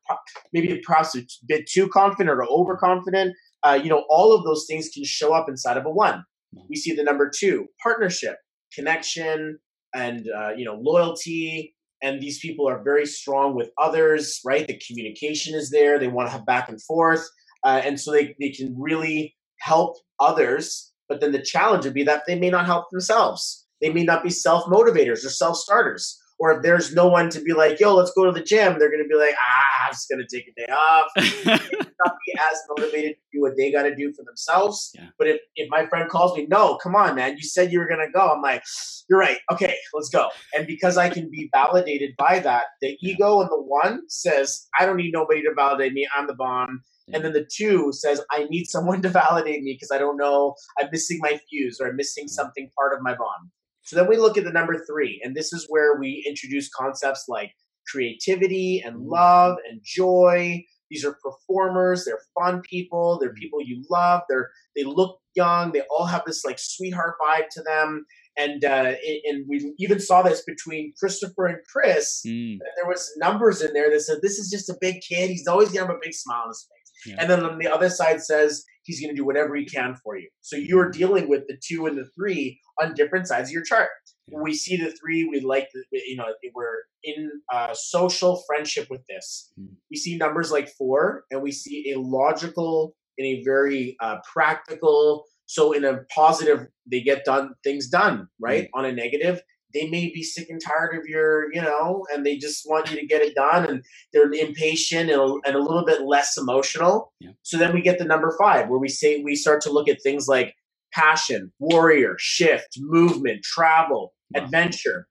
maybe 0.52 0.82
perhaps 0.84 1.16
a 1.16 1.22
bit 1.48 1.66
too 1.66 1.88
confident 1.88 2.28
or 2.28 2.44
overconfident 2.44 3.34
uh, 3.62 3.78
you 3.82 3.88
know, 3.88 4.04
all 4.08 4.34
of 4.34 4.44
those 4.44 4.66
things 4.68 4.88
can 4.88 5.04
show 5.04 5.34
up 5.34 5.48
inside 5.48 5.76
of 5.76 5.86
a 5.86 5.90
one. 5.90 6.24
We 6.68 6.76
see 6.76 6.94
the 6.94 7.02
number 7.02 7.30
two, 7.34 7.68
partnership, 7.82 8.36
connection, 8.74 9.58
and 9.94 10.26
uh, 10.36 10.50
you 10.56 10.64
know, 10.64 10.78
loyalty. 10.80 11.74
And 12.02 12.20
these 12.20 12.40
people 12.40 12.68
are 12.68 12.82
very 12.82 13.06
strong 13.06 13.54
with 13.54 13.70
others, 13.78 14.40
right? 14.44 14.66
The 14.66 14.80
communication 14.86 15.54
is 15.54 15.70
there. 15.70 15.98
They 15.98 16.08
want 16.08 16.28
to 16.28 16.32
have 16.32 16.44
back 16.44 16.68
and 16.68 16.82
forth, 16.82 17.26
uh, 17.64 17.80
and 17.84 18.00
so 18.00 18.10
they 18.12 18.34
they 18.40 18.50
can 18.50 18.74
really 18.78 19.36
help 19.60 19.96
others. 20.18 20.92
But 21.08 21.20
then 21.20 21.32
the 21.32 21.42
challenge 21.42 21.84
would 21.84 21.94
be 21.94 22.04
that 22.04 22.24
they 22.26 22.38
may 22.38 22.50
not 22.50 22.66
help 22.66 22.86
themselves. 22.90 23.66
They 23.80 23.92
may 23.92 24.04
not 24.04 24.22
be 24.22 24.30
self 24.30 24.64
motivators 24.64 25.24
or 25.24 25.30
self 25.30 25.56
starters, 25.56 26.18
Or 26.42 26.50
if 26.50 26.62
there's 26.62 26.92
no 26.92 27.06
one 27.06 27.30
to 27.30 27.40
be 27.40 27.52
like, 27.52 27.78
yo, 27.78 27.94
let's 27.94 28.10
go 28.16 28.24
to 28.24 28.32
the 28.32 28.42
gym, 28.42 28.76
they're 28.76 28.90
going 28.90 29.00
to 29.00 29.08
be 29.08 29.14
like, 29.14 29.36
ah, 29.38 29.86
I'm 29.86 29.92
just 29.92 30.08
going 30.08 30.26
to 30.26 30.36
take 30.36 30.48
a 30.48 30.60
day 30.60 30.66
off. 30.72 31.06
not 32.04 32.16
be 32.26 32.34
as 32.36 32.58
motivated 32.68 33.12
to 33.12 33.22
do 33.32 33.40
what 33.40 33.52
they 33.56 33.70
got 33.70 33.84
to 33.84 33.94
do 33.94 34.12
for 34.12 34.24
themselves. 34.24 34.90
Yeah. 34.92 35.06
But 35.18 35.28
if, 35.28 35.40
if 35.54 35.70
my 35.70 35.86
friend 35.86 36.10
calls 36.10 36.36
me, 36.36 36.48
no, 36.50 36.78
come 36.78 36.96
on, 36.96 37.14
man, 37.14 37.36
you 37.36 37.44
said 37.44 37.70
you 37.70 37.78
were 37.78 37.86
going 37.86 38.04
to 38.04 38.10
go. 38.12 38.28
I'm 38.28 38.42
like, 38.42 38.64
you're 39.08 39.20
right. 39.20 39.38
Okay, 39.52 39.76
let's 39.94 40.08
go. 40.08 40.30
And 40.52 40.66
because 40.66 40.96
I 40.96 41.10
can 41.10 41.30
be 41.30 41.48
validated 41.54 42.16
by 42.18 42.40
that, 42.40 42.64
the 42.80 42.98
ego 43.00 43.40
and 43.40 43.48
the 43.48 43.62
one 43.62 44.00
says, 44.08 44.66
I 44.80 44.84
don't 44.84 44.96
need 44.96 45.12
nobody 45.12 45.42
to 45.42 45.54
validate 45.54 45.92
me. 45.92 46.08
I'm 46.16 46.26
the 46.26 46.34
bomb. 46.34 46.82
And 47.12 47.24
then 47.24 47.34
the 47.34 47.46
two 47.54 47.92
says, 47.92 48.20
I 48.32 48.46
need 48.50 48.64
someone 48.64 49.00
to 49.02 49.08
validate 49.08 49.62
me 49.62 49.74
because 49.74 49.92
I 49.92 49.98
don't 49.98 50.16
know, 50.16 50.56
I'm 50.76 50.88
missing 50.90 51.20
my 51.20 51.38
fuse 51.48 51.78
or 51.80 51.86
I'm 51.86 51.96
missing 51.96 52.26
something 52.26 52.68
part 52.76 52.94
of 52.94 53.00
my 53.00 53.14
bond. 53.14 53.50
So 53.82 53.96
then 53.96 54.08
we 54.08 54.16
look 54.16 54.38
at 54.38 54.44
the 54.44 54.52
number 54.52 54.82
three, 54.86 55.20
and 55.24 55.34
this 55.34 55.52
is 55.52 55.66
where 55.68 55.98
we 55.98 56.24
introduce 56.26 56.68
concepts 56.68 57.24
like 57.28 57.52
creativity 57.90 58.82
and 58.84 59.06
love 59.06 59.56
and 59.68 59.80
joy. 59.84 60.64
These 60.90 61.04
are 61.04 61.16
performers, 61.22 62.04
they're 62.04 62.20
fun 62.38 62.60
people, 62.68 63.18
they're 63.18 63.32
people 63.32 63.60
you 63.62 63.82
love, 63.90 64.22
they're 64.28 64.50
they 64.76 64.84
look 64.84 65.18
young, 65.34 65.72
they 65.72 65.82
all 65.90 66.06
have 66.06 66.22
this 66.26 66.44
like 66.44 66.58
sweetheart 66.58 67.14
vibe 67.20 67.48
to 67.52 67.62
them. 67.62 68.04
And 68.36 68.64
uh, 68.64 68.94
and 69.24 69.44
we 69.48 69.74
even 69.78 70.00
saw 70.00 70.22
this 70.22 70.42
between 70.44 70.94
Christopher 70.98 71.46
and 71.46 71.58
Chris. 71.70 72.22
Mm. 72.26 72.58
There 72.76 72.86
was 72.86 73.10
numbers 73.18 73.60
in 73.62 73.74
there 73.74 73.90
that 73.90 74.00
said 74.00 74.18
this 74.22 74.38
is 74.38 74.50
just 74.50 74.70
a 74.70 74.76
big 74.80 75.02
kid. 75.06 75.30
He's 75.30 75.46
always 75.46 75.68
gonna 75.68 75.86
have 75.86 75.96
a 75.96 75.98
big 76.02 76.14
smile 76.14 76.42
on 76.44 76.48
his 76.48 76.66
face. 76.70 76.81
Yeah. 77.06 77.16
And 77.18 77.30
then 77.30 77.44
on 77.44 77.58
the 77.58 77.68
other 77.68 77.90
side 77.90 78.22
says 78.22 78.64
he's 78.84 79.00
going 79.00 79.10
to 79.10 79.16
do 79.16 79.24
whatever 79.24 79.54
he 79.56 79.64
can 79.64 79.96
for 80.02 80.16
you. 80.16 80.28
So 80.40 80.56
you're 80.56 80.90
dealing 80.90 81.28
with 81.28 81.46
the 81.48 81.58
two 81.62 81.86
and 81.86 81.96
the 81.96 82.08
three 82.16 82.60
on 82.80 82.94
different 82.94 83.28
sides 83.28 83.48
of 83.48 83.52
your 83.52 83.64
chart. 83.64 83.88
When 84.26 84.42
we 84.42 84.54
see 84.54 84.76
the 84.76 84.92
three, 84.92 85.24
we 85.24 85.40
like 85.40 85.68
the, 85.74 85.84
you 85.92 86.16
know, 86.16 86.26
we're 86.54 86.82
in 87.04 87.30
uh, 87.52 87.74
social 87.74 88.42
friendship 88.46 88.88
with 88.90 89.02
this. 89.08 89.52
Hmm. 89.58 89.74
We 89.90 89.96
see 89.96 90.16
numbers 90.16 90.50
like 90.50 90.68
four, 90.68 91.24
and 91.30 91.42
we 91.42 91.52
see 91.52 91.92
a 91.92 91.98
logical 91.98 92.94
and 93.18 93.26
a 93.26 93.42
very 93.44 93.96
uh, 94.00 94.18
practical. 94.32 95.24
So 95.46 95.72
in 95.72 95.84
a 95.84 96.04
positive, 96.14 96.68
they 96.90 97.02
get 97.02 97.24
done 97.24 97.54
things 97.62 97.88
done 97.88 98.28
right. 98.40 98.68
On 98.74 98.84
a 98.84 98.92
negative, 98.92 99.42
they 99.74 99.88
may 99.88 100.10
be 100.14 100.22
sick 100.22 100.48
and 100.50 100.60
tired 100.60 100.94
of 100.98 101.06
your, 101.06 101.52
you 101.52 101.60
know, 101.62 102.04
and 102.12 102.24
they 102.24 102.36
just 102.36 102.68
want 102.68 102.90
you 102.90 102.98
to 103.00 103.06
get 103.06 103.22
it 103.22 103.34
done, 103.34 103.64
and 103.66 103.84
they're 104.12 104.30
impatient 104.32 105.10
and 105.10 105.20
a, 105.20 105.34
and 105.46 105.56
a 105.56 105.60
little 105.60 105.84
bit 105.84 106.02
less 106.02 106.36
emotional. 106.36 107.12
Yeah. 107.20 107.30
So 107.42 107.58
then 107.58 107.74
we 107.74 107.80
get 107.82 107.98
the 107.98 108.04
number 108.04 108.34
five, 108.38 108.68
where 108.68 108.78
we 108.78 108.88
say 108.88 109.22
we 109.22 109.34
start 109.36 109.60
to 109.62 109.70
look 109.72 109.88
at 109.88 110.02
things 110.02 110.28
like 110.28 110.54
passion, 110.92 111.52
warrior, 111.58 112.16
shift, 112.18 112.76
movement, 112.78 113.42
travel, 113.42 114.12
Wow. 114.34 114.44
adventure. 114.44 115.06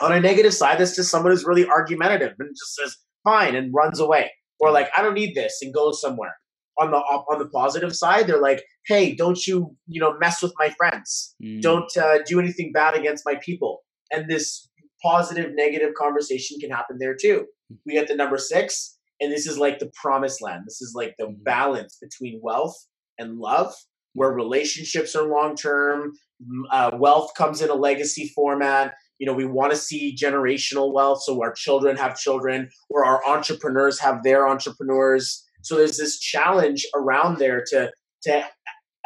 On 0.00 0.12
a 0.12 0.20
negative 0.20 0.52
side, 0.54 0.78
that's 0.78 0.94
just 0.96 1.10
someone 1.10 1.32
who's 1.32 1.44
really 1.44 1.66
argumentative 1.66 2.34
and 2.38 2.50
just 2.50 2.74
says 2.74 2.96
fine 3.24 3.54
and 3.54 3.72
runs 3.74 3.98
away, 4.00 4.30
or 4.60 4.70
like 4.70 4.88
I 4.96 5.02
don't 5.02 5.14
need 5.14 5.34
this 5.34 5.58
and 5.62 5.72
goes 5.72 6.00
somewhere. 6.00 6.36
On 6.78 6.90
the 6.90 6.98
on 6.98 7.38
the 7.38 7.48
positive 7.48 7.96
side, 7.96 8.26
they're 8.26 8.40
like, 8.40 8.62
hey, 8.86 9.14
don't 9.14 9.46
you 9.46 9.74
you 9.86 9.98
know 10.00 10.16
mess 10.18 10.42
with 10.42 10.52
my 10.58 10.68
friends 10.70 11.34
Mm. 11.42 11.62
don't 11.62 11.96
uh, 11.96 12.18
do 12.26 12.38
anything 12.40 12.72
bad 12.72 12.94
against 12.94 13.24
my 13.24 13.36
people. 13.42 13.82
And 14.10 14.28
this 14.30 14.68
positive 15.02 15.52
negative 15.54 15.94
conversation 15.94 16.58
can 16.60 16.70
happen 16.70 16.96
there 16.98 17.14
too. 17.14 17.46
We 17.84 17.94
get 17.94 18.08
the 18.08 18.14
number 18.14 18.38
six, 18.38 18.98
and 19.20 19.32
this 19.32 19.46
is 19.46 19.58
like 19.58 19.78
the 19.78 19.90
promised 20.00 20.40
land. 20.42 20.64
This 20.66 20.80
is 20.80 20.92
like 20.94 21.14
the 21.18 21.26
Mhm. 21.26 21.44
balance 21.44 21.98
between 22.00 22.40
wealth 22.42 22.76
and 23.18 23.38
love, 23.38 23.74
where 24.14 24.30
relationships 24.30 25.14
are 25.14 25.26
long 25.26 25.56
term. 25.56 26.12
Uh, 26.70 26.90
wealth 26.94 27.32
comes 27.34 27.62
in 27.62 27.70
a 27.70 27.74
legacy 27.74 28.28
format. 28.34 28.94
You 29.18 29.26
know, 29.26 29.32
we 29.32 29.46
want 29.46 29.72
to 29.72 29.78
see 29.78 30.14
generational 30.14 30.92
wealth, 30.92 31.22
so 31.22 31.40
our 31.42 31.52
children 31.52 31.96
have 31.96 32.18
children, 32.18 32.70
or 32.90 33.04
our 33.04 33.26
entrepreneurs 33.26 33.98
have 34.00 34.22
their 34.22 34.46
entrepreneurs. 34.46 35.42
So 35.62 35.76
there's 35.76 35.96
this 35.96 36.18
challenge 36.18 36.86
around 36.94 37.38
there 37.38 37.64
to 37.68 37.92
to 38.22 38.48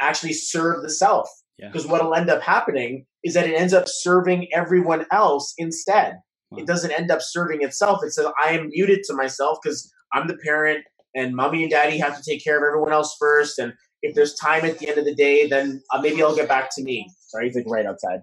actually 0.00 0.32
serve 0.32 0.82
the 0.82 0.90
self. 0.90 1.28
Yeah. 1.60 1.68
Because 1.68 1.86
what'll 1.86 2.14
end 2.14 2.30
up 2.30 2.42
happening 2.42 3.06
is 3.22 3.34
that 3.34 3.46
it 3.46 3.54
ends 3.54 3.74
up 3.74 3.84
serving 3.86 4.48
everyone 4.52 5.04
else 5.12 5.52
instead. 5.58 6.14
Wow. 6.50 6.58
It 6.60 6.66
doesn't 6.66 6.90
end 6.90 7.10
up 7.10 7.20
serving 7.22 7.62
itself. 7.62 8.00
It 8.02 8.12
says, 8.12 8.26
I 8.42 8.52
am 8.52 8.68
muted 8.70 9.02
to 9.04 9.14
myself 9.14 9.58
because 9.62 9.92
I'm 10.12 10.26
the 10.26 10.38
parent 10.44 10.84
and 11.14 11.36
mommy 11.36 11.62
and 11.62 11.70
daddy 11.70 11.98
have 11.98 12.16
to 12.16 12.22
take 12.28 12.42
care 12.42 12.56
of 12.56 12.62
everyone 12.66 12.92
else 12.92 13.16
first. 13.20 13.58
And 13.58 13.74
if 14.02 14.14
there's 14.14 14.34
time 14.34 14.64
at 14.64 14.78
the 14.78 14.88
end 14.88 14.98
of 14.98 15.04
the 15.04 15.14
day, 15.14 15.46
then 15.46 15.82
uh, 15.92 16.00
maybe 16.00 16.22
I'll 16.22 16.34
get 16.34 16.48
back 16.48 16.70
to 16.76 16.82
me. 16.82 17.10
Sorry, 17.28 17.46
he's 17.46 17.56
like 17.56 17.66
right 17.68 17.86
outside. 17.86 18.20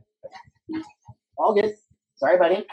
All 1.38 1.54
good. 1.54 1.76
Sorry, 2.16 2.38
buddy. 2.38 2.66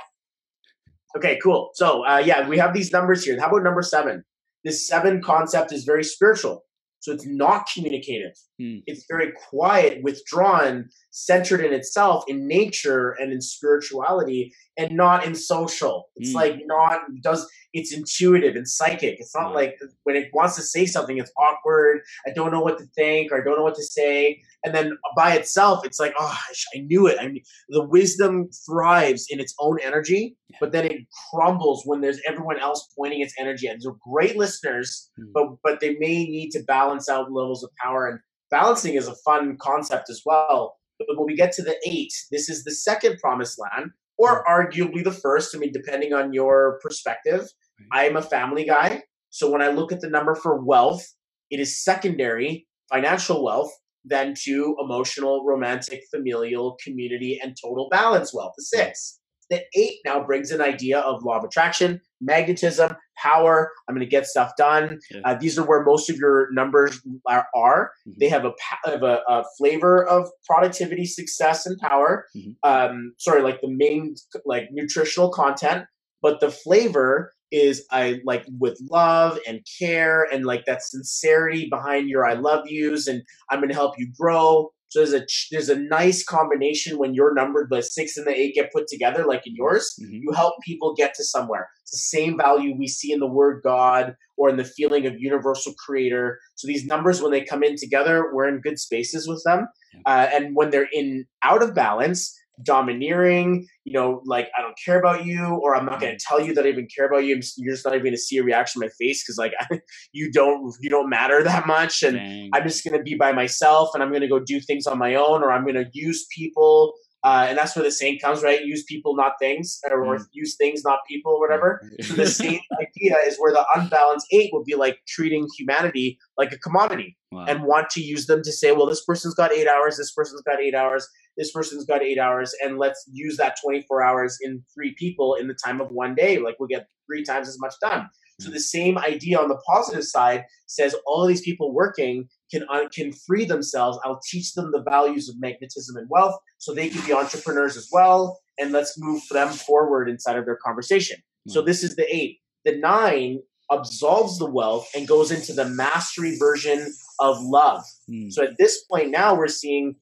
Okay, 1.16 1.38
cool. 1.42 1.70
So, 1.74 2.04
uh, 2.06 2.22
yeah, 2.24 2.48
we 2.48 2.58
have 2.58 2.72
these 2.72 2.90
numbers 2.90 3.24
here. 3.24 3.38
How 3.38 3.48
about 3.48 3.62
number 3.62 3.82
seven? 3.82 4.24
This 4.64 4.88
seven 4.88 5.22
concept 5.22 5.72
is 5.72 5.84
very 5.84 6.02
spiritual. 6.02 6.64
So 7.04 7.12
it's 7.12 7.26
not 7.26 7.66
communicative. 7.72 8.32
Hmm. 8.58 8.78
It's 8.86 9.04
very 9.06 9.30
quiet, 9.50 10.02
withdrawn, 10.02 10.88
centered 11.10 11.60
in 11.60 11.74
itself, 11.74 12.24
in 12.28 12.48
nature 12.48 13.10
and 13.20 13.30
in 13.30 13.42
spirituality, 13.42 14.54
and 14.78 14.92
not 14.96 15.26
in 15.26 15.34
social. 15.34 16.08
It's 16.16 16.30
Hmm. 16.30 16.36
like 16.36 16.62
not 16.64 17.00
does. 17.20 17.46
It's 17.74 17.92
intuitive 17.92 18.56
and 18.56 18.66
psychic. 18.66 19.20
It's 19.20 19.34
not 19.34 19.52
like 19.52 19.78
when 20.04 20.16
it 20.16 20.30
wants 20.32 20.56
to 20.56 20.62
say 20.62 20.86
something, 20.86 21.18
it's 21.18 21.32
awkward. 21.36 22.00
I 22.26 22.30
don't 22.30 22.52
know 22.52 22.62
what 22.62 22.78
to 22.78 22.86
think, 22.94 23.30
or 23.30 23.40
I 23.40 23.44
don't 23.44 23.56
know 23.58 23.64
what 23.64 23.74
to 23.74 23.84
say. 23.84 24.40
And 24.64 24.74
then 24.74 24.96
by 25.14 25.34
itself, 25.34 25.84
it's 25.84 26.00
like, 26.00 26.14
oh, 26.18 26.36
I 26.74 26.78
knew 26.80 27.06
it. 27.06 27.18
I 27.20 27.28
mean, 27.28 27.42
the 27.68 27.84
wisdom 27.84 28.48
thrives 28.66 29.26
in 29.28 29.38
its 29.38 29.54
own 29.58 29.78
energy, 29.82 30.36
Yeah. 30.48 30.56
but 30.60 30.72
then 30.72 30.86
it 30.86 31.02
crumbles 31.30 31.82
when 31.84 32.00
there's 32.00 32.20
everyone 32.26 32.58
else 32.58 32.88
pointing 32.96 33.20
its 33.20 33.34
energy 33.38 33.68
at. 33.68 33.78
They're 33.82 33.92
great 34.10 34.36
listeners, 34.36 35.10
Hmm. 35.18 35.32
but 35.34 35.46
but 35.62 35.80
they 35.80 35.96
may 35.98 36.24
need 36.24 36.50
to 36.52 36.62
balance 36.62 37.08
out 37.08 37.30
levels 37.30 37.62
of 37.62 37.70
power. 37.82 38.08
And 38.08 38.20
balancing 38.50 38.94
is 38.94 39.06
a 39.08 39.14
fun 39.16 39.56
concept 39.58 40.08
as 40.08 40.22
well. 40.24 40.76
But 40.98 41.08
when 41.18 41.26
we 41.26 41.36
get 41.36 41.52
to 41.52 41.62
the 41.62 41.76
eight, 41.86 42.12
this 42.30 42.48
is 42.48 42.64
the 42.64 42.70
second 42.74 43.18
promised 43.18 43.58
land, 43.60 43.90
or 44.16 44.44
arguably 44.46 45.02
the 45.04 45.12
first. 45.12 45.54
I 45.54 45.58
mean, 45.58 45.72
depending 45.72 46.12
on 46.14 46.32
your 46.32 46.78
perspective. 46.82 47.48
I 47.92 48.04
am 48.04 48.16
a 48.16 48.22
family 48.22 48.64
guy. 48.64 49.02
So 49.30 49.50
when 49.50 49.60
I 49.60 49.68
look 49.68 49.90
at 49.90 50.00
the 50.00 50.08
number 50.08 50.36
for 50.36 50.62
wealth, 50.64 51.04
it 51.50 51.58
is 51.58 51.82
secondary 51.82 52.68
financial 52.88 53.42
wealth 53.44 53.72
than 54.04 54.34
to 54.44 54.76
emotional, 54.80 55.44
romantic, 55.44 56.04
familial, 56.14 56.76
community, 56.84 57.40
and 57.42 57.56
total 57.62 57.88
balance 57.90 58.34
wealth, 58.34 58.54
the 58.56 58.62
six. 58.64 59.18
The 59.50 59.62
eight 59.76 59.98
now 60.06 60.24
brings 60.24 60.50
an 60.50 60.62
idea 60.62 61.00
of 61.00 61.22
law 61.22 61.36
of 61.36 61.44
attraction, 61.44 62.00
magnetism, 62.20 62.96
power. 63.18 63.70
I'm 63.86 63.94
going 63.94 64.00
to 64.04 64.10
get 64.10 64.26
stuff 64.26 64.52
done. 64.56 64.98
Yeah. 65.10 65.20
Uh, 65.22 65.34
these 65.38 65.58
are 65.58 65.64
where 65.64 65.84
most 65.84 66.08
of 66.08 66.16
your 66.16 66.48
numbers 66.52 66.98
are. 67.26 67.46
are. 67.54 67.92
Mhm. 68.08 68.14
They 68.20 68.28
have 68.30 68.46
a 68.46 68.52
have 68.84 69.02
a, 69.02 69.20
a 69.28 69.44
flavor 69.58 70.02
of 70.06 70.28
productivity, 70.46 71.04
success, 71.04 71.66
and 71.66 71.78
power. 71.78 72.26
Mhm. 72.34 72.56
Um, 72.62 73.14
sorry, 73.18 73.42
like 73.42 73.60
the 73.60 73.68
main 73.70 74.14
like 74.46 74.68
nutritional 74.72 75.30
content, 75.30 75.84
but 76.22 76.40
the 76.40 76.50
flavor 76.50 77.33
is 77.50 77.86
I 77.90 78.20
like 78.24 78.44
with 78.58 78.78
love 78.90 79.38
and 79.46 79.60
care 79.78 80.26
and 80.32 80.44
like 80.44 80.64
that 80.66 80.82
sincerity 80.82 81.68
behind 81.70 82.08
your 82.08 82.24
I 82.26 82.34
love 82.34 82.66
yous 82.66 83.06
and 83.06 83.22
I'm 83.50 83.60
going 83.60 83.68
to 83.68 83.74
help 83.74 83.94
you 83.98 84.08
grow. 84.18 84.70
So 84.88 85.00
there's 85.00 85.12
a 85.12 85.26
there's 85.50 85.68
a 85.68 85.78
nice 85.78 86.24
combination 86.24 86.98
when 86.98 87.14
your 87.14 87.34
number 87.34 87.66
the 87.68 87.82
six 87.82 88.16
and 88.16 88.26
the 88.26 88.30
eight 88.38 88.54
get 88.54 88.72
put 88.72 88.86
together, 88.86 89.24
like 89.26 89.44
in 89.44 89.54
yours. 89.56 89.98
Mhm. 90.00 90.20
You 90.22 90.32
help 90.32 90.54
people 90.64 90.94
get 90.94 91.14
to 91.14 91.24
somewhere. 91.24 91.68
It's 91.82 91.90
the 91.90 92.16
same 92.18 92.36
value 92.36 92.76
we 92.76 92.86
see 92.86 93.10
in 93.10 93.18
the 93.18 93.26
word 93.26 93.62
God 93.64 94.14
or 94.36 94.48
in 94.50 94.56
the 94.56 94.64
feeling 94.64 95.04
of 95.06 95.18
universal 95.18 95.74
creator. 95.84 96.38
So 96.54 96.68
these 96.68 96.84
numbers, 96.86 97.20
when 97.20 97.32
they 97.32 97.44
come 97.44 97.64
in 97.64 97.74
together, 97.76 98.30
we're 98.32 98.48
in 98.48 98.60
good 98.60 98.78
spaces 98.78 99.26
with 99.26 99.42
them. 99.44 99.66
Uh, 100.06 100.28
and 100.32 100.54
when 100.56 100.70
they're 100.70 100.88
in 100.92 101.24
out 101.42 101.62
of 101.62 101.74
balance, 101.74 102.36
domineering, 102.62 103.66
you 103.84 103.92
know, 103.92 104.22
like 104.24 104.48
I 104.58 104.62
don't 104.62 104.76
care 104.82 104.98
about 104.98 105.24
you, 105.24 105.44
or 105.62 105.74
I'm 105.74 105.86
not 105.86 106.00
going 106.00 106.16
to 106.16 106.24
tell 106.24 106.40
you 106.40 106.54
that 106.54 106.64
I 106.64 106.68
even 106.68 106.86
care 106.94 107.06
about 107.06 107.24
you. 107.24 107.40
You're 107.56 107.74
just 107.74 107.84
not 107.84 107.94
even 107.94 108.04
going 108.04 108.14
to 108.14 108.18
see 108.18 108.38
a 108.38 108.42
reaction 108.42 108.82
on 108.82 108.86
my 108.88 108.92
face 108.98 109.22
because 109.24 109.38
like 109.38 109.52
you 110.12 110.30
don't 110.30 110.74
you 110.80 110.90
don't 110.90 111.08
matter 111.10 111.42
that 111.42 111.66
much, 111.66 112.02
and 112.02 112.16
Dang. 112.16 112.50
I'm 112.52 112.62
just 112.64 112.84
going 112.84 112.96
to 112.96 113.02
be 113.02 113.14
by 113.14 113.32
myself 113.32 113.90
and 113.94 114.02
I'm 114.02 114.10
going 114.10 114.22
to 114.22 114.28
go 114.28 114.38
do 114.38 114.60
things 114.60 114.86
on 114.86 114.98
my 114.98 115.14
own 115.14 115.42
or 115.42 115.52
I'm 115.52 115.62
going 115.62 115.74
to 115.76 115.86
use 115.92 116.26
people. 116.36 116.94
Uh, 117.22 117.46
and 117.48 117.56
that's 117.56 117.74
where 117.74 117.82
the 117.82 117.90
saying 117.90 118.18
comes, 118.22 118.42
right? 118.42 118.66
Use 118.66 118.84
people, 118.86 119.16
not 119.16 119.32
things, 119.40 119.80
or, 119.90 120.04
Mm. 120.18 120.24
use 120.34 120.56
things, 120.56 120.82
not 120.84 120.98
people, 121.08 121.32
or 121.32 121.40
whatever. 121.40 121.80
So 122.02 122.12
the 122.12 122.26
same 122.26 122.60
idea 122.78 123.16
is 123.26 123.38
where 123.38 123.50
the 123.50 123.64
unbalanced 123.74 124.26
eight 124.30 124.50
would 124.52 124.66
be 124.66 124.74
like 124.74 124.98
treating 125.08 125.48
humanity 125.56 126.18
like 126.36 126.52
a 126.52 126.58
commodity 126.58 127.16
Wow. 127.32 127.46
and 127.48 127.62
want 127.64 127.88
to 127.92 128.02
use 128.02 128.26
them 128.26 128.42
to 128.42 128.52
say, 128.52 128.72
well, 128.72 128.84
this 128.84 129.02
person's 129.06 129.32
got 129.32 129.52
eight 129.54 129.66
hours, 129.66 129.96
this 129.96 130.12
person's 130.12 130.42
got 130.42 130.60
eight 130.60 130.74
hours, 130.74 131.08
this 131.36 131.52
person's 131.52 131.84
got 131.84 132.02
eight 132.02 132.18
hours, 132.18 132.54
and 132.62 132.78
let's 132.78 133.04
use 133.12 133.36
that 133.38 133.56
24 133.62 134.02
hours 134.02 134.38
in 134.42 134.62
three 134.74 134.94
people 134.98 135.34
in 135.34 135.48
the 135.48 135.54
time 135.64 135.80
of 135.80 135.90
one 135.90 136.14
day. 136.14 136.38
Like 136.38 136.56
we'll 136.58 136.68
get 136.68 136.86
three 137.06 137.24
times 137.24 137.48
as 137.48 137.58
much 137.60 137.74
done. 137.80 138.08
So 138.40 138.50
the 138.50 138.58
same 138.58 138.98
idea 138.98 139.38
on 139.38 139.48
the 139.48 139.60
positive 139.64 140.02
side 140.02 140.44
says 140.66 140.96
all 141.06 141.24
these 141.26 141.42
people 141.42 141.72
working 141.72 142.28
can 142.50 142.64
uh, 142.68 142.88
can 142.92 143.12
free 143.12 143.44
themselves. 143.44 143.96
I'll 144.04 144.20
teach 144.28 144.54
them 144.54 144.72
the 144.72 144.82
values 144.82 145.28
of 145.28 145.36
magnetism 145.38 145.96
and 145.96 146.08
wealth, 146.10 146.36
so 146.58 146.74
they 146.74 146.88
can 146.88 147.04
be 147.06 147.12
entrepreneurs 147.12 147.76
as 147.76 147.88
well. 147.92 148.40
and 148.56 148.70
let's 148.70 148.94
move 148.98 149.20
them 149.32 149.48
forward 149.48 150.08
inside 150.08 150.36
of 150.36 150.44
their 150.44 150.56
conversation. 150.64 151.16
So 151.48 151.60
Hmm. 151.60 151.66
this 151.66 151.82
is 151.82 151.96
the 151.96 152.06
eight. 152.14 152.38
The 152.64 152.76
nine 152.76 153.40
absolves 153.68 154.38
the 154.38 154.48
wealth 154.50 154.88
and 154.94 155.08
goes 155.08 155.30
into 155.32 155.52
the 155.52 155.64
mastery 155.68 156.36
version 156.38 156.92
of 157.18 157.42
love. 157.42 157.82
Mm. 158.08 158.32
So 158.32 158.44
at 158.44 158.56
this 158.58 158.84
point 158.84 159.10
now, 159.10 159.34
we're 159.36 159.48
seeing 159.48 159.96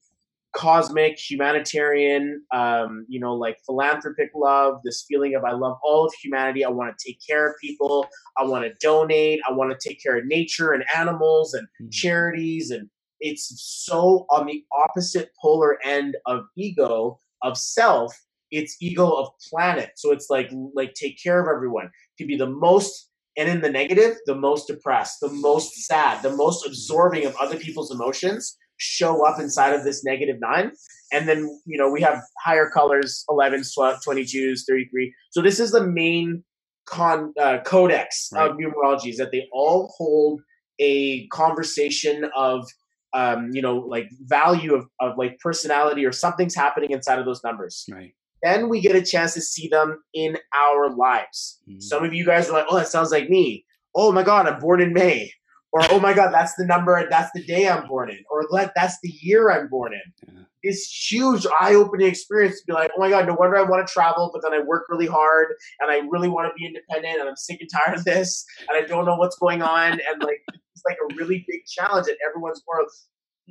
cosmic, 0.53 1.17
humanitarian, 1.19 2.43
um, 2.53 3.05
you 3.09 3.19
know, 3.19 3.33
like 3.33 3.57
philanthropic 3.65 4.29
love, 4.35 4.79
this 4.83 5.03
feeling 5.07 5.35
of 5.35 5.43
I 5.43 5.51
love 5.51 5.77
all 5.83 6.05
of 6.05 6.13
humanity. 6.21 6.63
I 6.63 6.69
want 6.69 6.95
to 6.97 7.07
take 7.09 7.19
care 7.27 7.49
of 7.49 7.55
people. 7.59 8.07
I 8.37 8.43
want 8.43 8.63
to 8.65 8.73
donate. 8.79 9.41
I 9.47 9.51
want 9.53 9.77
to 9.77 9.89
take 9.89 10.01
care 10.01 10.17
of 10.17 10.25
nature 10.25 10.71
and 10.71 10.83
animals 10.95 11.53
and 11.53 11.67
Mhm. 11.81 11.91
charities. 11.91 12.71
And 12.71 12.89
it's 13.19 13.51
so 13.85 14.25
on 14.29 14.45
the 14.47 14.63
opposite 14.85 15.31
polar 15.41 15.79
end 15.83 16.17
of 16.25 16.45
ego, 16.55 17.19
of 17.41 17.57
self. 17.57 18.15
It's 18.51 18.77
ego 18.81 19.09
of 19.09 19.29
planet. 19.49 19.91
So 19.95 20.11
it's 20.11 20.29
like 20.29 20.51
like 20.75 20.93
take 20.93 21.17
care 21.21 21.41
of 21.41 21.47
everyone. 21.47 21.89
To 22.19 22.25
be 22.25 22.37
the 22.37 22.49
most 22.49 23.09
and 23.35 23.49
in 23.49 23.61
the 23.61 23.69
negative, 23.71 24.17
the 24.27 24.35
most 24.35 24.67
depressed, 24.67 25.19
the 25.19 25.29
most 25.29 25.73
sad, 25.87 26.21
the 26.21 26.35
most 26.35 26.67
absorbing 26.67 27.25
of 27.25 27.35
other 27.37 27.57
people's 27.57 27.91
emotions 27.91 28.55
show 28.77 29.25
up 29.25 29.39
inside 29.39 29.73
of 29.73 29.83
this 29.83 30.03
negative 30.03 30.37
nine. 30.39 30.71
And 31.11 31.27
then, 31.27 31.59
you 31.65 31.77
know, 31.77 31.89
we 31.91 32.01
have 32.01 32.21
higher 32.43 32.69
colors 32.69 33.23
11s, 33.29 33.73
12, 33.73 33.99
22s, 34.07 34.61
33. 34.67 35.13
So 35.31 35.41
this 35.41 35.59
is 35.59 35.71
the 35.71 35.85
main 35.85 36.43
con 36.85 37.33
uh, 37.39 37.59
codex 37.65 38.29
Right. 38.33 38.49
of 38.49 38.57
numerology 38.57 39.09
is 39.09 39.17
that 39.17 39.31
they 39.31 39.47
all 39.53 39.93
hold 39.97 40.41
a 40.79 41.27
conversation 41.27 42.29
of, 42.35 42.67
um, 43.13 43.51
you 43.53 43.61
know, 43.61 43.77
like 43.77 44.07
value 44.21 44.73
of, 44.73 44.85
of 44.99 45.17
like 45.17 45.37
personality 45.39 46.05
or 46.05 46.11
something's 46.11 46.55
happening 46.55 46.91
inside 46.91 47.19
of 47.19 47.25
those 47.25 47.43
numbers. 47.43 47.85
Right. 47.91 48.13
Then 48.41 48.67
we 48.67 48.81
get 48.81 48.95
a 48.95 49.01
chance 49.01 49.33
to 49.35 49.41
see 49.41 49.69
them 49.69 50.03
in 50.13 50.37
our 50.53 50.93
lives. 50.93 51.61
Mm. 51.69 51.81
Some 51.81 52.03
of 52.03 52.13
you 52.13 52.25
guys 52.25 52.49
are 52.49 52.53
like, 52.53 52.65
oh, 52.69 52.75
that 52.75 52.89
sounds 52.89 53.11
like 53.11 53.29
me. 53.29 53.65
Oh 53.95 54.11
my 54.11 54.23
God, 54.23 54.47
I'm 54.47 54.59
born 54.59 54.81
in 54.81 54.91
May. 54.91 55.31
Or, 55.73 55.81
oh 55.89 55.99
my 55.99 56.13
God, 56.13 56.31
that's 56.31 56.53
the 56.53 56.65
number, 56.65 57.03
that's 57.09 57.31
the 57.33 57.43
day 57.43 57.67
I'm 57.67 57.87
born 57.87 58.11
in. 58.11 58.19
Or 58.29 58.45
let 58.51 58.73
that's 58.75 58.97
the 59.01 59.09
year 59.09 59.51
I'm 59.51 59.67
born 59.67 59.93
in. 59.93 60.33
Yeah. 60.35 60.43
It's 60.61 61.11
huge, 61.11 61.47
eye 61.59 61.73
opening 61.73 62.07
experience 62.07 62.59
to 62.59 62.65
be 62.67 62.73
like, 62.73 62.91
oh 62.95 63.01
my 63.01 63.09
God, 63.09 63.27
no 63.27 63.33
wonder 63.33 63.57
I 63.57 63.63
want 63.63 63.85
to 63.85 63.91
travel, 63.91 64.29
but 64.31 64.43
then 64.43 64.53
I 64.53 64.63
work 64.63 64.85
really 64.87 65.07
hard 65.07 65.47
and 65.81 65.91
I 65.91 66.07
really 66.09 66.29
want 66.29 66.47
to 66.47 66.53
be 66.55 66.67
independent 66.67 67.19
and 67.19 67.27
I'm 67.27 67.35
sick 67.35 67.59
and 67.59 67.69
tired 67.73 67.97
of 67.97 68.05
this 68.05 68.45
and 68.69 68.77
I 68.77 68.87
don't 68.87 69.05
know 69.05 69.15
what's 69.15 69.35
going 69.37 69.63
on. 69.63 69.93
And 69.93 70.21
like, 70.21 70.41
it's 70.47 70.83
like 70.85 70.97
a 71.11 71.15
really 71.15 71.43
big 71.49 71.65
challenge 71.65 72.05
that 72.05 72.17
everyone's 72.25 72.61
or, 72.67 72.85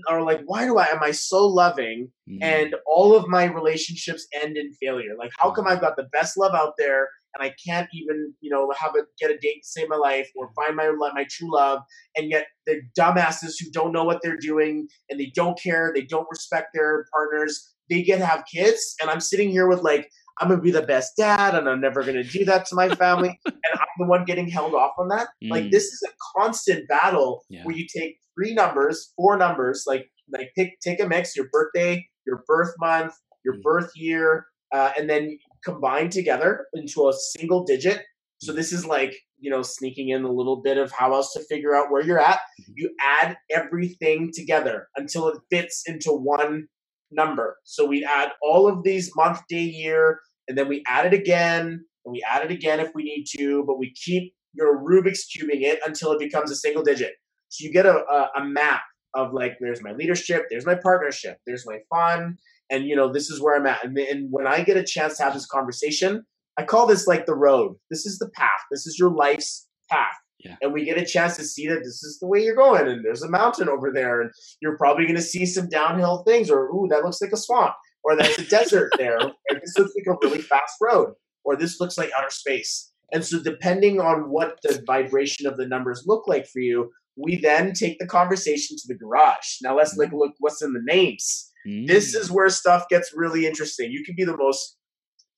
or 0.08 0.22
like, 0.22 0.42
why 0.46 0.64
do 0.64 0.78
I, 0.78 0.86
am 0.86 1.02
I 1.02 1.10
so 1.10 1.46
loving? 1.46 2.10
Mm. 2.30 2.38
and 2.40 2.76
all 2.86 3.16
of 3.16 3.26
my 3.26 3.44
relationships 3.44 4.28
end 4.40 4.56
in 4.56 4.72
failure. 4.74 5.16
Like, 5.18 5.32
how 5.38 5.50
come 5.50 5.66
I've 5.66 5.80
got 5.80 5.96
the 5.96 6.08
best 6.12 6.38
love 6.38 6.54
out 6.54 6.74
there 6.78 7.08
and 7.34 7.42
I 7.42 7.54
can't 7.66 7.88
even, 7.92 8.34
you 8.40 8.50
know, 8.50 8.70
have 8.78 8.94
a 8.94 9.02
get 9.20 9.30
a 9.30 9.38
date 9.38 9.62
to 9.62 9.68
save 9.68 9.88
my 9.88 9.96
life 9.96 10.28
or 10.36 10.50
find 10.54 10.76
my 10.76 10.90
my 11.14 11.26
true 11.30 11.52
love, 11.52 11.80
and 12.16 12.30
yet 12.30 12.46
the 12.66 12.80
dumbasses 12.98 13.54
who 13.60 13.70
don't 13.72 13.92
know 13.92 14.04
what 14.04 14.20
they're 14.22 14.36
doing 14.36 14.88
and 15.10 15.18
they 15.18 15.32
don't 15.34 15.58
care, 15.58 15.92
they 15.94 16.02
don't 16.02 16.26
respect 16.30 16.68
their 16.74 17.06
partners, 17.12 17.74
they 17.90 18.02
get 18.02 18.18
to 18.18 18.26
have 18.26 18.44
kids, 18.52 18.94
and 19.00 19.10
I'm 19.10 19.20
sitting 19.20 19.50
here 19.50 19.68
with 19.68 19.82
like. 19.82 20.10
I'm 20.40 20.48
gonna 20.48 20.62
be 20.62 20.70
the 20.70 20.80
best 20.82 21.12
dad, 21.18 21.54
and 21.54 21.68
I'm 21.68 21.80
never 21.82 22.02
gonna 22.02 22.24
do 22.24 22.42
that 22.46 22.64
to 22.66 22.74
my 22.74 22.90
family. 22.90 23.28
and 23.54 23.72
I'm 23.74 23.86
the 23.98 24.06
one 24.06 24.24
getting 24.24 24.48
held 24.48 24.74
off 24.74 24.92
on 24.98 25.08
that. 25.08 25.28
Like 25.50 25.64
Mm. 25.64 25.70
this 25.70 25.84
is 25.84 26.02
a 26.08 26.12
constant 26.34 26.88
battle 26.88 27.44
Yeah. 27.50 27.64
where 27.64 27.76
you 27.76 27.86
take 27.86 28.16
three 28.34 28.54
numbers, 28.54 29.12
four 29.14 29.36
numbers, 29.36 29.84
like 29.86 30.10
like 30.32 30.50
pick 30.56 30.80
take 30.80 31.00
a 31.00 31.06
mix, 31.06 31.36
your 31.36 31.48
birthday, 31.52 32.08
your 32.26 32.44
birth 32.46 32.72
month, 32.80 33.14
your 33.44 33.56
Mm. 33.56 33.62
birth 33.62 33.90
year, 33.94 34.46
uh, 34.74 34.92
and 34.96 35.08
then 35.10 35.38
combine 35.64 36.10
together 36.10 36.66
into 36.74 37.08
a 37.08 37.12
single 37.12 37.64
digit. 37.64 38.02
So 38.38 38.52
this 38.52 38.72
is 38.72 38.84
like 38.86 39.14
you 39.38 39.50
know 39.50 39.62
sneaking 39.62 40.10
in 40.10 40.24
a 40.24 40.32
little 40.32 40.62
bit 40.62 40.78
of 40.78 40.92
how 40.92 41.14
else 41.14 41.32
to 41.34 41.44
figure 41.44 41.74
out 41.74 41.90
where 41.90 42.02
you're 42.02 42.20
at. 42.20 42.40
Mhm. 42.60 42.72
You 42.76 42.90
add 43.00 43.36
everything 43.50 44.30
together 44.32 44.88
until 44.96 45.28
it 45.28 45.38
fits 45.50 45.82
into 45.86 46.10
one 46.12 46.68
number. 47.10 47.58
So 47.64 47.86
we 47.86 48.04
add 48.04 48.30
all 48.42 48.66
of 48.66 48.82
these 48.84 49.10
month, 49.14 49.40
day, 49.48 49.62
year, 49.62 50.20
and 50.48 50.56
then 50.56 50.68
we 50.68 50.82
add 50.86 51.06
it 51.06 51.14
again, 51.14 51.84
and 52.04 52.12
we 52.12 52.24
add 52.28 52.44
it 52.44 52.50
again 52.50 52.80
if 52.80 52.90
we 52.94 53.04
need 53.04 53.24
to, 53.36 53.64
but 53.66 53.78
we 53.78 53.92
keep 53.94 54.34
your 54.54 54.82
Rubik's 54.82 55.26
cubing 55.30 55.62
it 55.62 55.80
until 55.86 56.12
it 56.12 56.18
becomes 56.18 56.50
a 56.50 56.56
single 56.56 56.82
digit. 56.82 57.12
So 57.48 57.64
you 57.64 57.72
get 57.72 57.86
a, 57.86 58.04
a, 58.10 58.30
a 58.36 58.44
map 58.44 58.82
of 59.14 59.32
like, 59.32 59.56
there's 59.60 59.82
my 59.82 59.92
leadership, 59.92 60.46
there's 60.50 60.66
my 60.66 60.74
partnership, 60.74 61.36
there's 61.46 61.66
my 61.66 61.78
fun, 61.90 62.36
and 62.72 62.86
you 62.86 62.96
know 62.96 63.12
this 63.12 63.30
is 63.30 63.40
where 63.40 63.56
I'm 63.56 63.66
at. 63.66 63.84
And, 63.84 63.96
and 63.96 64.28
when 64.32 64.46
I 64.48 64.62
get 64.62 64.76
a 64.76 64.82
chance 64.82 65.18
to 65.18 65.22
have 65.22 65.34
this 65.34 65.46
conversation, 65.46 66.24
I 66.58 66.64
call 66.64 66.86
this 66.86 67.06
like 67.06 67.26
the 67.26 67.34
road. 67.34 67.76
This 67.90 68.06
is 68.06 68.18
the 68.18 68.30
path. 68.30 68.60
This 68.70 68.86
is 68.86 68.98
your 68.98 69.10
life's 69.10 69.68
path. 69.88 70.16
Yeah. 70.40 70.56
And 70.60 70.72
we 70.72 70.84
get 70.84 70.98
a 70.98 71.04
chance 71.04 71.36
to 71.36 71.44
see 71.44 71.68
that 71.68 71.84
this 71.84 72.02
is 72.02 72.18
the 72.20 72.26
way 72.26 72.42
you're 72.42 72.56
going, 72.56 72.88
and 72.88 73.04
there's 73.04 73.22
a 73.22 73.30
mountain 73.30 73.68
over 73.68 73.92
there, 73.92 74.20
and 74.20 74.30
you're 74.60 74.76
probably 74.76 75.04
going 75.04 75.16
to 75.16 75.22
see 75.22 75.46
some 75.46 75.68
downhill 75.68 76.24
things, 76.26 76.50
or 76.50 76.68
ooh, 76.70 76.88
that 76.90 77.04
looks 77.04 77.20
like 77.20 77.30
a 77.30 77.36
swamp, 77.36 77.74
or 78.02 78.16
that's 78.16 78.38
a 78.38 78.46
desert 78.46 78.90
there, 78.98 79.20
or 79.20 79.34
this 79.50 79.78
looks 79.78 79.92
like 79.94 80.06
a 80.06 80.18
really 80.26 80.42
fast 80.42 80.74
road, 80.80 81.12
or 81.44 81.54
this 81.54 81.78
looks 81.78 81.96
like 81.96 82.10
outer 82.16 82.30
space. 82.30 82.90
And 83.12 83.24
so, 83.24 83.40
depending 83.40 84.00
on 84.00 84.30
what 84.30 84.58
the 84.62 84.82
vibration 84.84 85.46
of 85.46 85.56
the 85.56 85.66
numbers 85.66 86.04
look 86.06 86.26
like 86.26 86.48
for 86.48 86.60
you, 86.60 86.90
we 87.16 87.36
then 87.36 87.72
take 87.72 87.98
the 87.98 88.06
conversation 88.06 88.76
to 88.78 88.88
the 88.88 88.98
garage. 88.98 89.58
Now, 89.62 89.76
let's 89.76 89.96
like 89.96 90.08
mm-hmm. 90.08 90.16
look 90.16 90.32
what's 90.38 90.62
in 90.62 90.72
the 90.72 90.82
names. 90.82 91.51
This 91.64 92.14
Mm. 92.14 92.20
is 92.20 92.30
where 92.30 92.48
stuff 92.48 92.88
gets 92.88 93.12
really 93.14 93.46
interesting. 93.46 93.90
You 93.92 94.04
can 94.04 94.14
be 94.16 94.24
the 94.24 94.36
most 94.36 94.76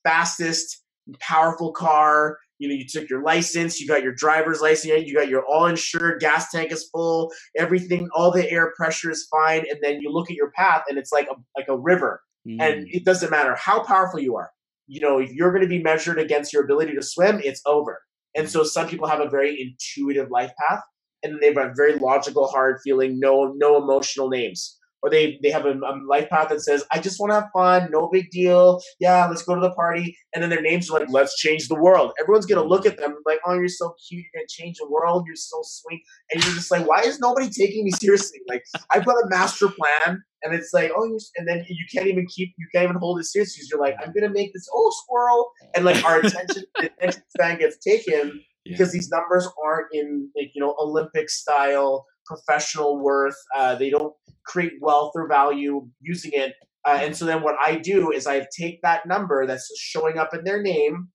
fastest, 0.05 0.83
powerful 1.20 1.72
car. 1.72 2.39
You 2.59 2.68
know, 2.68 2.75
you 2.75 2.87
took 2.89 3.11
your 3.11 3.22
license, 3.22 3.81
you 3.81 3.87
got 3.89 4.03
your 4.03 4.14
driver's 4.14 4.61
license, 4.61 5.07
you 5.07 5.14
got 5.14 5.29
your 5.29 5.45
all 5.45 5.66
insured, 5.66 6.20
gas 6.20 6.51
tank 6.51 6.72
is 6.72 6.89
full, 6.91 7.33
everything, 7.57 8.09
all 8.14 8.31
the 8.31 8.49
air 8.51 8.72
pressure 8.77 9.11
is 9.11 9.27
fine, 9.31 9.64
and 9.70 9.81
then 9.83 10.01
you 10.01 10.11
look 10.11 10.31
at 10.31 10.37
your 10.37 10.51
path 10.53 10.85
and 10.89 10.97
it's 10.99 11.12
like 11.12 11.27
a 11.29 11.35
like 11.57 11.68
a 11.68 11.77
river 11.79 12.22
Mm. 12.47 12.61
and 12.61 12.89
it 12.91 13.05
doesn't 13.07 13.31
matter 13.31 13.55
how 13.57 13.83
powerful 13.83 14.20
you 14.20 14.37
are. 14.37 14.51
You 14.87 15.01
know, 15.01 15.18
if 15.18 15.33
you're 15.33 15.51
going 15.51 15.62
to 15.62 15.68
be 15.68 15.83
measured 15.83 16.18
against 16.18 16.53
your 16.53 16.62
ability 16.62 16.95
to 16.95 17.03
swim, 17.03 17.41
it's 17.43 17.62
over. 17.66 18.03
And 18.35 18.51
so 18.51 18.64
some 18.64 18.87
people 18.87 19.09
have 19.09 19.20
a 19.20 19.29
very 19.31 19.59
intuitive 19.61 20.31
life 20.31 20.53
path, 20.59 20.81
and 21.22 21.41
they 21.41 21.47
have 21.47 21.57
a 21.57 21.72
very 21.75 21.95
logical, 21.99 22.47
hard 22.49 22.81
feeling, 22.85 23.18
no 23.18 23.53
no 23.57 23.77
emotional 23.83 24.29
names. 24.29 24.79
Or 25.05 25.11
they 25.11 25.38
they 25.42 25.50
have 25.50 25.66
a, 25.66 25.72
a 25.72 25.92
life 26.09 26.30
path 26.30 26.48
that 26.48 26.62
says, 26.62 26.82
"I 26.90 26.98
just 26.98 27.20
want 27.20 27.30
to 27.32 27.34
have 27.40 27.50
fun, 27.52 27.90
no 27.92 28.09
big 28.11 28.30
deal. 28.30 28.80
Yeah, 29.00 29.26
let's 29.28 29.42
go 29.42 29.55
to 29.55 29.61
the 29.61 29.72
party." 29.72 30.16
And 30.32 30.42
then 30.42 30.48
their 30.48 30.62
names 30.62 30.90
are 30.90 30.98
like, 30.98 31.11
"Let's 31.11 31.36
change 31.38 31.68
the 31.68 31.74
world." 31.86 32.12
Everyone's 32.20 32.46
gonna 32.46 32.64
look 32.72 32.86
at 32.86 32.96
them 32.96 33.12
like, 33.26 33.40
"Oh, 33.46 33.52
you're 33.52 33.68
so 33.68 33.94
cute. 34.09 34.24
You're 34.24 34.40
gonna 34.40 34.48
change 34.48 34.78
the 34.78 34.88
world. 34.88 35.24
You're 35.26 35.36
so 35.36 35.61
sweet." 35.62 36.00
And 36.32 36.42
you're 36.42 36.55
just 36.55 36.70
like, 36.70 36.88
"Why 36.88 37.02
is 37.02 37.20
nobody 37.20 37.50
taking 37.50 37.84
me 37.84 37.90
seriously?" 37.90 38.40
Like, 38.48 38.64
I've 38.92 39.05
got 39.05 39.16
a 39.22 39.26
master 39.28 39.68
plan, 39.68 40.22
and 40.42 40.55
it's 40.55 40.72
like, 40.72 40.90
"Oh," 40.96 41.18
and 41.36 41.46
then 41.46 41.66
you 41.68 41.84
can't 41.92 42.07
even 42.07 42.26
keep, 42.26 42.55
you 42.59 42.66
can't 42.74 42.84
even 42.84 42.96
hold 42.96 43.20
it 43.20 43.24
seriously. 43.24 43.61
'cause 43.61 43.68
You're 43.70 43.80
like, 43.80 43.96
"I'm 44.02 44.12
gonna 44.14 44.30
make 44.40 44.55
this." 44.55 44.66
Oh, 44.74 44.90
squirrel! 45.05 45.50
And 45.74 45.84
like 45.84 46.02
our 46.05 46.20
attention, 46.20 46.64
attention 46.78 47.22
span 47.36 47.59
gets 47.59 47.76
taken 47.78 48.42
Yeah. 48.64 48.72
because 48.76 48.92
these 48.92 49.10
numbers 49.10 49.48
aren't 49.64 49.88
in 49.92 50.30
like 50.36 50.50
you 50.54 50.60
know 50.60 50.74
Olympic 50.78 51.30
style 51.30 52.06
professional 52.26 53.02
worth. 53.02 53.36
Uh, 53.54 53.74
they 53.74 53.90
don't 53.90 54.14
create 54.46 54.72
wealth 54.80 55.12
or 55.14 55.28
value 55.28 55.86
using 56.00 56.32
it. 56.34 56.54
Uh, 56.86 56.98
and 57.00 57.16
so 57.16 57.24
then 57.24 57.42
what 57.42 57.56
I 57.64 57.76
do 57.76 58.12
is 58.12 58.26
I 58.26 58.46
take 58.58 58.80
that 58.82 59.06
number 59.06 59.46
that's 59.46 59.70
showing 59.78 60.18
up 60.18 60.34
in 60.34 60.44
their 60.44 60.62
name, 60.62 61.08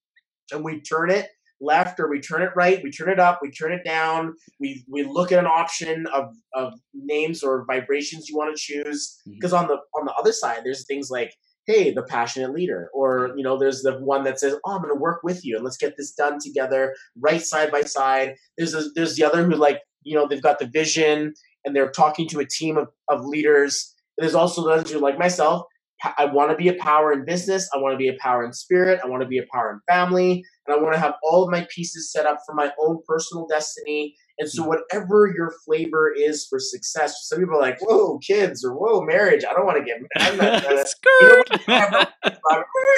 and 0.52 0.64
we 0.64 0.82
turn 0.82 1.12
it 1.12 1.30
left 1.62 2.00
or 2.00 2.10
we 2.10 2.20
turn 2.22 2.42
it 2.42 2.52
right, 2.56 2.82
we 2.84 2.92
turn 2.92 3.10
it 3.10 3.20
up, 3.20 3.40
we 3.42 3.52
turn 3.52 3.72
it 3.72 3.84
down. 3.84 4.34
We 4.60 4.86
we 4.90 5.04
look 5.04 5.32
at 5.32 5.40
an 5.40 5.48
option 5.48 6.08
of 6.08 6.34
of 6.54 6.74
names 6.94 7.44
or 7.44 7.66
vibrations 7.68 8.30
you 8.30 8.38
want 8.38 8.56
to 8.56 8.62
choose. 8.62 9.20
Because 9.26 9.54
on 9.54 9.68
the 9.68 9.78
on 9.96 10.06
the 10.06 10.14
other 10.14 10.32
side, 10.32 10.62
there's 10.64 10.86
things 10.86 11.10
like 11.10 11.34
hey, 11.70 11.92
the 11.92 12.02
passionate 12.02 12.52
leader, 12.52 12.90
or 12.96 13.32
you 13.38 13.44
know, 13.44 13.56
there's 13.56 13.84
the 13.84 14.00
one 14.00 14.24
that 14.24 14.40
says, 14.40 14.56
oh, 14.66 14.72
I'm 14.72 14.82
going 14.82 14.94
to 14.94 15.00
work 15.00 15.22
with 15.22 15.46
you 15.46 15.56
and 15.56 15.64
let's 15.64 15.78
get 15.78 15.96
this 15.98 16.12
done 16.12 16.40
together, 16.40 16.96
right 17.16 17.44
side 17.44 17.72
by 17.72 17.82
side. 17.82 18.36
There's 18.58 18.74
a, 18.74 18.86
there's 18.96 19.16
the 19.16 19.24
other 19.24 19.44
who 19.46 19.56
like 19.56 19.82
you 20.02 20.16
know 20.16 20.28
they've 20.28 20.42
got 20.42 20.58
the 20.58 20.66
vision 20.66 21.36
and 21.64 21.76
they're 21.76 21.92
talking 21.92 22.28
to 22.30 22.40
a 22.40 22.46
team 22.46 22.76
of, 22.76 22.88
of 23.08 23.24
leaders. 23.24 23.94
And 24.18 24.24
there's 24.24 24.34
also 24.34 24.66
those 24.66 24.92
who 24.92 24.98
like 24.98 25.20
myself. 25.20 25.68
I 26.18 26.26
want 26.26 26.50
to 26.50 26.56
be 26.56 26.70
a 26.70 26.76
power 26.76 27.12
in 27.12 27.26
business. 27.26 27.70
I 27.76 27.78
want 27.78 27.94
to 27.94 27.98
be 27.98 28.08
a 28.08 28.18
power 28.20 28.44
in 28.44 28.54
spirit. 28.54 29.02
I 29.04 29.08
want 29.08 29.22
to 29.22 29.28
be 29.28 29.38
a 29.38 29.46
power 29.54 29.70
in 29.72 29.80
family. 29.94 30.44
And 30.70 30.80
I 30.80 30.82
want 30.84 30.94
to 30.94 31.00
have 31.00 31.16
all 31.24 31.44
of 31.44 31.52
my 31.52 31.66
pieces 31.74 32.12
set 32.12 32.28
up 32.28 32.40
for 32.46 32.54
my 32.54 32.72
own 32.80 33.00
personal 33.08 33.48
destiny. 33.48 34.16
And 34.38 34.50
so, 34.50 34.64
whatever 34.64 35.34
your 35.36 35.52
flavor 35.66 36.14
is 36.16 36.46
for 36.48 36.60
success, 36.60 37.28
some 37.28 37.40
people 37.40 37.56
are 37.56 37.62
like, 37.62 37.80
whoa, 37.82 38.20
kids, 38.20 38.64
or 38.64 38.74
whoa, 38.74 39.02
marriage. 39.02 39.44
I 39.44 39.54
don't 39.54 39.66
want 39.66 39.80
to 39.80 39.84
get 39.84 39.98
married. 40.00 40.32
I'm 40.32 40.38
not 40.38 40.64
gonna, 40.64 40.86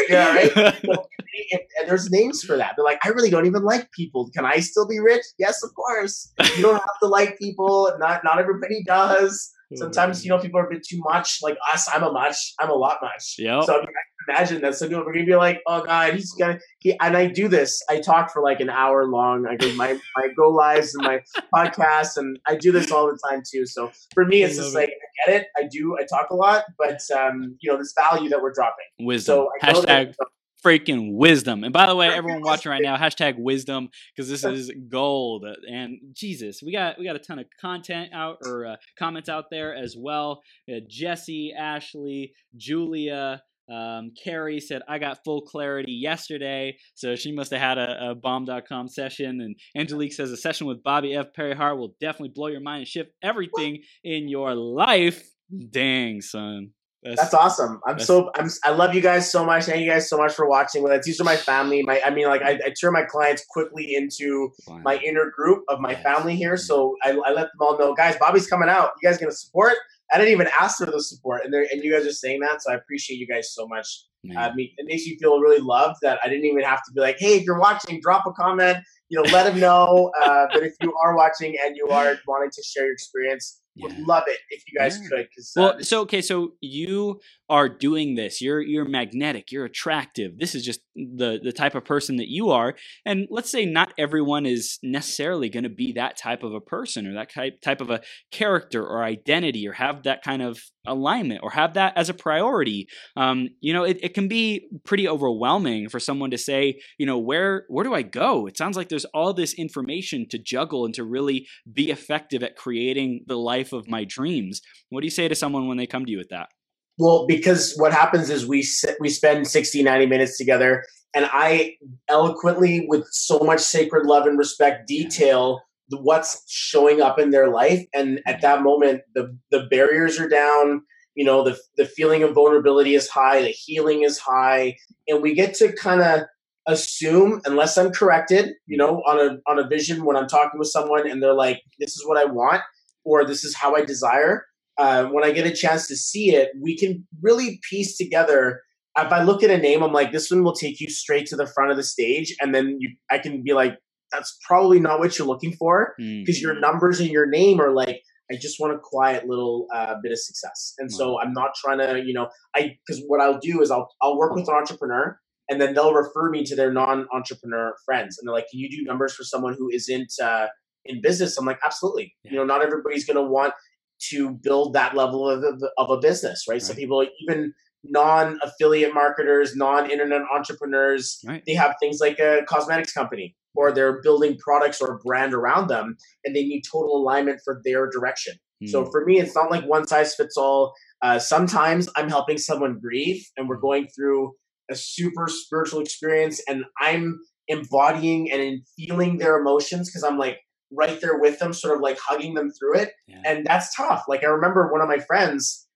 yeah, 0.10 0.36
right? 0.36 0.52
So, 0.54 0.92
and, 1.52 1.62
and 1.80 1.90
there's 1.90 2.12
names 2.12 2.44
for 2.44 2.58
that. 2.58 2.74
They're 2.76 2.86
like, 2.86 3.00
I 3.06 3.10
really 3.10 3.30
don't 3.30 3.46
even 3.46 3.64
like 3.64 3.90
people. 3.92 4.30
Can 4.36 4.46
I 4.46 4.60
still 4.60 4.88
be 4.88 5.00
rich? 5.00 5.24
Yes, 5.40 5.64
of 5.64 5.74
course. 5.74 6.32
You 6.58 6.62
don't 6.62 6.76
have 6.76 7.00
to 7.02 7.08
like 7.08 7.40
people. 7.40 7.92
Not 8.00 8.24
not 8.24 8.38
everybody 8.38 8.84
does. 8.84 9.52
Sometimes 9.76 10.26
you 10.26 10.30
know 10.30 10.38
people 10.38 10.60
are 10.60 10.68
a 10.68 10.70
bit 10.70 10.84
too 10.88 11.00
much. 11.00 11.40
Like 11.42 11.58
us, 11.74 11.88
I'm 11.92 12.04
a 12.04 12.12
much. 12.12 12.54
I'm 12.60 12.70
a 12.70 12.74
lot 12.74 12.98
much. 13.02 13.36
Yeah. 13.38 13.62
So 13.62 13.74
I, 13.74 13.80
mean, 13.80 13.88
I 13.88 14.04
imagine 14.28 14.62
that 14.62 14.76
some 14.76 14.90
people 14.90 15.04
are 15.04 15.14
gonna 15.14 15.26
be 15.26 15.36
like, 15.36 15.62
"Oh 15.68 15.84
God, 15.84 16.14
he's 16.14 16.32
gonna." 16.34 16.60
He, 16.80 16.98
and 17.00 17.16
I 17.16 17.28
do 17.28 17.48
this. 17.48 17.82
I 17.90 18.00
talk 18.00 18.32
for 18.32 18.42
like 18.42 18.60
an 18.60 18.70
hour 18.70 19.06
long. 19.08 19.46
I 19.48 19.56
go 19.56 19.74
my 19.76 20.00
my 20.16 20.28
go 20.36 20.50
lives 20.50 20.96
and 20.96 21.06
my 21.06 21.22
podcasts, 21.54 22.18
and 22.18 22.40
I 22.48 22.56
do 22.56 22.72
this 22.72 22.92
all 22.92 23.08
the 23.08 23.20
time 23.30 23.44
too. 23.50 23.66
So 23.66 23.92
for 24.14 24.26
me, 24.26 24.44
it's 24.44 24.56
just 24.56 24.74
it. 24.74 24.78
like 24.78 24.90
I 24.90 25.32
get 25.32 25.42
it. 25.42 25.48
I 25.58 25.68
do. 25.70 25.98
I 26.00 26.06
talk 26.06 26.30
a 26.32 26.36
lot, 26.36 26.66
but 26.78 27.02
um, 27.12 27.58
you 27.62 27.72
know, 27.72 27.78
this 27.78 27.94
value 27.98 28.30
that 28.30 28.42
we're 28.42 28.54
dropping. 28.54 28.86
Wisdom. 29.00 29.48
So 29.62 29.68
Hashtag 29.68 30.16
freaking 30.64 31.14
wisdom. 31.14 31.64
And 31.64 31.74
by 31.74 31.88
the 31.88 31.96
way, 31.96 32.10
everyone 32.10 32.42
watching 32.42 32.72
right 32.72 32.82
now, 32.82 32.96
hashtag 32.98 33.38
wisdom 33.38 33.90
because 34.16 34.30
this 34.30 34.44
is 34.44 34.72
gold. 34.90 35.46
And 35.70 36.00
Jesus, 36.14 36.62
we 36.62 36.72
got 36.72 37.00
we 37.00 37.06
got 37.06 37.16
a 37.16 37.20
ton 37.20 37.40
of 37.40 37.46
content 37.60 38.12
out 38.14 38.38
or 38.46 38.66
uh, 38.66 38.76
comments 38.98 39.30
out 39.30 39.46
there 39.50 39.76
as 39.76 39.96
well. 39.98 40.42
Uh, 40.70 40.80
Jesse, 40.88 41.54
Ashley, 41.58 42.34
Julia. 42.56 43.44
Um, 43.70 44.12
Carrie 44.22 44.60
said, 44.60 44.82
I 44.88 45.00
got 45.00 45.20
full 45.24 45.42
clarity 45.42 45.94
yesterday. 45.94 46.78
So 46.96 47.16
she 47.16 47.32
must 47.32 47.52
have 47.52 47.62
had 47.62 47.78
a, 47.78 48.12
a 48.12 48.16
bomb.com 48.16 48.90
session. 48.90 49.42
And 49.42 49.56
Angelique 49.76 50.14
says, 50.14 50.32
a 50.32 50.38
session 50.38 50.68
with 50.68 50.84
Bobby 50.84 51.16
F. 51.16 51.28
Parihar 51.38 51.78
will 51.78 51.96
definitely 52.00 52.32
blow 52.36 52.48
your 52.48 52.62
mind 52.62 52.80
and 52.80 52.88
shift 52.88 53.12
everything 53.24 53.80
in 54.04 54.28
your 54.28 54.56
life. 54.56 55.24
Dang, 55.72 56.22
son. 56.22 56.72
That's, 57.04 57.20
that's 57.20 57.34
awesome. 57.34 57.80
I'm 57.88 57.98
so 57.98 58.30
I'm 58.36 58.48
I 58.64 58.72
love 58.72 58.94
you 58.94 59.02
guys 59.02 59.32
so 59.32 59.44
much. 59.44 59.66
Thank 59.66 59.82
you 59.82 59.90
guys 59.90 60.08
so 60.08 60.18
much 60.18 60.34
for 60.34 60.48
watching 60.48 60.84
with 60.84 60.92
us. 60.92 61.04
These 61.04 61.20
are 61.20 61.24
my 61.24 61.36
family. 61.36 61.82
My 61.82 62.00
I 62.06 62.12
mean 62.12 62.28
like 62.28 62.44
I, 62.44 62.60
I 62.64 62.74
turn 62.80 62.94
my 62.94 63.04
clients 63.04 63.44
quickly 63.50 63.96
into 63.96 64.52
my 64.84 64.98
inner 64.98 65.32
group 65.36 65.64
of 65.68 65.80
my 65.80 65.96
family 65.96 66.36
here. 66.36 66.58
So 66.58 66.96
I, 67.04 67.10
I 67.10 67.32
let 67.32 67.46
them 67.46 67.60
all 67.60 67.80
know, 67.80 67.96
guys, 67.96 68.18
Bobby's 68.18 68.46
coming 68.46 68.70
out. 68.70 68.92
You 69.02 69.10
guys 69.10 69.18
gonna 69.18 69.32
support? 69.32 69.78
I 70.14 70.18
didn't 70.18 70.32
even 70.32 70.48
ask 70.60 70.78
for 70.78 70.86
the 70.86 71.02
support, 71.02 71.46
and 71.46 71.54
and 71.54 71.84
you 71.84 71.94
guys 71.94 72.06
are 72.06 72.12
saying 72.12 72.42
that. 72.42 72.62
So 72.62 72.72
I 72.72 72.76
appreciate 72.76 73.18
you 73.18 73.28
guys 73.28 73.54
so 73.54 73.68
much. 73.68 74.06
Uh, 74.38 74.52
it 74.56 74.86
makes 74.86 75.06
you 75.06 75.18
feel 75.18 75.40
really 75.40 75.62
loved 75.62 75.98
that 76.04 76.20
I 76.24 76.30
didn't 76.30 76.46
even 76.46 76.64
have 76.64 76.84
to 76.86 76.92
be 76.94 77.02
like, 77.02 77.18
hey, 77.18 77.38
if 77.38 77.44
you're 77.44 77.60
watching, 77.60 78.00
drop 78.02 78.26
a 78.28 78.32
comment. 78.32 78.78
You 79.10 79.22
know, 79.22 79.30
let 79.32 79.44
them 79.44 79.60
know. 79.60 80.12
Uh, 80.22 80.48
but 80.54 80.64
if 80.64 80.74
you 80.82 80.96
are 81.04 81.16
watching 81.16 81.58
and 81.66 81.76
you 81.76 81.88
are 81.90 82.16
wanting 82.28 82.52
to 82.52 82.64
share 82.64 82.86
your 82.86 82.94
experience, 82.94 83.61
yeah. 83.76 83.88
would 83.88 84.08
love 84.08 84.24
it 84.28 84.40
if 84.50 84.64
you 84.68 84.80
guys 84.80 85.00
yeah. 85.02 85.08
could. 85.10 85.28
Cause, 85.36 85.54
well, 85.56 85.70
uh, 85.70 85.82
so 85.82 86.02
okay, 86.02 86.22
so 86.22 86.54
you 86.62 87.20
are 87.50 87.70
doing 87.70 88.16
this. 88.16 88.42
You're 88.42 88.62
you're 88.62 88.86
magnetic. 88.86 89.52
You're 89.52 89.66
attractive. 89.66 90.38
This 90.38 90.56
is 90.56 90.64
just 90.64 90.82
the 90.96 91.40
the 91.42 91.52
type 91.52 91.76
of 91.76 91.86
person 91.86 92.18
that 92.18 92.30
you 92.30 92.50
are. 92.50 92.76
And 93.06 93.28
let's 93.30 93.50
say 93.50 93.66
not 93.66 93.94
everyone 93.98 94.46
is 94.46 94.80
necessarily 94.84 95.50
going 95.50 95.64
to 95.64 95.70
be 95.70 95.94
that 95.94 96.18
type 96.18 96.44
of 96.44 96.54
a 96.54 96.62
person 96.62 97.08
or 97.08 97.14
that 97.14 97.34
type 97.34 97.62
type 97.62 97.82
of 97.82 97.90
a 97.90 98.02
character 98.32 98.86
or 98.86 99.04
identity 99.04 99.68
or 99.68 99.74
have 99.74 100.04
that 100.04 100.24
kind 100.24 100.42
of 100.42 100.62
alignment 100.86 101.42
or 101.44 101.52
have 101.52 101.74
that 101.76 101.98
as 101.98 102.10
a 102.10 102.14
priority. 102.14 102.88
Um, 103.16 103.50
you 103.60 103.74
know, 103.74 103.84
it, 103.84 104.00
it 104.02 104.14
can 104.14 104.28
be 104.28 104.68
pretty 104.84 105.08
overwhelming 105.08 105.90
for 105.90 106.00
someone 106.00 106.32
to 106.32 106.38
say, 106.38 106.80
you 106.98 107.06
know, 107.06 107.18
where 107.18 107.66
where 107.70 107.84
do 107.84 107.94
I 107.94 108.02
go? 108.02 108.48
It 108.48 108.58
sounds 108.58 108.78
like 108.78 108.90
there's 108.90 109.06
all 109.06 109.34
this 109.34 109.54
information 109.54 110.28
to 110.30 110.40
juggle 110.40 110.86
and 110.86 110.94
to 110.96 111.04
really 111.04 111.48
be 111.72 111.92
effective 111.92 112.44
at 112.44 112.56
creating 112.56 113.26
the 113.28 113.38
life 113.38 113.74
of 113.74 113.88
my 113.88 114.04
dreams. 114.04 114.62
What 114.90 115.02
do 115.02 115.08
you 115.08 115.12
say 115.12 115.28
to 115.28 115.36
someone 115.36 115.68
when 115.68 115.78
they 115.78 115.88
come 115.88 116.06
to 116.06 116.12
you 116.12 116.18
with 116.18 116.30
that? 116.30 116.50
Well, 116.98 117.26
because 117.28 117.74
what 117.78 117.94
happens 117.94 118.30
is 118.30 118.46
we 118.46 118.62
sit, 118.62 118.98
we 119.00 119.10
spend 119.10 119.48
60, 119.48 119.82
90 119.82 120.06
minutes 120.06 120.38
together, 120.38 120.84
and 121.14 121.28
I 121.32 121.76
eloquently, 122.08 122.86
with 122.88 123.06
so 123.12 123.40
much 123.40 123.60
sacred 123.60 124.06
love 124.06 124.28
and 124.28 124.38
respect, 124.38 124.88
detail 124.88 125.62
what's 125.98 126.44
showing 126.48 127.02
up 127.02 127.20
in 127.20 127.32
their 127.32 127.50
life. 127.50 127.86
And 127.94 128.22
at 128.26 128.42
that 128.42 128.62
moment, 128.62 129.02
the 129.16 129.38
the 129.50 129.64
barriers 129.70 130.20
are 130.20 130.30
down. 130.30 130.84
You 131.16 131.26
know, 131.26 131.44
the 131.44 131.58
the 131.78 131.86
feeling 131.86 132.24
of 132.24 132.34
vulnerability 132.34 132.96
is 132.96 133.10
high, 133.10 133.42
the 133.42 133.50
healing 133.50 134.04
is 134.04 134.18
high, 134.18 134.78
and 135.08 135.22
we 135.22 135.34
get 135.34 135.54
to 135.56 135.74
kind 135.74 136.02
of 136.02 136.22
assume, 136.68 137.42
unless 137.46 137.78
I'm 137.78 137.92
corrected, 137.92 138.54
you 138.68 138.78
know, 138.78 139.02
on 139.08 139.20
a 139.20 139.52
on 139.52 139.60
a 139.60 139.68
vision 139.68 140.06
when 140.06 140.16
I'm 140.16 140.28
talking 140.28 140.60
with 140.60 140.70
someone 140.70 141.10
and 141.10 141.22
they're 141.22 141.34
like, 141.34 141.62
"This 141.80 141.96
is 141.96 142.06
what 142.06 142.18
I 142.18 142.26
want." 142.26 142.62
or 143.04 143.26
this 143.26 143.44
is 143.44 143.56
how 143.56 143.76
I 143.76 143.84
desire. 143.84 144.46
Uh, 144.78 145.06
when 145.06 145.24
I 145.24 145.32
get 145.32 145.46
a 145.46 145.54
chance 145.54 145.88
to 145.88 145.96
see 145.96 146.36
it, 146.36 146.52
we 146.60 146.78
can 146.78 147.06
really 147.22 147.60
piece 147.70 147.98
together. 147.98 148.62
If 148.98 149.12
I 149.12 149.24
look 149.24 149.44
at 149.44 149.50
a 149.50 149.58
name, 149.58 149.84
I'm 149.84 149.94
like, 149.94 150.12
this 150.12 150.32
one 150.32 150.44
will 150.44 150.56
take 150.56 150.80
you 150.80 150.90
straight 150.90 151.26
to 151.28 151.36
the 151.36 151.48
front 151.48 151.72
of 151.72 151.78
the 151.78 151.84
stage, 151.84 152.36
and 152.42 152.54
then 152.54 152.78
you, 152.80 152.90
I 153.10 153.18
can 153.18 153.44
be 153.44 153.54
like, 153.54 153.78
that's 154.12 154.38
probably 154.46 154.80
not 154.80 155.00
what 155.00 155.18
you're 155.18 155.28
looking 155.28 155.54
for 155.54 155.94
because 155.98 156.38
mm. 156.38 156.42
your 156.42 156.60
numbers 156.60 157.00
and 157.00 157.10
your 157.10 157.28
name 157.28 157.60
are 157.62 157.72
like, 157.72 158.02
I 158.32 158.36
just 158.36 158.60
want 158.60 158.74
a 158.74 158.80
quiet 158.80 159.28
little 159.28 159.68
uh, 159.74 159.96
bit 160.02 160.12
of 160.12 160.20
success, 160.20 160.74
and 160.78 160.92
so 160.92 161.20
I'm 161.20 161.34
not 161.34 161.52
trying 161.56 161.80
to, 161.80 162.02
you 162.06 162.14
know, 162.14 162.30
I 162.56 162.78
because 162.86 163.04
what 163.08 163.20
I'll 163.20 163.40
do 163.40 163.62
is 163.62 163.72
I'll 163.72 163.90
I'll 164.02 164.18
work 164.18 164.34
with 164.36 164.48
an 164.48 164.56
entrepreneur, 164.56 165.20
and 165.50 165.60
then 165.60 165.74
they'll 165.74 165.94
refer 165.94 166.30
me 166.30 166.46
to 166.46 166.56
their 166.56 166.72
non-entrepreneur 166.72 167.76
friends, 167.84 168.18
and 168.18 168.28
they're 168.28 168.34
like, 168.34 168.48
can 168.50 168.60
you 168.60 168.70
do 168.70 168.84
numbers 168.84 169.14
for 169.14 169.24
someone 169.24 169.56
who 169.58 169.70
isn't 169.70 170.14
uh, 170.24 170.48
in 170.86 171.02
business 171.02 171.38
i'm 171.38 171.46
like 171.46 171.60
absolutely 171.66 172.14
yeah. 172.24 172.32
you 172.32 172.38
know 172.38 172.46
not 172.46 172.62
everybody's 172.62 173.06
going 173.06 173.18
to 173.18 173.24
want 173.24 173.54
to 174.00 174.32
build 174.32 174.74
that 174.74 174.96
level 174.96 175.30
of, 175.30 175.44
of 175.78 175.90
a 175.90 175.98
business 176.00 176.46
right, 176.48 176.56
right. 176.56 176.62
some 176.62 176.76
people 176.76 177.06
even 177.28 177.54
non-affiliate 177.84 178.94
marketers 178.94 179.56
non-internet 179.56 180.22
entrepreneurs 180.34 181.20
right. 181.26 181.44
they 181.46 181.54
have 181.54 181.76
things 181.80 182.00
like 182.00 182.20
a 182.20 182.42
cosmetics 182.48 182.92
company 182.92 183.36
or 183.56 183.72
they're 183.72 184.02
building 184.02 184.38
products 184.38 184.82
or 184.82 185.00
brand 185.04 185.34
around 185.34 185.68
them 185.68 185.96
and 186.24 186.36
they 186.36 186.44
need 186.44 186.64
total 186.70 186.98
alignment 186.98 187.40
for 187.44 187.62
their 187.64 187.90
direction 187.90 188.36
mm. 188.64 188.70
so 188.70 188.84
hmm. 188.84 188.92
for 188.92 189.06
me 189.06 189.20
it's 189.20 189.36
not 189.36 189.52
like 189.52 189.64
one 189.66 189.88
size 189.88 190.16
fits 190.16 190.38
all 190.38 190.74
uh, 191.02 191.20
sometimes 191.20 191.90
i'm 191.96 192.10
helping 192.10 192.38
someone 192.38 192.80
grieve 192.80 193.24
and 193.38 193.48
we're 193.48 193.56
hmm. 193.56 193.62
going 193.62 193.88
through 193.96 194.32
a 194.70 194.76
super 194.76 195.28
spiritual 195.28 195.82
experience 195.82 196.42
and 196.48 196.64
i'm 196.80 197.20
embodying 197.48 198.32
and 198.32 198.62
feeling 198.78 199.18
their 199.18 199.40
emotions 199.40 199.90
because 199.90 200.04
i'm 200.04 200.18
like 200.18 200.40
right 200.72 201.00
there 201.02 201.20
with 201.20 201.40
them, 201.40 201.54
sort 201.54 201.76
of 201.76 201.82
like 201.82 201.98
hugging 202.00 202.34
them 202.34 202.52
through 202.52 202.80
it. 202.80 202.94
Yeah. 203.08 203.22
And 203.26 203.46
that's 203.46 203.76
tough. 203.76 204.06
Like 204.08 204.24
I 204.24 204.28
remember 204.28 204.72
one 204.72 204.82
of 204.82 204.88
my 204.88 205.00
friends, 205.00 205.68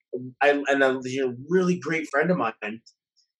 I, 0.41 0.61
and 0.67 0.83
a 0.83 0.99
you 1.03 1.25
know, 1.25 1.35
really 1.49 1.77
great 1.77 2.07
friend 2.09 2.31
of 2.31 2.37
mine, 2.37 2.81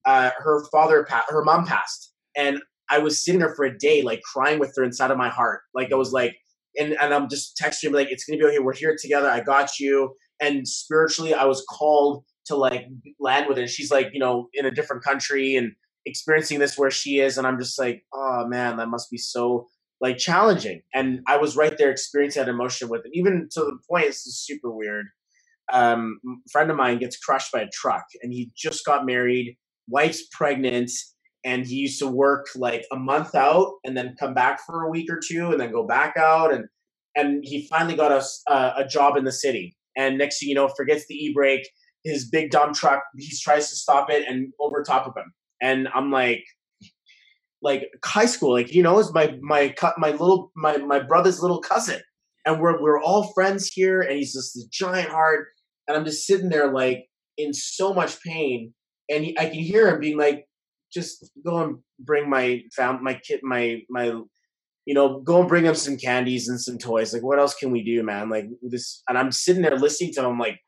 uh, 0.05 0.31
her 0.37 0.63
father, 0.71 1.05
pa- 1.07 1.25
her 1.29 1.43
mom 1.43 1.65
passed, 1.65 2.13
and 2.35 2.59
I 2.89 2.99
was 2.99 3.23
sitting 3.23 3.39
there 3.39 3.55
for 3.55 3.65
a 3.65 3.77
day, 3.77 4.01
like 4.01 4.21
crying 4.21 4.59
with 4.59 4.73
her 4.75 4.83
inside 4.83 5.11
of 5.11 5.17
my 5.17 5.29
heart. 5.29 5.61
Like 5.73 5.91
I 5.91 5.95
was 5.95 6.11
like, 6.11 6.35
and 6.77 6.93
and 7.01 7.13
I'm 7.13 7.29
just 7.29 7.59
texting 7.61 7.93
like, 7.93 8.11
it's 8.11 8.25
gonna 8.25 8.39
be 8.39 8.45
okay. 8.45 8.59
We're 8.59 8.73
here 8.73 8.95
together. 8.99 9.29
I 9.29 9.41
got 9.41 9.79
you. 9.79 10.15
And 10.41 10.67
spiritually, 10.67 11.33
I 11.33 11.45
was 11.45 11.65
called 11.69 12.23
to 12.47 12.55
like 12.55 12.85
land 13.19 13.47
with 13.47 13.57
her. 13.57 13.67
she's 13.67 13.91
like, 13.91 14.09
you 14.13 14.19
know, 14.19 14.49
in 14.53 14.65
a 14.65 14.71
different 14.71 15.03
country 15.03 15.55
and 15.55 15.71
experiencing 16.05 16.59
this 16.59 16.77
where 16.77 16.91
she 16.91 17.19
is, 17.19 17.37
and 17.37 17.47
I'm 17.47 17.59
just 17.59 17.79
like, 17.79 18.03
oh 18.13 18.45
man, 18.47 18.77
that 18.77 18.89
must 18.89 19.09
be 19.09 19.17
so 19.17 19.67
like 20.01 20.17
challenging. 20.17 20.81
And 20.93 21.21
I 21.27 21.37
was 21.37 21.55
right 21.55 21.75
there 21.77 21.89
experiencing 21.89 22.41
that 22.41 22.49
emotion 22.49 22.89
with 22.89 23.05
it. 23.05 23.11
Even 23.13 23.47
to 23.51 23.61
the 23.61 23.77
point, 23.89 24.07
this 24.07 24.27
is 24.27 24.39
super 24.39 24.71
weird. 24.71 25.07
Um, 25.71 26.19
friend 26.51 26.69
of 26.69 26.77
mine 26.77 26.99
gets 26.99 27.17
crushed 27.17 27.51
by 27.51 27.61
a 27.61 27.69
truck 27.73 28.03
and 28.21 28.31
he 28.31 28.51
just 28.55 28.85
got 28.85 29.05
married, 29.05 29.57
wife's 29.87 30.27
pregnant, 30.31 30.91
and 31.45 31.65
he 31.65 31.75
used 31.75 31.99
to 31.99 32.07
work 32.07 32.47
like 32.55 32.85
a 32.91 32.97
month 32.97 33.35
out 33.35 33.73
and 33.85 33.95
then 33.95 34.15
come 34.19 34.33
back 34.33 34.59
for 34.65 34.83
a 34.83 34.89
week 34.89 35.09
or 35.09 35.19
two 35.25 35.51
and 35.51 35.59
then 35.61 35.71
go 35.71 35.85
back 35.85 36.17
out 36.17 36.53
and 36.53 36.65
and 37.15 37.45
he 37.45 37.65
finally 37.69 37.95
got 37.95 38.11
a, 38.11 38.51
uh, 38.51 38.73
a 38.75 38.85
job 38.85 39.15
in 39.15 39.23
the 39.23 39.31
city. 39.31 39.73
And 39.95 40.17
next 40.17 40.39
thing 40.39 40.49
you 40.49 40.55
know, 40.55 40.67
forgets 40.67 41.05
the 41.07 41.15
e-brake, 41.15 41.65
his 42.03 42.29
big 42.29 42.51
dump 42.51 42.75
truck, 42.75 43.03
he 43.17 43.33
tries 43.41 43.69
to 43.69 43.75
stop 43.77 44.09
it 44.09 44.27
and 44.27 44.51
over 44.59 44.83
top 44.83 45.07
of 45.07 45.15
him. 45.15 45.31
And 45.61 45.87
I'm 45.95 46.11
like, 46.11 46.43
like 47.61 47.89
high 48.03 48.25
school, 48.25 48.51
like 48.51 48.73
you 48.73 48.83
know, 48.83 48.99
is 48.99 49.13
my 49.13 49.35
my 49.41 49.73
my 49.97 50.11
little 50.11 50.51
my 50.55 50.77
my 50.77 50.99
brother's 50.99 51.41
little 51.41 51.61
cousin, 51.61 52.01
and 52.45 52.59
we're 52.59 52.79
we're 52.81 53.01
all 53.01 53.33
friends 53.33 53.71
here, 53.73 54.01
and 54.01 54.17
he's 54.17 54.33
just 54.33 54.55
a 54.57 54.63
giant 54.71 55.09
heart, 55.09 55.47
and 55.87 55.97
I'm 55.97 56.05
just 56.05 56.27
sitting 56.27 56.49
there 56.49 56.71
like 56.71 57.05
in 57.37 57.53
so 57.53 57.93
much 57.93 58.21
pain, 58.21 58.73
and 59.09 59.23
he, 59.23 59.39
I 59.39 59.45
can 59.45 59.59
hear 59.59 59.87
him 59.87 59.99
being 59.99 60.17
like, 60.17 60.45
just 60.95 61.29
go 61.45 61.57
and 61.57 61.77
bring 61.99 62.29
my 62.29 62.61
found 62.75 63.03
my 63.03 63.13
kid 63.13 63.41
my 63.43 63.81
my 63.89 64.13
you 64.85 64.93
know, 64.93 65.19
go 65.19 65.39
and 65.39 65.49
bring 65.49 65.65
him 65.65 65.75
some 65.75 65.97
candies 65.97 66.47
and 66.47 66.61
some 66.61 66.77
toys. 66.77 67.11
Like, 67.11 67.23
what 67.23 67.39
else 67.39 67.55
can 67.55 67.71
we 67.71 67.83
do, 67.83 68.03
man? 68.03 68.29
Like 68.29 68.45
this, 68.61 69.01
and 69.09 69.17
I'm 69.17 69.31
sitting 69.31 69.63
there 69.63 69.75
listening 69.75 70.13
to 70.13 70.25
him. 70.25 70.37
Like, 70.37 70.59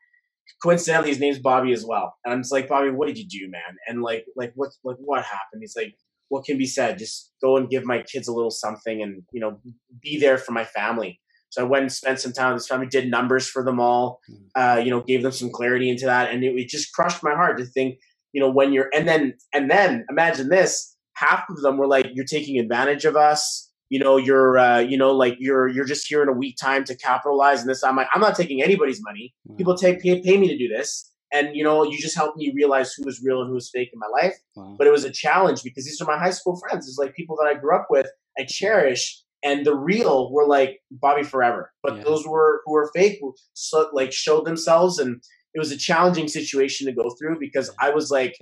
coincidentally, 0.62 1.10
his 1.10 1.20
name's 1.20 1.38
Bobby 1.38 1.72
as 1.72 1.84
well. 1.84 2.14
And 2.24 2.34
I'm 2.34 2.40
just 2.40 2.52
like, 2.52 2.68
Bobby, 2.68 2.90
what 2.90 3.06
did 3.06 3.16
you 3.16 3.28
do, 3.28 3.48
man? 3.48 3.76
And 3.86 4.02
like, 4.02 4.26
like 4.36 4.52
what, 4.56 4.70
like 4.82 4.96
what 4.98 5.22
happened? 5.22 5.60
He's 5.60 5.76
like, 5.76 5.94
what 6.30 6.44
can 6.44 6.58
be 6.58 6.66
said? 6.66 6.98
Just 6.98 7.32
go 7.40 7.56
and 7.56 7.70
give 7.70 7.84
my 7.84 8.02
kids 8.02 8.26
a 8.26 8.32
little 8.32 8.50
something 8.50 9.00
and, 9.02 9.22
you 9.32 9.40
know, 9.40 9.60
be 10.02 10.18
there 10.18 10.36
for 10.36 10.52
my 10.52 10.64
family. 10.64 11.20
So 11.50 11.62
I 11.62 11.68
went 11.68 11.82
and 11.82 11.92
spent 11.92 12.20
some 12.20 12.32
time 12.32 12.52
with 12.52 12.62
this 12.62 12.68
family, 12.68 12.88
did 12.88 13.10
numbers 13.10 13.48
for 13.48 13.64
them 13.64 13.80
all, 13.80 14.20
hmm. 14.28 14.34
uh, 14.54 14.82
you 14.84 14.90
know, 14.90 15.00
gave 15.00 15.22
them 15.22 15.32
some 15.32 15.50
clarity 15.50 15.88
into 15.88 16.06
that. 16.06 16.30
And 16.30 16.42
it, 16.42 16.54
it 16.56 16.68
just 16.68 16.92
crushed 16.92 17.22
my 17.22 17.34
heart 17.34 17.56
to 17.58 17.64
think, 17.64 18.00
you 18.32 18.40
know, 18.40 18.50
when 18.50 18.72
you're, 18.72 18.90
and 18.94 19.06
then, 19.08 19.34
and 19.52 19.70
then 19.70 20.04
imagine 20.10 20.48
this, 20.48 20.96
half 21.14 21.44
of 21.50 21.60
them 21.62 21.76
were 21.78 21.86
like, 21.86 22.06
you're 22.12 22.24
taking 22.24 22.58
advantage 22.58 23.04
of 23.04 23.16
us. 23.16 23.64
You 23.90 23.98
know, 23.98 24.18
you're, 24.18 24.58
uh, 24.58 24.80
you 24.80 24.98
know, 24.98 25.12
like 25.12 25.36
you're, 25.38 25.66
you're 25.66 25.86
just 25.86 26.06
here 26.06 26.22
in 26.22 26.28
a 26.28 26.32
weak 26.32 26.56
time 26.60 26.84
to 26.84 26.94
capitalize. 26.94 27.60
And 27.62 27.70
this, 27.70 27.82
I'm 27.82 27.96
like, 27.96 28.08
I'm 28.12 28.20
not 28.20 28.36
taking 28.36 28.62
anybody's 28.62 29.02
money. 29.02 29.34
People 29.56 29.76
take, 29.76 30.02
pay, 30.02 30.20
pay 30.20 30.36
me 30.36 30.46
to 30.48 30.58
do 30.58 30.68
this. 30.68 31.10
And 31.32 31.54
you 31.54 31.62
know, 31.62 31.82
you 31.84 31.98
just 31.98 32.14
helped 32.16 32.36
me 32.38 32.52
realize 32.54 32.94
who 32.94 33.04
was 33.04 33.22
real 33.22 33.40
and 33.40 33.48
who 33.48 33.54
was 33.54 33.70
fake 33.70 33.90
in 33.92 33.98
my 33.98 34.06
life. 34.06 34.34
Wow. 34.56 34.76
But 34.78 34.86
it 34.86 34.90
was 34.90 35.04
a 35.04 35.10
challenge 35.10 35.62
because 35.62 35.84
these 35.84 36.00
are 36.00 36.06
my 36.06 36.18
high 36.18 36.30
school 36.30 36.58
friends. 36.58 36.88
It's 36.88 36.98
like 36.98 37.14
people 37.14 37.36
that 37.36 37.48
I 37.48 37.54
grew 37.54 37.74
up 37.74 37.86
with, 37.90 38.06
I 38.38 38.44
cherish, 38.44 39.22
and 39.42 39.64
the 39.64 39.74
real 39.74 40.32
were 40.32 40.46
like 40.46 40.80
Bobby 40.90 41.22
Forever. 41.22 41.72
But 41.82 41.96
Yeah. 41.96 42.04
those 42.04 42.26
were 42.26 42.62
who 42.64 42.72
were 42.72 42.90
fake, 42.94 43.20
so 43.52 43.90
like 43.92 44.12
showed 44.12 44.46
themselves, 44.46 44.98
and 44.98 45.22
it 45.54 45.58
was 45.58 45.72
a 45.72 45.76
challenging 45.76 46.28
situation 46.28 46.86
to 46.86 46.92
go 46.92 47.10
through 47.18 47.38
because 47.40 47.70
I 47.80 47.90
was 47.90 48.10
like 48.10 48.36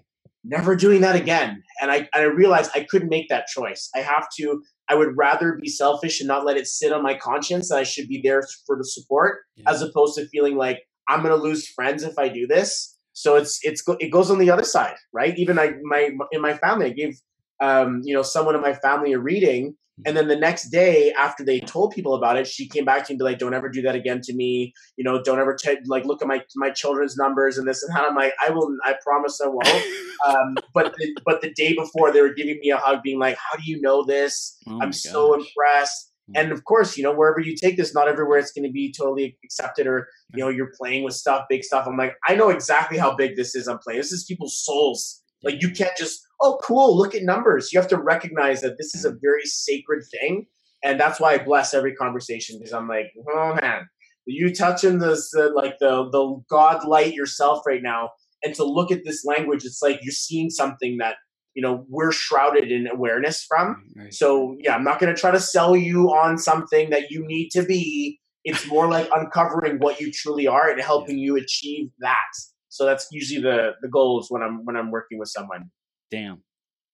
never 0.44 0.76
doing 0.76 1.00
that 1.00 1.16
again, 1.16 1.62
and 1.80 1.90
I 1.90 1.96
and 1.96 2.08
I 2.14 2.22
realized 2.22 2.70
I 2.74 2.84
couldn't 2.88 3.08
make 3.08 3.28
that 3.28 3.46
choice. 3.46 3.88
I 3.94 3.98
have 4.00 4.26
to. 4.38 4.62
I 4.88 4.94
would 4.94 5.16
rather 5.16 5.58
be 5.60 5.68
selfish 5.68 6.20
and 6.20 6.28
not 6.28 6.44
let 6.44 6.56
it 6.56 6.66
sit 6.68 6.92
on 6.92 7.02
my 7.02 7.14
conscience 7.14 7.70
that 7.70 7.78
I 7.78 7.82
should 7.82 8.06
be 8.08 8.20
there 8.22 8.42
for 8.66 8.76
the 8.76 8.84
support, 8.84 9.40
Yeah. 9.56 9.70
as 9.70 9.82
opposed 9.82 10.14
to 10.16 10.28
feeling 10.28 10.56
like 10.56 10.82
I'm 11.08 11.22
going 11.22 11.36
to 11.36 11.42
lose 11.42 11.66
friends 11.68 12.04
if 12.04 12.16
I 12.18 12.28
do 12.28 12.46
this. 12.46 12.96
So 13.12 13.34
it's 13.36 13.58
it's 13.64 13.82
it 14.00 14.10
goes 14.10 14.30
on 14.30 14.38
the 14.38 14.50
other 14.50 14.64
side, 14.64 14.94
right? 15.12 15.36
Even 15.38 15.58
I 15.58 15.74
my 15.82 16.10
in 16.32 16.40
my 16.40 16.54
family, 16.54 16.86
I 16.86 16.90
gave 16.90 17.18
um, 17.60 18.00
you 18.04 18.14
know 18.14 18.22
someone 18.22 18.54
in 18.54 18.60
my 18.60 18.74
family 18.74 19.12
a 19.12 19.18
reading, 19.18 19.76
and 20.04 20.14
then 20.14 20.28
the 20.28 20.36
next 20.36 20.68
day 20.68 21.12
after 21.12 21.42
they 21.42 21.58
told 21.58 21.94
people 21.94 22.14
about 22.14 22.36
it, 22.36 22.46
she 22.46 22.68
came 22.68 22.84
back 22.84 23.06
to 23.06 23.12
me 23.12 23.14
and 23.14 23.18
be 23.18 23.24
like, 23.24 23.38
"Don't 23.38 23.54
ever 23.54 23.70
do 23.70 23.80
that 23.82 23.94
again 23.94 24.20
to 24.24 24.34
me. 24.34 24.74
You 24.96 25.04
know, 25.04 25.22
don't 25.22 25.38
ever 25.38 25.54
t- 25.54 25.78
like 25.86 26.04
look 26.04 26.20
at 26.20 26.28
my 26.28 26.42
my 26.56 26.70
children's 26.70 27.16
numbers 27.16 27.56
and 27.56 27.66
this 27.66 27.82
and 27.82 27.94
that." 27.96 28.04
I'm 28.04 28.14
like, 28.14 28.34
"I 28.44 28.50
will. 28.50 28.76
I 28.84 28.94
promise 29.02 29.40
I 29.40 29.48
won't." 29.48 29.66
um, 30.26 30.56
but 30.74 30.94
the, 30.98 31.16
but 31.24 31.40
the 31.40 31.52
day 31.54 31.74
before, 31.74 32.12
they 32.12 32.20
were 32.20 32.34
giving 32.34 32.58
me 32.60 32.70
a 32.70 32.76
hug, 32.76 33.02
being 33.02 33.18
like, 33.18 33.36
"How 33.36 33.56
do 33.56 33.62
you 33.64 33.80
know 33.80 34.04
this? 34.04 34.58
Oh 34.66 34.78
I'm 34.82 34.92
so 34.92 35.30
gosh. 35.30 35.46
impressed." 35.46 36.12
Mm. 36.30 36.40
And 36.40 36.52
of 36.52 36.64
course, 36.64 36.96
you 36.96 37.02
know, 37.02 37.14
wherever 37.14 37.40
you 37.40 37.56
take 37.56 37.78
this, 37.78 37.94
not 37.94 38.08
everywhere 38.08 38.38
it's 38.38 38.52
going 38.52 38.66
to 38.66 38.72
be 38.72 38.92
totally 38.92 39.38
accepted, 39.44 39.86
or 39.86 40.08
you 40.34 40.44
know, 40.44 40.50
you're 40.50 40.72
playing 40.78 41.04
with 41.04 41.14
stuff, 41.14 41.46
big 41.48 41.64
stuff. 41.64 41.86
I'm 41.86 41.96
like, 41.96 42.16
I 42.28 42.34
know 42.34 42.50
exactly 42.50 42.98
how 42.98 43.14
big 43.14 43.36
this 43.36 43.54
is. 43.54 43.66
I'm 43.66 43.78
playing. 43.78 44.00
This 44.00 44.12
is 44.12 44.24
people's 44.24 44.62
souls. 44.62 45.22
Like 45.42 45.62
you 45.62 45.70
can't 45.70 45.96
just, 45.96 46.25
oh, 46.40 46.58
cool, 46.62 46.96
look 46.96 47.14
at 47.14 47.22
numbers. 47.22 47.72
You 47.72 47.80
have 47.80 47.88
to 47.90 47.98
recognize 47.98 48.60
that 48.60 48.78
this 48.78 48.94
is 48.94 49.04
a 49.04 49.16
very 49.20 49.44
sacred 49.44 50.04
thing, 50.10 50.46
and 50.84 51.00
that's 51.00 51.20
why 51.20 51.34
I 51.34 51.38
bless 51.38 51.74
every 51.74 51.94
conversation 51.94 52.58
because 52.58 52.72
I'm 52.72 52.88
like, 52.88 53.12
oh 53.28 53.56
man, 53.60 53.88
you 54.26 54.54
touching 54.54 54.98
this 54.98 55.34
uh, 55.34 55.50
like 55.54 55.78
the 55.78 56.08
the 56.10 56.42
God 56.50 56.86
light 56.86 57.14
yourself 57.14 57.62
right 57.66 57.82
now, 57.82 58.10
and 58.42 58.54
to 58.56 58.64
look 58.64 58.90
at 58.90 59.04
this 59.04 59.24
language, 59.24 59.64
it's 59.64 59.82
like 59.82 60.00
you're 60.02 60.12
seeing 60.12 60.50
something 60.50 60.98
that 60.98 61.16
you 61.54 61.62
know 61.62 61.86
we're 61.88 62.12
shrouded 62.12 62.70
in 62.70 62.86
awareness 62.86 63.44
from. 63.44 63.84
Right. 63.96 64.12
So 64.12 64.56
yeah, 64.58 64.74
I'm 64.74 64.84
not 64.84 64.98
going 64.98 65.14
to 65.14 65.20
try 65.20 65.30
to 65.30 65.40
sell 65.40 65.76
you 65.76 66.08
on 66.08 66.38
something 66.38 66.90
that 66.90 67.10
you 67.10 67.26
need 67.26 67.50
to 67.50 67.62
be. 67.62 68.20
It's 68.44 68.68
more 68.68 68.88
like 68.88 69.08
uncovering 69.14 69.78
what 69.78 70.00
you 70.00 70.12
truly 70.12 70.46
are 70.46 70.70
and 70.70 70.80
helping 70.92 71.18
you 71.18 71.36
achieve 71.36 71.90
that. 72.00 72.30
So 72.68 72.84
that's 72.84 73.08
usually 73.10 73.40
the 73.40 73.72
the 73.80 73.88
goals 73.88 74.26
when 74.28 74.42
I'm 74.42 74.64
when 74.64 74.76
I'm 74.76 74.90
working 74.90 75.18
with 75.18 75.28
someone. 75.28 75.70
Damn, 76.16 76.42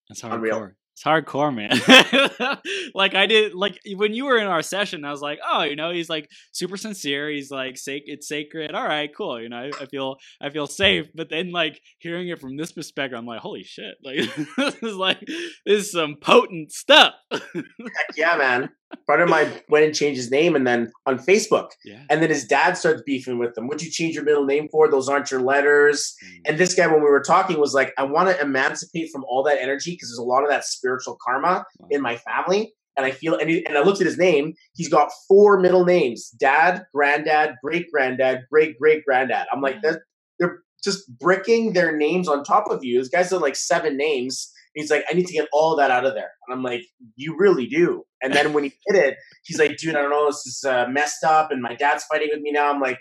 that's 0.09 0.21
hardcore. 0.21 0.33
Unreal. 0.33 0.69
It's 0.91 1.03
hardcore, 1.03 1.55
man. 1.55 1.71
like 2.93 3.15
I 3.15 3.25
did, 3.25 3.55
like 3.55 3.79
when 3.95 4.13
you 4.13 4.25
were 4.25 4.37
in 4.37 4.47
our 4.47 4.61
session, 4.61 5.05
I 5.05 5.11
was 5.11 5.21
like, 5.21 5.39
oh, 5.49 5.63
you 5.63 5.77
know, 5.77 5.91
he's 5.91 6.09
like 6.09 6.27
super 6.51 6.75
sincere. 6.75 7.29
He's 7.29 7.49
like, 7.49 7.77
sac- 7.77 8.03
it's 8.05 8.27
sacred. 8.27 8.75
All 8.75 8.83
right, 8.85 9.09
cool. 9.15 9.41
You 9.41 9.47
know, 9.47 9.57
I, 9.57 9.83
I 9.83 9.85
feel, 9.85 10.17
I 10.41 10.49
feel 10.49 10.67
safe. 10.67 11.07
But 11.15 11.29
then, 11.29 11.51
like 11.51 11.79
hearing 11.99 12.27
it 12.27 12.41
from 12.41 12.57
this 12.57 12.73
perspective, 12.73 13.17
I'm 13.17 13.25
like, 13.25 13.39
holy 13.39 13.63
shit! 13.63 13.95
Like 14.03 14.17
this 14.57 14.75
is 14.83 14.95
like 14.95 15.21
this 15.65 15.85
is 15.85 15.91
some 15.93 16.17
potent 16.21 16.73
stuff. 16.73 17.13
Heck 17.31 17.53
yeah, 18.17 18.35
man. 18.35 18.69
Part 19.07 19.21
of 19.21 19.29
my 19.29 19.49
went 19.69 19.85
and 19.85 19.93
changed 19.93 20.17
his 20.17 20.31
name, 20.31 20.55
and 20.55 20.65
then 20.65 20.91
on 21.05 21.19
Facebook, 21.19 21.71
yeah. 21.83 22.03
and 22.09 22.21
then 22.21 22.29
his 22.29 22.45
dad 22.45 22.77
starts 22.77 23.01
beefing 23.05 23.37
with 23.37 23.57
him. 23.57 23.67
What'd 23.67 23.83
you 23.83 23.91
change 23.91 24.15
your 24.15 24.23
middle 24.23 24.45
name 24.45 24.69
for? 24.69 24.89
Those 24.89 25.09
aren't 25.09 25.29
your 25.29 25.41
letters. 25.41 26.15
Mm. 26.23 26.41
And 26.45 26.57
this 26.57 26.73
guy, 26.73 26.87
when 26.87 27.01
we 27.01 27.09
were 27.09 27.21
talking, 27.21 27.59
was 27.59 27.73
like, 27.73 27.93
I 27.97 28.03
want 28.03 28.29
to 28.29 28.39
emancipate 28.41 29.09
from 29.11 29.23
all 29.25 29.43
that 29.43 29.61
energy 29.61 29.91
because 29.91 30.09
there's 30.09 30.19
a 30.19 30.23
lot 30.23 30.43
of 30.43 30.49
that 30.49 30.65
spiritual 30.65 31.17
karma 31.23 31.65
Wow. 31.79 31.87
in 31.91 32.01
my 32.01 32.17
family. 32.17 32.73
And 32.95 33.05
I 33.05 33.11
feel, 33.11 33.35
and, 33.35 33.49
he, 33.49 33.65
and 33.65 33.77
I 33.77 33.81
looked 33.81 34.01
at 34.01 34.05
his 34.05 34.17
name. 34.19 34.53
He's 34.75 34.89
got 34.89 35.11
four 35.27 35.59
middle 35.59 35.83
names: 35.83 36.29
dad, 36.29 36.83
granddad, 36.93 37.55
great 37.63 37.91
granddad, 37.91 38.41
great 38.51 38.77
great 38.79 39.03
granddad. 39.03 39.47
I'm 39.51 39.61
like, 39.61 39.81
that 39.81 40.01
they're 40.39 40.59
just 40.83 41.09
bricking 41.17 41.73
their 41.73 41.95
names 41.95 42.27
on 42.27 42.43
top 42.43 42.69
of 42.69 42.83
you. 42.83 42.99
This 42.99 43.09
guy's 43.09 43.31
like 43.31 43.55
seven 43.55 43.97
names. 43.97 44.51
He's 44.75 44.89
like, 44.91 45.03
I 45.09 45.13
need 45.13 45.27
to 45.27 45.33
get 45.33 45.47
all 45.53 45.75
that 45.77 45.91
out 45.91 46.05
of 46.05 46.13
there. 46.15 46.31
And 46.47 46.57
I'm 46.57 46.63
like, 46.63 46.81
you 47.15 47.35
really 47.37 47.67
do. 47.67 48.03
And 48.21 48.33
then 48.33 48.53
when 48.53 48.63
he 48.63 48.69
did 48.89 48.97
it, 49.03 49.17
he's 49.43 49.59
like, 49.59 49.77
dude, 49.77 49.95
I 49.95 50.01
don't 50.01 50.09
know, 50.11 50.27
this 50.27 50.45
is 50.45 50.63
uh, 50.67 50.87
messed 50.89 51.23
up, 51.23 51.51
and 51.51 51.61
my 51.61 51.75
dad's 51.75 52.03
fighting 52.05 52.29
with 52.31 52.41
me 52.41 52.51
now. 52.51 52.71
I'm 52.71 52.81
like, 52.81 52.97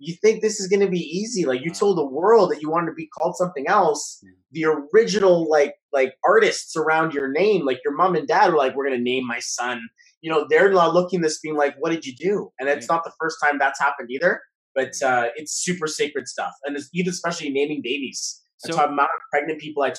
you 0.00 0.14
think 0.20 0.42
this 0.42 0.58
is 0.60 0.66
going 0.66 0.80
to 0.80 0.88
be 0.90 0.98
easy? 0.98 1.44
Like 1.46 1.62
you 1.62 1.70
told 1.70 1.96
the 1.96 2.04
world 2.04 2.50
that 2.50 2.60
you 2.60 2.68
wanted 2.68 2.86
to 2.88 2.94
be 2.94 3.06
called 3.06 3.36
something 3.36 3.66
else. 3.68 4.20
The 4.52 4.66
original 4.92 5.48
like 5.48 5.74
like 5.92 6.12
artists 6.26 6.76
around 6.76 7.14
your 7.14 7.28
name, 7.30 7.64
like 7.64 7.78
your 7.84 7.94
mom 7.94 8.14
and 8.16 8.26
dad, 8.26 8.50
were 8.52 8.58
like, 8.58 8.74
we're 8.74 8.86
going 8.86 8.98
to 8.98 9.02
name 9.02 9.26
my 9.26 9.38
son. 9.38 9.80
You 10.20 10.30
know, 10.30 10.46
they're 10.48 10.70
not 10.70 10.94
looking 10.94 11.20
this 11.20 11.38
being 11.40 11.56
like, 11.56 11.76
what 11.78 11.90
did 11.90 12.04
you 12.04 12.14
do? 12.16 12.50
And 12.58 12.68
it's 12.68 12.88
not 12.88 13.04
the 13.04 13.12
first 13.20 13.36
time 13.42 13.58
that's 13.58 13.80
happened 13.80 14.10
either. 14.10 14.42
But 14.74 15.00
uh, 15.02 15.28
it's 15.36 15.52
super 15.52 15.86
sacred 15.86 16.26
stuff, 16.26 16.52
and 16.64 16.76
it's 16.76 16.88
even 16.92 17.10
especially 17.10 17.50
naming 17.50 17.80
babies. 17.82 18.42
So- 18.58 18.72
So, 18.72 18.84
amount 18.84 19.10
of 19.14 19.20
pregnant 19.32 19.60
people 19.60 19.84
I 19.84 19.92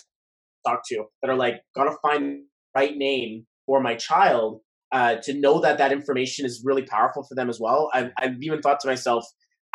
talk 0.65 0.81
to 0.87 1.05
that 1.21 1.29
are 1.29 1.35
like, 1.35 1.55
gotta 1.75 1.95
find 2.01 2.23
the 2.23 2.45
right 2.73 2.95
name 2.95 3.45
for 3.65 3.81
my 3.81 3.95
child. 3.95 4.61
Uh, 4.91 5.15
to 5.15 5.33
know 5.33 5.59
that 5.59 5.77
that 5.77 5.91
information 5.91 6.45
is 6.45 6.61
really 6.63 6.83
powerful 6.83 7.23
for 7.23 7.35
them 7.35 7.49
as 7.49 7.59
well. 7.59 7.89
I've, 7.93 8.11
I've 8.17 8.41
even 8.41 8.61
thought 8.61 8.79
to 8.81 8.87
myself, 8.87 9.25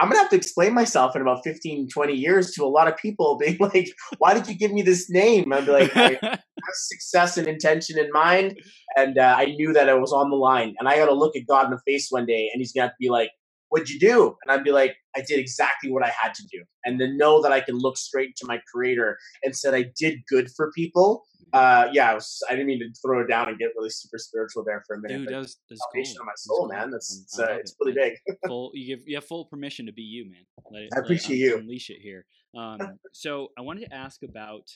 I'm 0.00 0.08
gonna 0.08 0.20
have 0.20 0.30
to 0.30 0.36
explain 0.36 0.72
myself 0.72 1.14
in 1.14 1.20
about 1.20 1.44
15, 1.44 1.88
20 1.92 2.14
years 2.14 2.52
to 2.52 2.64
a 2.64 2.66
lot 2.66 2.88
of 2.88 2.96
people, 2.96 3.36
being 3.40 3.58
like, 3.60 3.92
"Why 4.18 4.32
did 4.32 4.48
you 4.48 4.54
give 4.56 4.72
me 4.72 4.80
this 4.80 5.10
name?" 5.10 5.52
I'd 5.52 5.66
be 5.66 5.72
like, 5.72 5.94
"I 5.94 6.18
have 6.22 6.40
success 6.74 7.36
and 7.36 7.46
intention 7.46 7.98
in 7.98 8.08
mind, 8.12 8.58
and 8.96 9.18
uh, 9.18 9.34
I 9.36 9.46
knew 9.46 9.74
that 9.74 9.90
I 9.90 9.94
was 9.94 10.12
on 10.12 10.30
the 10.30 10.36
line, 10.36 10.74
and 10.78 10.88
I 10.88 10.96
got 10.96 11.06
to 11.06 11.14
look 11.14 11.36
at 11.36 11.46
God 11.46 11.66
in 11.66 11.72
the 11.72 11.80
face 11.86 12.06
one 12.08 12.24
day, 12.24 12.48
and 12.52 12.60
He's 12.60 12.72
gonna 12.72 12.86
have 12.86 12.92
to 12.92 12.96
be 12.98 13.10
like, 13.10 13.30
"What'd 13.70 13.88
you 13.88 13.98
do?" 13.98 14.36
And 14.42 14.52
I'd 14.52 14.64
be 14.64 14.72
like, 14.72 14.94
"I 15.16 15.22
did 15.26 15.40
exactly 15.40 15.90
what 15.90 16.04
I 16.04 16.10
had 16.10 16.34
to 16.34 16.42
do," 16.52 16.62
and 16.84 17.00
then 17.00 17.16
know 17.16 17.42
that 17.42 17.52
I 17.52 17.60
can 17.60 17.76
look 17.76 17.96
straight 17.96 18.36
to 18.36 18.46
my 18.46 18.60
Creator 18.72 19.18
and 19.42 19.56
said 19.56 19.74
I 19.74 19.90
did 19.98 20.20
good 20.28 20.50
for 20.54 20.70
people. 20.72 21.24
Uh, 21.52 21.88
yeah, 21.92 22.12
I, 22.12 22.14
was, 22.14 22.40
I 22.48 22.52
didn't 22.52 22.68
mean 22.68 22.78
to 22.78 22.92
throw 23.04 23.22
it 23.22 23.28
down 23.28 23.48
and 23.48 23.58
get 23.58 23.70
really 23.76 23.90
super 23.90 24.18
spiritual 24.18 24.62
there 24.64 24.84
for 24.86 24.94
a 24.94 25.00
minute. 25.00 25.18
Dude, 25.18 25.34
that 25.34 25.38
was, 25.38 25.58
that's 25.68 25.80
salvation 25.90 26.14
cool. 26.14 26.22
of 26.22 26.26
my 26.26 26.32
That's 26.32 26.44
soul, 26.44 26.58
cool. 26.58 26.68
man. 26.68 26.90
That's 26.92 27.22
it's, 27.24 27.38
uh, 27.40 27.56
it's 27.58 27.74
it, 27.80 27.86
man. 27.86 27.94
big. 27.94 28.36
full 28.46 28.70
you 28.74 28.96
give 28.96 29.04
you 29.06 29.16
have 29.16 29.24
full 29.24 29.44
permission 29.46 29.86
to 29.86 29.92
be 29.92 30.02
you 30.02 30.30
man 30.30 30.44
let 30.70 30.82
it, 30.82 30.90
I 30.94 31.00
appreciate 31.00 31.36
un- 31.36 31.50
you. 31.50 31.58
unleash 31.58 31.90
it 31.90 31.98
here 32.00 32.24
um 32.56 32.98
so 33.12 33.48
i 33.58 33.60
wanted 33.60 33.88
to 33.88 33.94
ask 33.94 34.22
about 34.22 34.68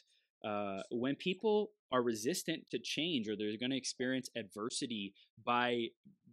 uh 0.44 0.80
when 0.90 1.14
people 1.16 1.70
are 1.92 2.02
resistant 2.02 2.62
to 2.70 2.78
change 2.82 3.28
or 3.28 3.36
they're 3.36 3.56
going 3.58 3.70
to 3.70 3.76
experience 3.76 4.28
adversity 4.36 5.14
by 5.44 5.86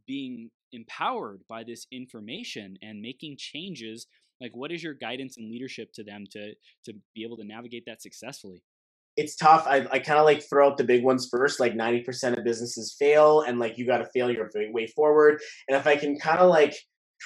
being 0.07 0.49
empowered 0.71 1.41
by 1.47 1.63
this 1.63 1.85
information 1.91 2.77
and 2.81 3.01
making 3.01 3.35
changes 3.37 4.07
like 4.39 4.55
what 4.55 4.71
is 4.71 4.81
your 4.81 4.93
guidance 4.93 5.37
and 5.37 5.51
leadership 5.51 5.91
to 5.93 6.03
them 6.03 6.25
to 6.31 6.53
to 6.85 6.93
be 7.13 7.23
able 7.23 7.37
to 7.37 7.43
navigate 7.43 7.83
that 7.85 8.01
successfully 8.01 8.63
it's 9.17 9.35
tough. 9.35 9.65
I, 9.67 9.85
I 9.91 9.99
kind 9.99 10.19
of 10.19 10.25
like 10.25 10.41
throw 10.41 10.67
out 10.67 10.77
the 10.77 10.83
big 10.83 11.03
ones 11.03 11.27
first. 11.29 11.59
Like 11.59 11.73
90% 11.73 12.37
of 12.37 12.43
businesses 12.43 12.95
fail, 12.97 13.41
and 13.41 13.59
like 13.59 13.77
you 13.77 13.85
got 13.85 13.97
to 13.97 14.05
fail 14.05 14.31
your 14.31 14.49
way- 14.55 14.71
way 14.71 14.87
forward. 14.87 15.41
And 15.67 15.77
if 15.77 15.85
I 15.85 15.97
can 15.97 16.17
kind 16.17 16.39
of 16.39 16.49
like 16.49 16.75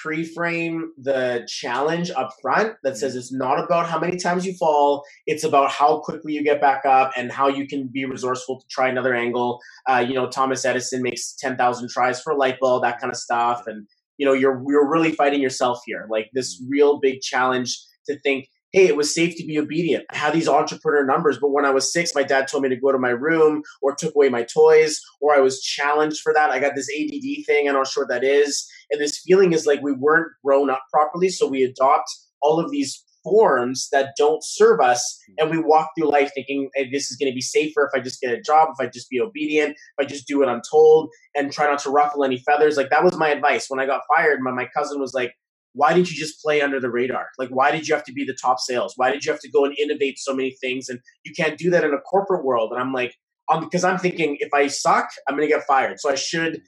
pre-frame 0.02 0.92
the 0.98 1.44
challenge 1.48 2.10
up 2.10 2.30
front 2.42 2.74
that 2.82 2.96
says 2.96 3.16
it's 3.16 3.32
not 3.32 3.62
about 3.62 3.88
how 3.88 3.98
many 3.98 4.16
times 4.16 4.44
you 4.44 4.54
fall 4.54 5.04
it's 5.26 5.44
about 5.44 5.70
how 5.70 5.98
quickly 6.00 6.34
you 6.34 6.44
get 6.44 6.60
back 6.60 6.84
up 6.84 7.12
and 7.16 7.32
how 7.32 7.48
you 7.48 7.66
can 7.66 7.88
be 7.88 8.04
resourceful 8.04 8.60
to 8.60 8.66
try 8.68 8.88
another 8.88 9.14
angle. 9.14 9.60
Uh, 9.88 10.04
you 10.06 10.14
know 10.14 10.28
thomas 10.28 10.64
edison 10.64 11.02
makes 11.02 11.32
10000 11.34 11.88
tries 11.88 12.20
for 12.20 12.32
a 12.32 12.36
light 12.36 12.58
bulb 12.60 12.82
that 12.82 13.00
kind 13.00 13.10
of 13.10 13.16
stuff 13.16 13.62
and 13.66 13.86
you 14.18 14.26
know 14.26 14.32
you're 14.32 14.62
you're 14.66 14.88
really 14.88 15.12
fighting 15.12 15.40
yourself 15.40 15.80
here. 15.86 16.06
Like 16.10 16.30
this 16.32 16.62
real 16.68 16.98
big 16.98 17.20
challenge 17.20 17.78
to 18.06 18.18
think 18.20 18.48
hey 18.76 18.86
it 18.86 18.96
was 18.96 19.14
safe 19.14 19.34
to 19.36 19.46
be 19.46 19.58
obedient. 19.58 20.04
I 20.12 20.18
had 20.18 20.34
these 20.34 20.48
entrepreneur 20.48 21.04
numbers 21.04 21.38
but 21.40 21.48
when 21.48 21.64
i 21.64 21.70
was 21.70 21.90
six 21.90 22.14
my 22.14 22.22
dad 22.22 22.46
told 22.46 22.62
me 22.62 22.68
to 22.68 22.76
go 22.76 22.92
to 22.92 22.98
my 22.98 23.08
room 23.08 23.62
or 23.80 23.94
took 23.94 24.14
away 24.14 24.28
my 24.28 24.42
toys 24.42 25.00
or 25.22 25.34
i 25.34 25.40
was 25.40 25.62
challenged 25.62 26.20
for 26.20 26.34
that. 26.34 26.50
I 26.50 26.58
got 26.58 26.74
this 26.74 26.90
add 26.94 27.46
thing 27.46 27.68
i'm 27.68 27.74
not 27.74 27.86
sure 27.86 28.04
what 28.04 28.10
that 28.10 28.22
is. 28.22 28.70
And 28.90 29.00
this 29.00 29.22
feeling 29.26 29.54
is 29.54 29.64
like 29.66 29.80
we 29.80 29.92
weren't 29.92 30.30
grown 30.44 30.68
up 30.68 30.82
properly 30.92 31.30
so 31.30 31.48
we 31.48 31.62
adopt 31.62 32.10
all 32.42 32.60
of 32.60 32.70
these 32.70 33.02
forms 33.24 33.88
that 33.92 34.10
don't 34.18 34.44
serve 34.44 34.78
us 34.80 35.18
and 35.38 35.50
we 35.50 35.58
walk 35.58 35.90
through 35.96 36.10
life 36.10 36.30
thinking 36.34 36.68
hey, 36.74 36.90
this 36.90 37.10
is 37.10 37.16
going 37.16 37.32
to 37.32 37.34
be 37.34 37.40
safer 37.40 37.90
if 37.90 37.98
i 37.98 38.02
just 38.02 38.20
get 38.20 38.32
a 38.32 38.40
job 38.40 38.68
if 38.72 38.86
i 38.86 38.88
just 38.88 39.08
be 39.08 39.20
obedient 39.20 39.70
if 39.70 39.98
i 39.98 40.04
just 40.04 40.28
do 40.28 40.38
what 40.38 40.50
i'm 40.50 40.60
told 40.70 41.08
and 41.34 41.50
try 41.50 41.64
not 41.64 41.78
to 41.78 41.90
ruffle 41.90 42.24
any 42.24 42.38
feathers. 42.38 42.76
Like 42.76 42.90
that 42.90 43.02
was 43.02 43.16
my 43.16 43.30
advice. 43.30 43.70
When 43.70 43.80
i 43.80 43.86
got 43.86 44.02
fired 44.14 44.40
my, 44.42 44.52
my 44.52 44.68
cousin 44.76 45.00
was 45.00 45.14
like 45.14 45.34
why 45.76 45.92
didn't 45.92 46.10
you 46.10 46.16
just 46.16 46.42
play 46.42 46.60
under 46.60 46.80
the 46.80 46.90
radar 46.90 47.26
like 47.38 47.50
why 47.50 47.70
did 47.70 47.86
you 47.86 47.94
have 47.94 48.04
to 48.04 48.12
be 48.12 48.24
the 48.24 48.36
top 48.40 48.58
sales 48.58 48.94
why 48.96 49.10
did 49.10 49.24
you 49.24 49.30
have 49.30 49.40
to 49.40 49.50
go 49.50 49.64
and 49.64 49.76
innovate 49.78 50.18
so 50.18 50.34
many 50.34 50.56
things 50.60 50.88
and 50.88 50.98
you 51.24 51.32
can't 51.32 51.58
do 51.58 51.70
that 51.70 51.84
in 51.84 51.92
a 51.92 52.00
corporate 52.00 52.44
world 52.44 52.72
and 52.72 52.80
i'm 52.80 52.92
like 52.92 53.14
um, 53.52 53.62
because 53.62 53.84
i'm 53.84 53.98
thinking 53.98 54.36
if 54.40 54.52
i 54.52 54.66
suck 54.66 55.08
i'm 55.28 55.36
going 55.36 55.48
to 55.48 55.54
get 55.54 55.66
fired 55.66 56.00
so 56.00 56.10
i 56.10 56.14
should 56.14 56.60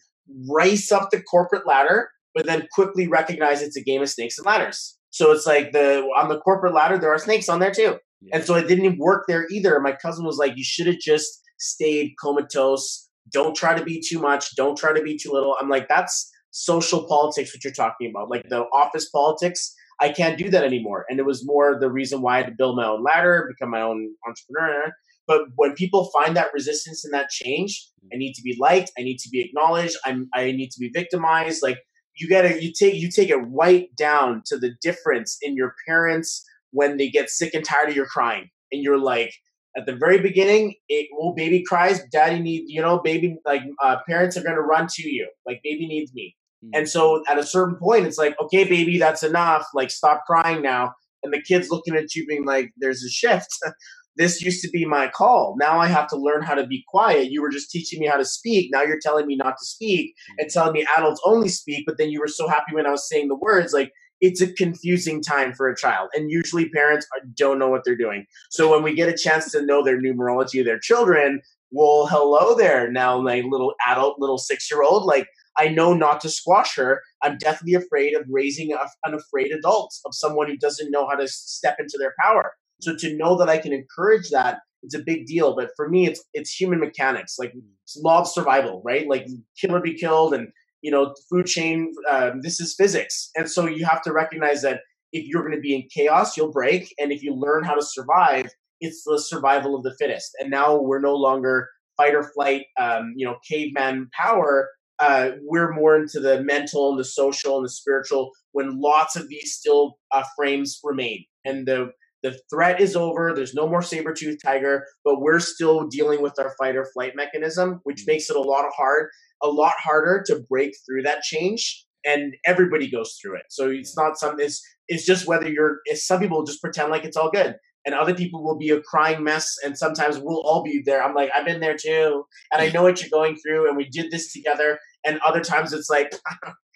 race 0.49 0.93
up 0.93 1.11
the 1.11 1.23
corporate 1.23 1.67
ladder 1.67 2.11
but 2.35 2.47
then 2.47 2.69
quickly 2.73 3.09
recognize 3.09 3.63
it's 3.63 3.77
a 3.77 3.83
game 3.83 4.03
of 4.03 4.09
snakes 4.09 4.39
and 4.39 4.47
ladders 4.47 4.99
So 5.11 5.33
it's 5.33 5.47
like 5.47 5.73
the 5.73 6.03
on 6.17 6.29
the 6.29 6.39
corporate 6.39 6.75
ladder, 6.75 6.99
there 6.99 7.13
are 7.13 7.19
snakes 7.19 7.49
on 7.49 7.61
there 7.61 7.73
too. 7.73 7.99
Yeah. 8.21 8.37
And 8.37 8.45
so 8.45 8.55
it 8.55 8.69
didn't 8.69 8.85
even 8.85 8.99
work 8.99 9.25
there 9.27 9.47
either. 9.51 9.81
My 9.81 9.93
cousin 9.93 10.25
was 10.25 10.39
like, 10.39 10.57
you 10.57 10.65
should 10.65 10.87
have 10.87 10.99
just 10.99 11.41
stayed 11.59 12.15
comatose. 12.21 13.09
Don't 13.33 13.57
try 13.57 13.77
to 13.77 13.85
be 13.85 14.03
too 14.07 14.19
much. 14.19 14.55
Don't 14.57 14.77
try 14.77 14.93
to 14.93 15.03
be 15.03 15.17
too 15.17 15.33
little. 15.33 15.57
I'm 15.61 15.69
like, 15.69 15.89
that's 15.89 16.31
social 16.59 17.05
politics, 17.05 17.55
what 17.55 17.63
you're 17.63 17.73
talking 17.73 18.11
about. 18.11 18.31
Like 18.31 18.49
the 18.49 18.65
office 18.73 19.09
politics, 19.09 19.75
I 20.01 20.11
can't 20.11 20.37
do 20.37 20.51
that 20.51 20.65
anymore. 20.65 21.07
And 21.09 21.19
it 21.19 21.27
was 21.27 21.47
more 21.47 21.79
the 21.79 21.91
reason 21.91 22.21
why 22.21 22.35
I 22.35 22.37
had 22.39 22.47
to 22.47 22.53
build 22.53 22.77
my 22.77 22.87
own 22.87 23.03
ladder, 23.05 23.49
become 23.49 23.71
my 23.71 23.83
own 23.83 24.15
entrepreneur. 24.27 24.93
But 25.27 25.43
when 25.57 25.75
people 25.75 26.11
find 26.13 26.37
that 26.37 26.53
resistance 26.53 27.05
and 27.05 27.15
that 27.15 27.29
change, 27.29 27.89
I 28.13 28.17
need 28.17 28.33
to 28.35 28.43
be 28.43 28.57
liked, 28.59 28.91
I 28.99 29.03
need 29.03 29.19
to 29.19 29.29
be 29.29 29.41
acknowledged, 29.41 29.97
I'm 30.05 30.29
I 30.35 30.51
need 30.53 30.71
to 30.71 30.81
be 30.81 30.91
victimized. 30.93 31.63
Like 31.63 31.79
you 32.17 32.29
gotta 32.29 32.63
you 32.63 32.73
take 32.73 32.95
you 32.95 33.11
take 33.11 33.31
it 33.31 33.37
right 33.37 33.95
down 33.97 34.43
to 34.47 34.59
the 34.59 34.73
difference 34.83 35.39
in 35.43 35.55
your 35.55 35.75
parents 35.87 36.45
when 36.71 36.97
they 36.97 37.09
get 37.09 37.31
sick 37.31 37.55
and 37.55 37.65
tired 37.65 37.91
of 37.91 37.97
your 37.97 38.07
crying. 38.07 38.49
And 38.73 38.83
you're 38.83 38.99
like, 38.99 39.33
at 39.77 39.87
the 39.87 39.95
very 39.95 40.19
beginning, 40.19 40.75
it 40.89 41.09
well, 41.17 41.35
baby 41.35 41.63
cries, 41.63 42.01
daddy 42.11 42.41
needs, 42.41 42.65
you 42.69 42.83
know, 42.83 42.99
baby 42.99 43.37
like 43.45 43.63
uh, 43.83 43.99
parents 44.09 44.37
are 44.37 44.43
gonna 44.43 44.61
run 44.61 44.89
to 44.95 45.09
you, 45.09 45.29
like 45.47 45.61
baby 45.63 45.87
needs 45.87 46.13
me. 46.15 46.35
And 46.75 46.89
so 46.89 47.23
at 47.29 47.39
a 47.39 47.47
certain 47.47 47.77
point, 47.77 48.07
it's 48.07 48.19
like, 48.19 48.35
okay, 48.43 48.65
baby, 48.65 48.99
that's 48.99 49.23
enough. 49.23 49.67
Like 49.75 49.91
stop 49.91 50.25
crying 50.27 50.63
now. 50.63 50.93
And 51.23 51.33
the 51.33 51.43
kid's 51.43 51.71
looking 51.71 51.97
at 51.97 52.15
you, 52.15 52.27
being 52.27 52.45
like, 52.45 52.71
"There's 52.77 53.03
a 53.03 53.11
shift. 53.11 53.49
this 54.17 54.43
used 54.43 54.63
to 54.63 54.71
be 54.71 54.85
my 54.85 55.09
call. 55.09 55.57
Now 55.59 55.79
I 55.79 55.87
have 55.87 56.09
to 56.09 56.17
learn 56.17 56.43
how 56.43 56.55
to 56.55 56.67
be 56.67 56.85
quiet. 56.89 57.31
You 57.31 57.43
were 57.43 57.51
just 57.51 57.71
teaching 57.71 58.01
me 58.01 58.07
how 58.07 58.17
to 58.17 58.25
speak. 58.25 58.71
Now 58.73 58.83
you're 58.83 59.01
telling 59.01 59.27
me 59.27 59.37
not 59.37 59.57
to 59.59 59.65
speak 59.65 60.15
and 60.39 60.49
mm. 60.49 60.53
telling 60.53 60.73
me 60.73 60.87
adults 60.97 61.21
only 61.25 61.49
speak. 61.49 61.85
But 61.87 61.99
then 61.99 62.11
you 62.11 62.21
were 62.21 62.29
so 62.29 62.49
happy 62.49 62.73
when 62.75 62.87
I 62.87 62.91
was 62.91 63.09
saying 63.09 63.29
the 63.29 63.37
words, 63.37 63.73
like." 63.73 63.93
it's 64.21 64.41
a 64.41 64.53
confusing 64.53 65.23
time 65.23 65.55
for 65.55 65.69
a 65.69 65.77
child. 65.77 66.09
And 66.13 66.29
usually 66.29 66.69
parents 66.71 67.07
uh, 67.17 67.25
don't 67.37 67.57
know 67.57 67.69
what 67.69 67.83
they're 67.85 67.97
doing. 67.97 68.27
So 68.51 68.69
when 68.69 68.83
we 68.83 68.93
get 68.93 69.09
a 69.09 69.17
chance 69.17 69.53
to 69.53 69.65
know 69.65 69.85
their 69.85 70.01
numerology 70.01 70.59
of 70.59 70.67
their 70.67 70.81
children, 70.81 71.41
well, 71.71 72.07
hello 72.07 72.57
there. 72.57 72.91
Now, 72.91 73.21
my 73.21 73.43
little 73.49 73.75
adult, 73.87 74.19
little 74.19 74.39
six 74.39 74.71
year 74.71 74.83
old, 74.83 75.05
like, 75.05 75.29
I 75.59 75.69
know 75.69 75.93
not 75.93 76.21
to 76.23 76.29
squash 76.29 76.77
her. 76.77 77.03
I'm 77.23 77.39
deathly 77.39 77.75
afraid 77.75 78.15
of 78.15 78.25
raising 78.31 78.73
a, 78.73 78.79
an 79.05 79.15
afraid 79.15 79.53
adult, 79.53 79.93
of 80.07 80.15
someone 80.15 80.49
who 80.49 80.57
doesn't 80.57 80.91
know 80.91 81.09
how 81.09 81.17
to 81.17 81.27
step 81.29 81.77
into 81.79 81.97
their 81.99 82.15
power. 82.21 82.53
So 82.81 82.95
to 82.97 83.17
know 83.17 83.37
that 83.39 83.49
I 83.49 83.59
can 83.59 83.73
encourage 83.73 84.31
that, 84.31 84.61
it's 84.83 84.95
a 84.95 85.03
big 85.03 85.27
deal. 85.27 85.57
But 85.57 85.71
for 85.77 85.89
me, 85.89 86.07
it's 86.07 86.23
it's 86.33 86.53
human 86.53 86.79
mechanics, 86.79 87.37
like 87.39 87.53
law 87.97 88.21
of 88.21 88.29
survival, 88.29 88.81
right? 88.85 89.09
Like 89.09 89.27
kill 89.61 89.75
or 89.75 89.81
be 89.81 89.95
killed, 89.95 90.35
and 90.35 90.49
you 90.83 90.91
know, 90.91 91.15
food 91.29 91.47
chain, 91.47 91.93
um, 92.11 92.41
this 92.43 92.61
is 92.61 92.75
physics. 92.77 93.31
And 93.35 93.51
so 93.51 93.67
you 93.67 93.85
have 93.85 94.03
to 94.03 94.13
recognize 94.13 94.63
that 94.63 94.81
if 95.13 95.27
you're 95.27 95.43
going 95.43 95.55
to 95.55 95.61
be 95.61 95.75
in 95.75 95.89
chaos, 95.93 96.37
you'll 96.37 96.53
break. 96.53 96.95
And 96.99 97.11
if 97.13 97.23
you 97.23 97.35
learn 97.35 97.65
how 97.65 97.75
to 97.75 97.83
survive, 97.83 98.51
it's 98.81 99.03
the 99.05 99.19
survival 99.19 99.75
of 99.75 99.83
the 99.83 99.95
fittest. 99.99 100.31
And 100.39 100.51
now 100.51 100.81
we're 100.81 101.01
no 101.01 101.15
longer 101.15 101.69
fight 101.97 102.15
or 102.15 102.23
flight, 102.23 102.67
um, 102.79 103.13
you 103.17 103.27
know, 103.27 103.37
caveman 103.49 104.09
power. 104.13 104.69
Uh, 105.01 105.31
we're 105.43 105.73
more 105.73 105.97
into 105.97 106.21
the 106.21 106.43
mental 106.43 106.91
and 106.91 106.99
the 106.99 107.05
social 107.05 107.57
and 107.57 107.65
the 107.65 107.71
spiritual 107.71 108.33
when 108.53 108.81
lots 108.81 109.17
of 109.17 109.29
these 109.29 109.55
still 109.55 109.99
uh, 110.13 110.25
frames 110.37 110.81
remain. 110.83 111.25
And 111.45 111.67
the 111.67 111.93
the 112.25 112.37
threat 112.51 112.81
is 112.81 112.97
over. 112.97 113.33
There's 113.33 113.55
no 113.55 113.69
more 113.69 113.81
saber 113.81 114.13
tooth 114.13 114.39
tiger, 114.45 114.85
but 115.05 115.21
we're 115.21 115.39
still 115.39 115.87
dealing 115.87 116.21
with 116.21 116.37
our 116.41 116.53
fight 116.59 116.75
or 116.75 116.85
flight 116.85 117.13
mechanism, 117.15 117.81
which 117.85 117.99
mm-hmm. 117.99 118.13
makes 118.13 118.29
it 118.29 118.35
a 118.35 118.41
lot 118.41 118.67
of 118.67 118.73
hard 118.77 119.11
a 119.43 119.49
lot 119.49 119.75
harder 119.79 120.23
to 120.27 120.45
break 120.49 120.75
through 120.85 121.03
that 121.03 121.23
change 121.23 121.85
and 122.05 122.35
everybody 122.45 122.91
goes 122.91 123.19
through 123.21 123.37
it 123.37 123.45
so 123.49 123.69
it's 123.71 123.97
not 123.97 124.19
something 124.19 124.45
it's, 124.45 124.63
it's 124.89 125.05
just 125.05 125.27
whether 125.27 125.49
you're 125.49 125.81
some 125.95 126.21
people 126.21 126.45
just 126.45 126.61
pretend 126.61 126.91
like 126.91 127.05
it's 127.05 127.17
all 127.17 127.31
good 127.31 127.57
and 127.87 127.95
other 127.95 128.15
people 128.15 128.43
will 128.43 128.59
be 128.59 128.71
a 128.71 128.81
crying 128.83 129.23
mess 129.23 129.57
and 129.65 129.77
sometimes 129.79 130.19
we'll 130.19 130.43
all 130.43 130.63
be 130.63 130.83
there 130.85 131.03
i'm 131.03 131.15
like 131.15 131.31
i've 131.35 131.45
been 131.45 131.61
there 131.61 131.77
too 131.77 132.25
and 132.53 132.63
i 132.63 132.71
know 132.71 132.83
what 132.83 133.01
you're 133.01 133.11
going 133.11 133.37
through 133.37 133.69
and 133.69 133.77
we 133.77 133.89
did 133.89 134.11
this 134.11 134.33
together 134.33 134.79
and 135.05 135.19
other 135.27 135.41
times 135.41 135.73
it's 135.73 135.91
like 135.91 136.13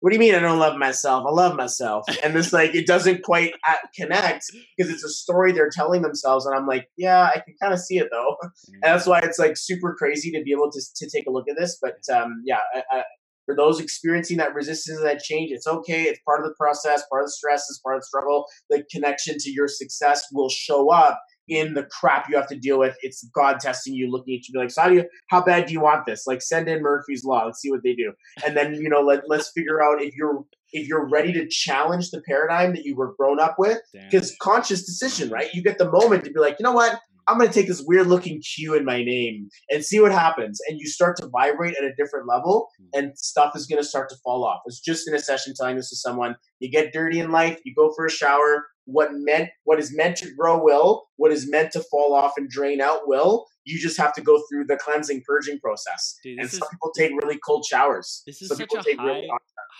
what 0.00 0.10
do 0.10 0.16
you 0.16 0.20
mean 0.20 0.34
I 0.34 0.40
don't 0.40 0.58
love 0.58 0.76
myself? 0.76 1.24
I 1.26 1.30
love 1.30 1.56
myself. 1.56 2.04
And 2.22 2.36
it's 2.36 2.52
like, 2.52 2.74
it 2.74 2.86
doesn't 2.86 3.22
quite 3.22 3.54
connect 3.94 4.44
because 4.76 4.92
it's 4.92 5.04
a 5.04 5.08
story 5.08 5.52
they're 5.52 5.70
telling 5.70 6.02
themselves. 6.02 6.44
And 6.44 6.54
I'm 6.54 6.66
like, 6.66 6.88
yeah, 6.96 7.24
I 7.24 7.40
can 7.40 7.54
kind 7.60 7.72
of 7.72 7.80
see 7.80 7.98
it 7.98 8.08
though. 8.10 8.36
And 8.72 8.82
that's 8.82 9.06
why 9.06 9.20
it's 9.20 9.38
like 9.38 9.56
super 9.56 9.94
crazy 9.94 10.30
to 10.32 10.42
be 10.42 10.52
able 10.52 10.70
to, 10.70 10.80
to 10.96 11.08
take 11.08 11.26
a 11.26 11.30
look 11.30 11.48
at 11.48 11.56
this. 11.58 11.78
But 11.80 11.96
um, 12.14 12.42
yeah, 12.44 12.58
I, 12.74 12.82
I, 12.90 13.02
for 13.46 13.56
those 13.56 13.80
experiencing 13.80 14.36
that 14.36 14.54
resistance 14.54 15.00
that 15.00 15.22
change, 15.22 15.50
it's 15.52 15.66
okay. 15.66 16.02
It's 16.02 16.20
part 16.26 16.40
of 16.40 16.46
the 16.46 16.54
process, 16.54 17.04
part 17.10 17.22
of 17.22 17.28
the 17.28 17.32
stress, 17.32 17.62
is 17.70 17.80
part 17.82 17.96
of 17.96 18.02
the 18.02 18.06
struggle. 18.06 18.46
The 18.68 18.84
connection 18.90 19.38
to 19.38 19.50
your 19.50 19.68
success 19.68 20.24
will 20.32 20.50
show 20.50 20.90
up 20.92 21.20
in 21.48 21.74
the 21.74 21.84
crap 21.84 22.28
you 22.28 22.36
have 22.36 22.48
to 22.48 22.58
deal 22.58 22.78
with. 22.78 22.96
It's 23.02 23.28
God 23.34 23.60
testing 23.60 23.94
you, 23.94 24.10
looking 24.10 24.34
at 24.34 24.46
you, 24.46 24.52
be 24.52 24.58
like, 24.58 24.70
so 24.70 24.82
how 24.82 24.88
do 24.88 24.94
you, 24.96 25.04
how 25.28 25.42
bad 25.42 25.66
do 25.66 25.72
you 25.72 25.80
want 25.80 26.06
this? 26.06 26.26
Like, 26.26 26.42
send 26.42 26.68
in 26.68 26.82
Murphy's 26.82 27.24
Law. 27.24 27.44
Let's 27.46 27.60
see 27.60 27.70
what 27.70 27.82
they 27.82 27.94
do, 27.94 28.12
and 28.44 28.56
then 28.56 28.74
you 28.74 28.88
know, 28.88 29.00
let 29.00 29.22
let's 29.28 29.50
figure 29.50 29.82
out 29.82 30.02
if 30.02 30.14
you're 30.14 30.44
if 30.72 30.88
you're 30.88 31.08
ready 31.08 31.32
to 31.32 31.48
challenge 31.48 32.10
the 32.10 32.22
paradigm 32.28 32.74
that 32.74 32.84
you 32.84 32.96
were 32.96 33.14
grown 33.18 33.40
up 33.40 33.56
with. 33.58 33.78
Because 34.10 34.36
conscious 34.40 34.84
decision, 34.84 35.30
right? 35.30 35.52
You 35.54 35.62
get 35.62 35.78
the 35.78 35.90
moment 35.90 36.24
to 36.24 36.30
be 36.30 36.40
like, 36.40 36.56
you 36.58 36.64
know 36.64 36.72
what? 36.72 37.00
I'm 37.28 37.38
going 37.38 37.48
to 37.48 37.54
take 37.54 37.66
this 37.66 37.82
weird 37.84 38.06
looking 38.06 38.40
Q 38.40 38.74
in 38.74 38.84
my 38.84 39.02
name 39.02 39.48
and 39.68 39.84
see 39.84 39.98
what 39.98 40.12
happens. 40.12 40.60
And 40.68 40.78
you 40.78 40.86
start 40.86 41.16
to 41.16 41.28
vibrate 41.28 41.76
at 41.76 41.82
a 41.82 41.94
different 41.96 42.28
level, 42.28 42.68
hmm. 42.78 42.86
and 42.98 43.18
stuff 43.18 43.56
is 43.56 43.66
going 43.66 43.82
to 43.82 43.88
start 43.88 44.08
to 44.10 44.16
fall 44.22 44.44
off. 44.44 44.60
It's 44.66 44.80
just 44.80 45.08
in 45.08 45.14
a 45.14 45.18
session 45.18 45.54
telling 45.56 45.76
this 45.76 45.90
to 45.90 45.96
someone. 45.96 46.36
You 46.60 46.70
get 46.70 46.92
dirty 46.92 47.18
in 47.18 47.30
life, 47.32 47.60
you 47.64 47.74
go 47.74 47.92
for 47.94 48.06
a 48.06 48.10
shower, 48.10 48.66
what 48.86 49.10
meant 49.12 49.50
what 49.64 49.78
is 49.78 49.94
meant 49.94 50.16
to 50.16 50.30
grow 50.34 50.62
will 50.62 51.08
what 51.16 51.32
is 51.32 51.50
meant 51.50 51.72
to 51.72 51.80
fall 51.82 52.14
off 52.14 52.32
and 52.36 52.48
drain 52.48 52.80
out 52.80 53.06
will 53.06 53.46
you 53.66 53.78
just 53.78 53.98
have 53.98 54.14
to 54.14 54.22
go 54.22 54.42
through 54.48 54.64
the 54.64 54.76
cleansing 54.76 55.22
purging 55.26 55.58
process. 55.60 56.18
Dude, 56.22 56.38
and 56.38 56.48
some 56.48 56.62
is, 56.62 56.68
people 56.70 56.92
take 56.96 57.12
really 57.22 57.38
cold 57.44 57.64
showers. 57.64 58.22
This 58.26 58.40
is 58.40 58.48
some 58.48 58.56
such 58.56 58.74
a 58.74 58.96
high, 58.96 59.04
really 59.04 59.28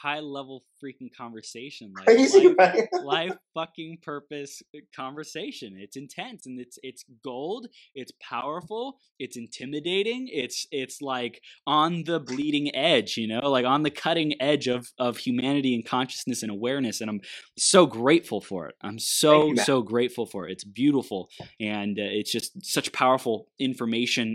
high 0.02 0.20
level 0.20 0.64
freaking 0.84 1.08
conversation 1.16 1.92
like 1.96 2.06
Crazy, 2.06 2.48
life, 2.48 2.56
right? 2.58 2.88
life 3.04 3.36
fucking 3.54 3.98
purpose 4.02 4.60
uh, 4.76 4.80
conversation. 4.94 5.76
It's 5.78 5.96
intense 5.96 6.46
and 6.46 6.60
it's 6.60 6.78
it's 6.82 7.04
gold 7.24 7.68
it's 7.94 8.12
powerful 8.20 8.98
it's 9.18 9.36
intimidating 9.36 10.28
it's 10.32 10.66
it's 10.70 11.00
like 11.00 11.40
on 11.66 12.04
the 12.04 12.20
bleeding 12.20 12.74
edge 12.74 13.16
you 13.16 13.26
know 13.26 13.48
like 13.48 13.64
on 13.64 13.82
the 13.82 13.90
cutting 13.90 14.34
edge 14.40 14.66
of 14.66 14.88
of 14.98 15.18
humanity 15.18 15.74
and 15.74 15.86
consciousness 15.86 16.42
and 16.42 16.50
awareness 16.50 17.00
and 17.00 17.08
i'm 17.08 17.20
so 17.58 17.86
grateful 17.86 18.40
for 18.40 18.68
it. 18.68 18.74
I'm 18.82 18.98
so 18.98 19.48
you, 19.48 19.56
so 19.56 19.82
grateful 19.82 20.26
for 20.26 20.46
it. 20.46 20.52
It's 20.52 20.64
beautiful 20.64 21.30
and 21.60 21.98
uh, 21.98 22.02
it's 22.02 22.30
just 22.30 22.64
such 22.64 22.92
powerful 22.92 23.48
information 23.58 23.75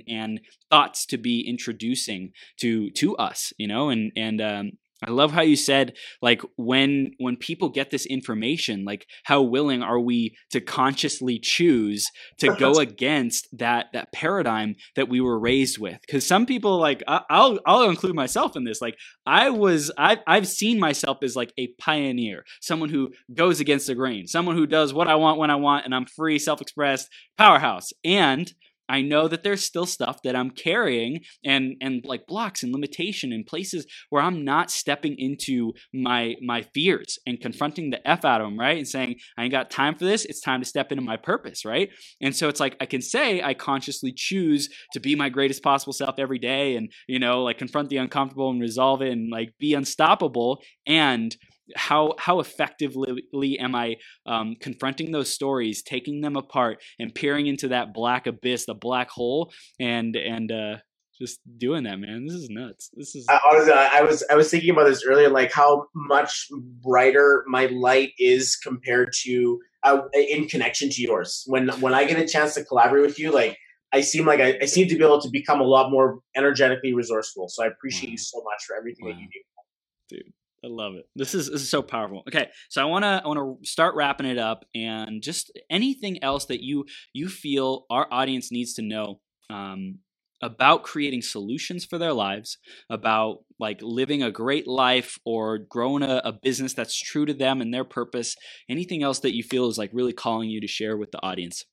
and 0.07 0.39
thoughts 0.69 1.05
to 1.07 1.17
be 1.17 1.45
introducing 1.47 2.31
to 2.59 2.89
to 2.91 3.15
us 3.17 3.51
you 3.57 3.67
know? 3.67 3.89
And 3.89 4.11
and 4.15 4.41
um, 4.41 4.71
I 5.03 5.09
love 5.09 5.31
how 5.31 5.41
you 5.41 5.55
said 5.55 5.93
like 6.21 6.41
when 6.57 7.11
when 7.17 7.35
people 7.35 7.69
get 7.69 7.89
this 7.89 8.05
information 8.05 8.85
like 8.85 9.07
how 9.23 9.41
willing 9.41 9.81
are 9.81 9.99
we 9.99 10.35
to 10.51 10.61
consciously 10.61 11.39
choose 11.39 12.07
to 12.39 12.55
go 12.55 12.73
against 12.79 13.47
that 13.57 13.87
that 13.93 14.11
paradigm 14.13 14.75
that 14.95 15.09
we 15.09 15.19
were 15.19 15.39
raised 15.39 15.79
with? 15.79 15.99
Cuz 16.09 16.25
some 16.25 16.45
people 16.45 16.77
like 16.77 17.01
I'll 17.07 17.59
I'll 17.65 17.89
include 17.89 18.15
myself 18.15 18.55
in 18.55 18.63
this. 18.63 18.81
Like 18.81 18.97
I 19.25 19.49
was 19.49 19.91
I 19.97 20.19
I've 20.27 20.47
seen 20.47 20.79
myself 20.79 21.19
as 21.23 21.35
like 21.35 21.51
a 21.57 21.73
pioneer 21.79 22.43
someone 22.61 22.89
who 22.89 23.11
goes 23.33 23.59
against 23.59 23.87
the 23.87 23.95
grain 23.95 24.27
someone 24.27 24.55
who 24.55 24.67
does 24.67 24.93
what 24.93 25.07
I 25.07 25.15
want 25.15 25.39
when 25.39 25.49
I 25.49 25.55
want 25.55 25.85
and 25.85 25.95
I'm 25.95 26.05
free 26.05 26.37
self-expressed 26.37 27.09
powerhouse. 27.37 27.91
And 28.03 28.53
I 28.91 29.01
know 29.01 29.29
that 29.29 29.43
there's 29.43 29.63
still 29.63 29.85
stuff 29.85 30.21
that 30.23 30.35
I'm 30.35 30.51
carrying 30.51 31.21
and 31.45 31.75
and 31.79 32.03
like 32.05 32.27
blocks 32.27 32.61
and 32.61 32.73
limitation 32.73 33.31
and 33.31 33.45
places 33.45 33.87
where 34.09 34.21
I'm 34.21 34.43
not 34.43 34.69
stepping 34.69 35.15
into 35.17 35.71
my 35.93 36.35
my 36.41 36.63
fears 36.73 37.17
and 37.25 37.39
confronting 37.39 37.89
the 37.89 38.05
F 38.05 38.25
out 38.25 38.41
of 38.41 38.47
them, 38.47 38.59
right? 38.59 38.77
And 38.77 38.87
saying, 38.87 39.15
I 39.37 39.43
ain't 39.43 39.51
got 39.53 39.71
time 39.71 39.95
for 39.95 40.03
this. 40.03 40.25
It's 40.25 40.41
time 40.41 40.59
to 40.59 40.67
step 40.67 40.91
into 40.91 41.03
my 41.03 41.15
purpose, 41.15 41.63
right? 41.63 41.89
And 42.21 42.35
so 42.35 42.49
it's 42.49 42.59
like 42.59 42.75
I 42.81 42.85
can 42.85 43.01
say 43.01 43.41
I 43.41 43.53
consciously 43.53 44.11
choose 44.13 44.67
to 44.91 44.99
be 44.99 45.15
my 45.15 45.29
greatest 45.29 45.63
possible 45.63 45.93
self 45.93 46.15
every 46.19 46.39
day 46.39 46.75
and, 46.75 46.91
you 47.07 47.19
know, 47.19 47.43
like 47.43 47.57
confront 47.57 47.89
the 47.89 47.97
uncomfortable 47.97 48.49
and 48.49 48.59
resolve 48.59 49.01
it 49.01 49.13
and 49.13 49.31
like 49.31 49.53
be 49.57 49.73
unstoppable 49.73 50.61
and 50.85 51.33
how 51.75 52.13
how 52.17 52.39
effectively 52.39 53.59
am 53.59 53.75
I 53.75 53.97
um, 54.25 54.55
confronting 54.59 55.11
those 55.11 55.33
stories, 55.33 55.81
taking 55.83 56.21
them 56.21 56.35
apart, 56.35 56.81
and 56.99 57.13
peering 57.13 57.47
into 57.47 57.69
that 57.69 57.93
black 57.93 58.27
abyss, 58.27 58.65
the 58.65 58.73
black 58.73 59.09
hole, 59.09 59.51
and 59.79 60.15
and 60.15 60.51
uh, 60.51 60.75
just 61.19 61.39
doing 61.57 61.83
that, 61.83 61.99
man. 61.99 62.25
This 62.25 62.35
is 62.35 62.49
nuts. 62.49 62.89
This 62.93 63.15
is. 63.15 63.25
I, 63.29 63.39
honestly, 63.49 63.73
I 63.73 64.01
was 64.01 64.23
I 64.31 64.35
was 64.35 64.49
thinking 64.49 64.71
about 64.71 64.85
this 64.85 65.05
earlier, 65.05 65.29
like 65.29 65.51
how 65.51 65.87
much 65.95 66.47
brighter 66.81 67.43
my 67.47 67.67
light 67.67 68.11
is 68.17 68.55
compared 68.55 69.13
to 69.23 69.59
uh, 69.83 70.01
in 70.13 70.47
connection 70.47 70.89
to 70.89 71.01
yours. 71.01 71.43
When 71.47 71.69
when 71.79 71.93
I 71.93 72.05
get 72.05 72.19
a 72.19 72.27
chance 72.27 72.55
to 72.55 72.65
collaborate 72.65 73.05
with 73.05 73.19
you, 73.19 73.31
like 73.31 73.57
I 73.93 74.01
seem 74.01 74.25
like 74.25 74.39
I, 74.39 74.57
I 74.61 74.65
seem 74.65 74.87
to 74.87 74.97
be 74.97 75.03
able 75.03 75.21
to 75.21 75.29
become 75.29 75.61
a 75.61 75.65
lot 75.65 75.91
more 75.91 76.19
energetically 76.35 76.93
resourceful. 76.93 77.49
So 77.49 77.63
I 77.63 77.67
appreciate 77.67 78.09
wow. 78.09 78.13
you 78.13 78.17
so 78.17 78.43
much 78.43 78.63
for 78.65 78.75
everything 78.75 79.05
wow. 79.05 79.13
that 79.13 79.19
you 79.21 79.27
do, 79.27 80.17
dude 80.17 80.33
I 80.63 80.67
love 80.67 80.93
it. 80.93 81.05
This 81.15 81.33
is 81.33 81.49
this 81.49 81.61
is 81.61 81.69
so 81.69 81.81
powerful. 81.81 82.23
Okay, 82.27 82.47
so 82.69 82.81
I 82.81 82.85
want 82.85 83.03
to 83.03 83.21
I 83.23 83.27
want 83.27 83.61
to 83.61 83.67
start 83.67 83.95
wrapping 83.95 84.27
it 84.27 84.37
up, 84.37 84.65
and 84.75 85.21
just 85.21 85.51
anything 85.69 86.23
else 86.23 86.45
that 86.45 86.61
you 86.63 86.85
you 87.13 87.29
feel 87.29 87.85
our 87.89 88.07
audience 88.11 88.51
needs 88.51 88.73
to 88.75 88.83
know 88.83 89.21
um, 89.49 89.99
about 90.41 90.83
creating 90.83 91.23
solutions 91.23 91.83
for 91.83 91.97
their 91.97 92.13
lives, 92.13 92.57
about 92.89 93.39
like 93.59 93.79
living 93.81 94.21
a 94.21 94.31
great 94.31 94.67
life 94.67 95.17
or 95.25 95.57
growing 95.57 96.03
a, 96.03 96.21
a 96.23 96.31
business 96.31 96.73
that's 96.73 96.99
true 96.99 97.25
to 97.25 97.33
them 97.33 97.59
and 97.61 97.73
their 97.73 97.83
purpose. 97.83 98.35
Anything 98.69 99.01
else 99.01 99.19
that 99.19 99.35
you 99.35 99.43
feel 99.43 99.67
is 99.67 99.79
like 99.79 99.89
really 99.93 100.13
calling 100.13 100.49
you 100.49 100.61
to 100.61 100.67
share 100.67 100.95
with 100.95 101.11
the 101.11 101.23
audience? 101.23 101.65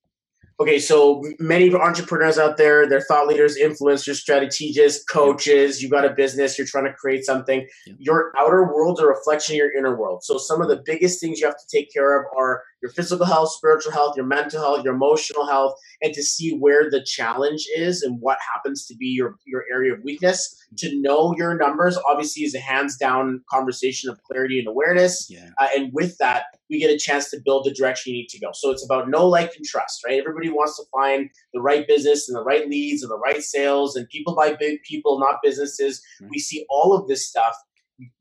Okay, 0.61 0.79
so 0.79 1.23
many 1.39 1.73
entrepreneurs 1.73 2.37
out 2.39 2.57
there, 2.57 2.89
they're 2.89 3.01
thought 3.01 3.29
leaders, 3.29 3.57
influencers, 3.57 4.17
strategists, 4.17 5.05
coaches. 5.05 5.81
You 5.83 5.89
got 5.89 6.05
a 6.05 6.11
business, 6.11 6.59
you're 6.59 6.67
trying 6.67 6.87
to 6.87 6.93
create 6.93 7.25
something. 7.25 7.67
Your 7.99 8.33
outer 8.37 8.65
world's 8.65 9.01
a 9.01 9.07
reflection 9.07 9.55
of 9.55 9.59
your 9.59 9.77
inner 9.77 9.97
world. 9.97 10.25
So 10.25 10.37
some 10.37 10.61
of 10.61 10.69
the 10.69 10.83
biggest 10.85 11.21
things 11.21 11.39
you 11.39 11.47
have 11.47 11.57
to 11.57 11.77
take 11.77 11.93
care 11.93 12.19
of 12.19 12.27
are 12.37 12.63
your 12.83 12.91
physical 12.93 13.26
health, 13.26 13.51
spiritual 13.51 13.93
health, 13.93 14.16
your 14.16 14.26
mental 14.26 14.61
health, 14.61 14.85
your 14.85 14.95
emotional 14.95 15.47
health, 15.47 15.74
and 16.03 16.14
to 16.14 16.22
see 16.22 16.57
where 16.57 16.91
the 16.91 17.03
challenge 17.03 17.66
is 17.76 18.03
and 18.03 18.20
what 18.20 18.39
happens 18.55 18.87
to 18.87 18.97
be 18.97 19.07
your, 19.07 19.37
your 19.47 19.64
area 19.72 19.93
of 19.93 20.01
weakness. 20.05 20.55
To 20.79 21.01
know 21.01 21.35
your 21.37 21.57
numbers, 21.57 21.99
obviously, 22.09 22.45
is 22.45 22.55
a 22.55 22.61
hands 22.61 22.97
down 22.97 23.43
conversation 23.51 24.11
of 24.11 24.22
clarity 24.22 24.59
and 24.59 24.68
awareness. 24.68 25.26
Yeah. 25.31 25.51
Uh, 25.59 25.68
and 25.76 25.91
with 25.93 26.18
that, 26.18 26.45
we 26.70 26.79
get 26.79 26.91
a 26.91 26.99
chance 26.99 27.31
to 27.31 27.41
build 27.43 27.64
the 27.64 27.72
direction 27.72 28.12
you 28.12 28.20
need 28.20 28.29
to 28.29 28.39
go. 28.39 28.51
So 28.53 28.70
it's 28.70 28.85
about 28.85 29.09
know, 29.09 29.26
like, 29.26 29.55
and 29.57 29.64
trust, 29.64 30.05
right? 30.05 30.20
Everybody 30.20 30.51
wants 30.51 30.76
to 30.76 30.85
find 30.93 31.31
the 31.55 31.61
right 31.61 31.89
business 31.89 32.29
and 32.29 32.37
the 32.37 32.45
right 32.45 32.68
leads 32.68 33.03
and 33.03 33.11
the 33.11 33.18
right 33.18 33.43
sales, 33.43 33.97
and 33.97 34.09
people 34.09 34.37
buy 34.37 34.53
big 34.53 34.83
people, 34.83 35.18
not 35.18 35.37
businesses. 35.43 36.03
Mm-hmm. 36.20 36.31
We 36.31 36.39
see 36.39 36.66
all 36.68 36.95
of 36.95 37.09
this 37.09 37.26
stuff 37.26 37.55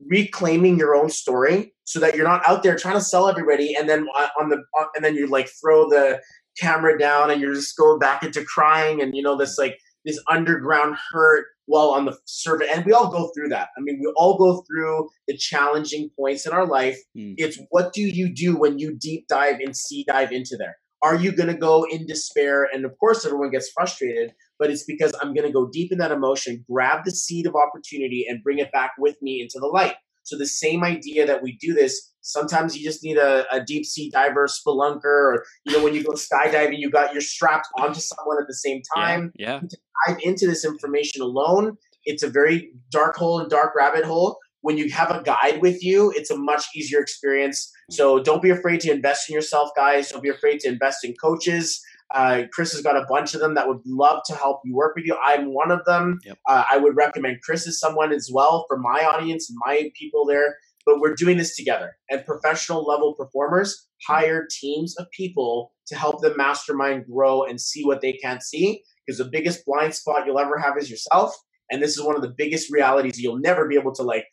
reclaiming 0.07 0.77
your 0.77 0.95
own 0.95 1.09
story 1.09 1.73
so 1.83 1.99
that 1.99 2.15
you're 2.15 2.27
not 2.27 2.47
out 2.47 2.63
there 2.63 2.75
trying 2.75 2.95
to 2.95 3.01
sell 3.01 3.29
everybody 3.29 3.75
and 3.75 3.87
then 3.87 4.07
on 4.39 4.49
the 4.49 4.63
and 4.95 5.03
then 5.03 5.15
you 5.15 5.27
like 5.27 5.49
throw 5.61 5.89
the 5.89 6.19
camera 6.59 6.97
down 6.97 7.29
and 7.29 7.39
you're 7.41 7.53
just 7.53 7.77
going 7.77 7.99
back 7.99 8.23
into 8.23 8.43
crying 8.43 9.01
and 9.01 9.15
you 9.15 9.21
know 9.21 9.37
this 9.37 9.57
like 9.57 9.77
this 10.05 10.21
underground 10.29 10.95
hurt 11.11 11.45
while 11.65 11.89
on 11.89 12.05
the 12.05 12.17
surface. 12.25 12.67
And 12.73 12.85
we 12.85 12.93
all 12.93 13.11
go 13.11 13.29
through 13.35 13.49
that. 13.49 13.69
I 13.77 13.81
mean 13.81 13.99
we 14.01 14.11
all 14.15 14.37
go 14.37 14.63
through 14.67 15.09
the 15.27 15.37
challenging 15.37 16.09
points 16.17 16.45
in 16.45 16.53
our 16.53 16.65
life. 16.65 16.97
Mm. 17.15 17.35
it's 17.37 17.59
what 17.69 17.93
do 17.93 18.01
you 18.01 18.33
do 18.33 18.57
when 18.57 18.79
you 18.79 18.97
deep 18.97 19.27
dive 19.27 19.59
and 19.59 19.75
sea 19.75 20.05
dive 20.07 20.31
into 20.31 20.57
there? 20.57 20.77
Are 21.03 21.15
you 21.15 21.31
going 21.31 21.49
to 21.49 21.57
go 21.57 21.85
in 21.91 22.07
despair? 22.07 22.67
And 22.73 22.83
of 22.83 22.97
course 22.97 23.25
everyone 23.25 23.51
gets 23.51 23.69
frustrated 23.69 24.33
but 24.59 24.69
it's 24.69 24.83
because 24.83 25.13
I'm 25.21 25.33
going 25.33 25.47
to 25.47 25.53
go 25.53 25.69
deep 25.71 25.91
in 25.91 25.97
that 25.99 26.11
emotion, 26.11 26.65
grab 26.69 27.05
the 27.05 27.11
seed 27.11 27.45
of 27.47 27.55
opportunity, 27.55 28.25
and 28.27 28.43
bring 28.43 28.59
it 28.59 28.71
back 28.71 28.91
with 28.97 29.15
me 29.21 29.41
into 29.41 29.59
the 29.59 29.67
light. 29.67 29.95
So 30.23 30.37
the 30.37 30.45
same 30.45 30.83
idea 30.83 31.25
that 31.25 31.41
we 31.41 31.57
do 31.57 31.73
this. 31.73 32.13
Sometimes 32.21 32.77
you 32.77 32.83
just 32.83 33.01
need 33.01 33.17
a, 33.17 33.45
a 33.49 33.63
deep 33.63 33.85
sea 33.85 34.09
diver, 34.09 34.47
spelunker, 34.47 35.05
or 35.05 35.45
you 35.63 35.71
know 35.71 35.83
when 35.83 35.95
you 35.95 36.03
go 36.03 36.11
skydiving, 36.11 36.77
you 36.77 36.91
got 36.91 37.13
you're 37.13 37.21
strapped 37.21 37.67
onto 37.79 38.01
someone 38.01 38.37
at 38.41 38.47
the 38.47 38.53
same 38.53 38.81
time. 38.95 39.31
Yeah. 39.35 39.53
yeah. 39.53 39.59
To 39.59 39.77
dive 40.07 40.17
into 40.23 40.45
this 40.45 40.65
information 40.65 41.21
alone, 41.21 41.77
it's 42.03 42.23
a 42.23 42.29
very 42.29 42.71
dark 42.91 43.15
hole 43.15 43.39
and 43.39 43.49
dark 43.49 43.73
rabbit 43.75 44.03
hole. 44.03 44.37
When 44.61 44.77
you 44.77 44.89
have 44.91 45.11
a 45.11 45.23
guide 45.23 45.61
with 45.61 45.81
you, 45.81 46.11
it's 46.13 46.29
a 46.29 46.37
much 46.37 46.65
easier 46.75 46.99
experience. 46.99 47.71
So 47.89 48.21
don't 48.21 48.41
be 48.41 48.49
afraid 48.49 48.81
to 48.81 48.91
invest 48.91 49.29
in 49.29 49.33
yourself, 49.35 49.69
guys. 49.77 50.09
Don't 50.09 50.23
be 50.23 50.29
afraid 50.29 50.59
to 50.61 50.67
invest 50.67 51.05
in 51.05 51.13
coaches. 51.13 51.81
Uh, 52.13 52.43
Chris 52.53 52.71
has 52.71 52.81
got 52.81 52.95
a 52.95 53.05
bunch 53.09 53.33
of 53.33 53.41
them 53.41 53.55
that 53.55 53.67
would 53.67 53.81
love 53.85 54.21
to 54.25 54.33
help 54.33 54.61
you 54.63 54.73
work 54.75 54.95
with 54.95 55.05
you. 55.05 55.17
I'm 55.23 55.53
one 55.53 55.71
of 55.71 55.83
them. 55.85 56.19
Yep. 56.23 56.37
Uh, 56.47 56.63
I 56.71 56.77
would 56.77 56.95
recommend 56.95 57.41
Chris 57.43 57.67
as 57.67 57.79
someone 57.79 58.13
as 58.13 58.29
well 58.31 58.65
for 58.67 58.77
my 58.77 59.03
audience 59.03 59.51
my 59.65 59.91
people 59.95 60.25
there. 60.25 60.57
But 60.85 61.01
we're 61.01 61.15
doing 61.15 61.37
this 61.37 61.55
together. 61.55 61.97
And 62.09 62.25
professional 62.25 62.85
level 62.85 63.13
performers 63.13 63.87
hire 64.07 64.47
teams 64.49 64.95
of 64.97 65.07
people 65.11 65.73
to 65.87 65.95
help 65.95 66.21
them 66.21 66.37
mastermind, 66.37 67.05
grow, 67.11 67.43
and 67.43 67.59
see 67.59 67.83
what 67.83 67.99
they 67.99 68.13
can't 68.13 68.41
see. 68.41 68.83
Because 69.05 69.17
the 69.17 69.29
biggest 69.29 69.65
blind 69.65 69.95
spot 69.95 70.25
you'll 70.25 70.39
ever 70.39 70.57
have 70.57 70.77
is 70.77 70.89
yourself. 70.89 71.35
And 71.69 71.81
this 71.83 71.97
is 71.97 72.03
one 72.03 72.15
of 72.15 72.21
the 72.21 72.33
biggest 72.37 72.71
realities 72.71 73.19
you'll 73.19 73.39
never 73.39 73.67
be 73.67 73.75
able 73.75 73.93
to 73.95 74.03
like 74.03 74.25